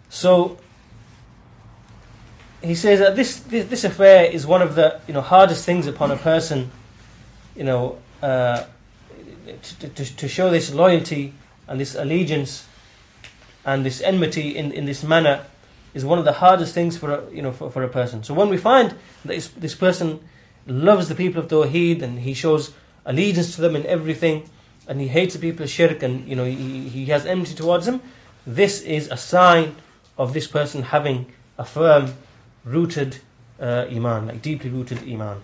So 0.09 0.57
he 2.61 2.75
says 2.75 2.99
that 2.99 3.15
this, 3.15 3.39
this, 3.39 3.67
this 3.67 3.83
affair 3.83 4.25
is 4.25 4.45
one 4.45 4.61
of 4.61 4.75
the 4.75 4.99
you 5.07 5.13
know 5.13 5.21
hardest 5.21 5.65
things 5.65 5.87
upon 5.87 6.11
a 6.11 6.17
person, 6.17 6.69
you 7.55 7.63
know, 7.63 7.97
uh, 8.21 8.63
to, 9.61 9.89
to, 9.89 10.15
to 10.15 10.27
show 10.27 10.49
this 10.49 10.73
loyalty 10.73 11.33
and 11.67 11.79
this 11.79 11.95
allegiance 11.95 12.65
and 13.65 13.85
this 13.85 14.01
enmity 14.01 14.55
in, 14.55 14.71
in 14.71 14.85
this 14.85 15.03
manner 15.03 15.45
is 15.93 16.03
one 16.03 16.19
of 16.19 16.25
the 16.25 16.33
hardest 16.33 16.73
things 16.73 16.97
for 16.97 17.11
a, 17.11 17.31
you 17.31 17.41
know 17.41 17.51
for, 17.51 17.69
for 17.69 17.83
a 17.83 17.89
person. 17.89 18.23
So 18.23 18.33
when 18.33 18.49
we 18.49 18.57
find 18.57 18.95
that 19.25 19.49
this, 19.57 19.75
person 19.75 20.19
loves 20.65 21.07
the 21.07 21.15
people 21.15 21.41
of 21.41 21.49
Tawheed 21.49 22.01
and 22.01 22.19
he 22.19 22.33
shows 22.33 22.73
allegiance 23.05 23.55
to 23.55 23.61
them 23.61 23.75
in 23.75 23.85
everything, 23.85 24.49
and 24.87 24.99
he 24.99 25.07
hates 25.07 25.33
the 25.33 25.39
people 25.39 25.63
of 25.63 25.69
Shirk 25.69 26.03
and 26.03 26.27
you 26.27 26.35
know 26.35 26.45
he, 26.45 26.89
he 26.89 27.05
has 27.05 27.25
enmity 27.25 27.53
towards 27.55 27.85
them, 27.85 28.01
this 28.45 28.81
is 28.81 29.09
a 29.09 29.17
sign 29.17 29.75
of 30.17 30.33
this 30.33 30.47
person 30.47 30.83
having 30.83 31.31
a 31.57 31.65
firm 31.65 32.13
rooted 32.63 33.17
uh, 33.59 33.85
iman, 33.89 34.27
like 34.27 34.41
deeply 34.41 34.69
rooted 34.69 35.07
iman. 35.07 35.41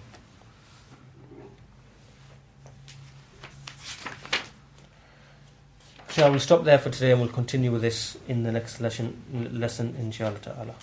So 6.12 6.26
I 6.26 6.30
will 6.30 6.40
stop 6.40 6.64
there 6.64 6.80
for 6.80 6.90
today 6.90 7.12
and 7.12 7.22
we'll 7.22 7.30
continue 7.30 7.72
with 7.72 7.82
this 7.82 8.18
in 8.28 8.44
the 8.44 8.52
next 8.52 8.82
lesson, 8.82 9.24
lesson 9.54 9.96
inshallah 10.00 10.40
ta'ala. 10.40 10.76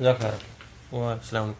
جزاك 0.00 0.16
الله 0.16 0.30
خير 0.30 0.40
والسلام 0.92 1.42
عليكم. 1.42 1.58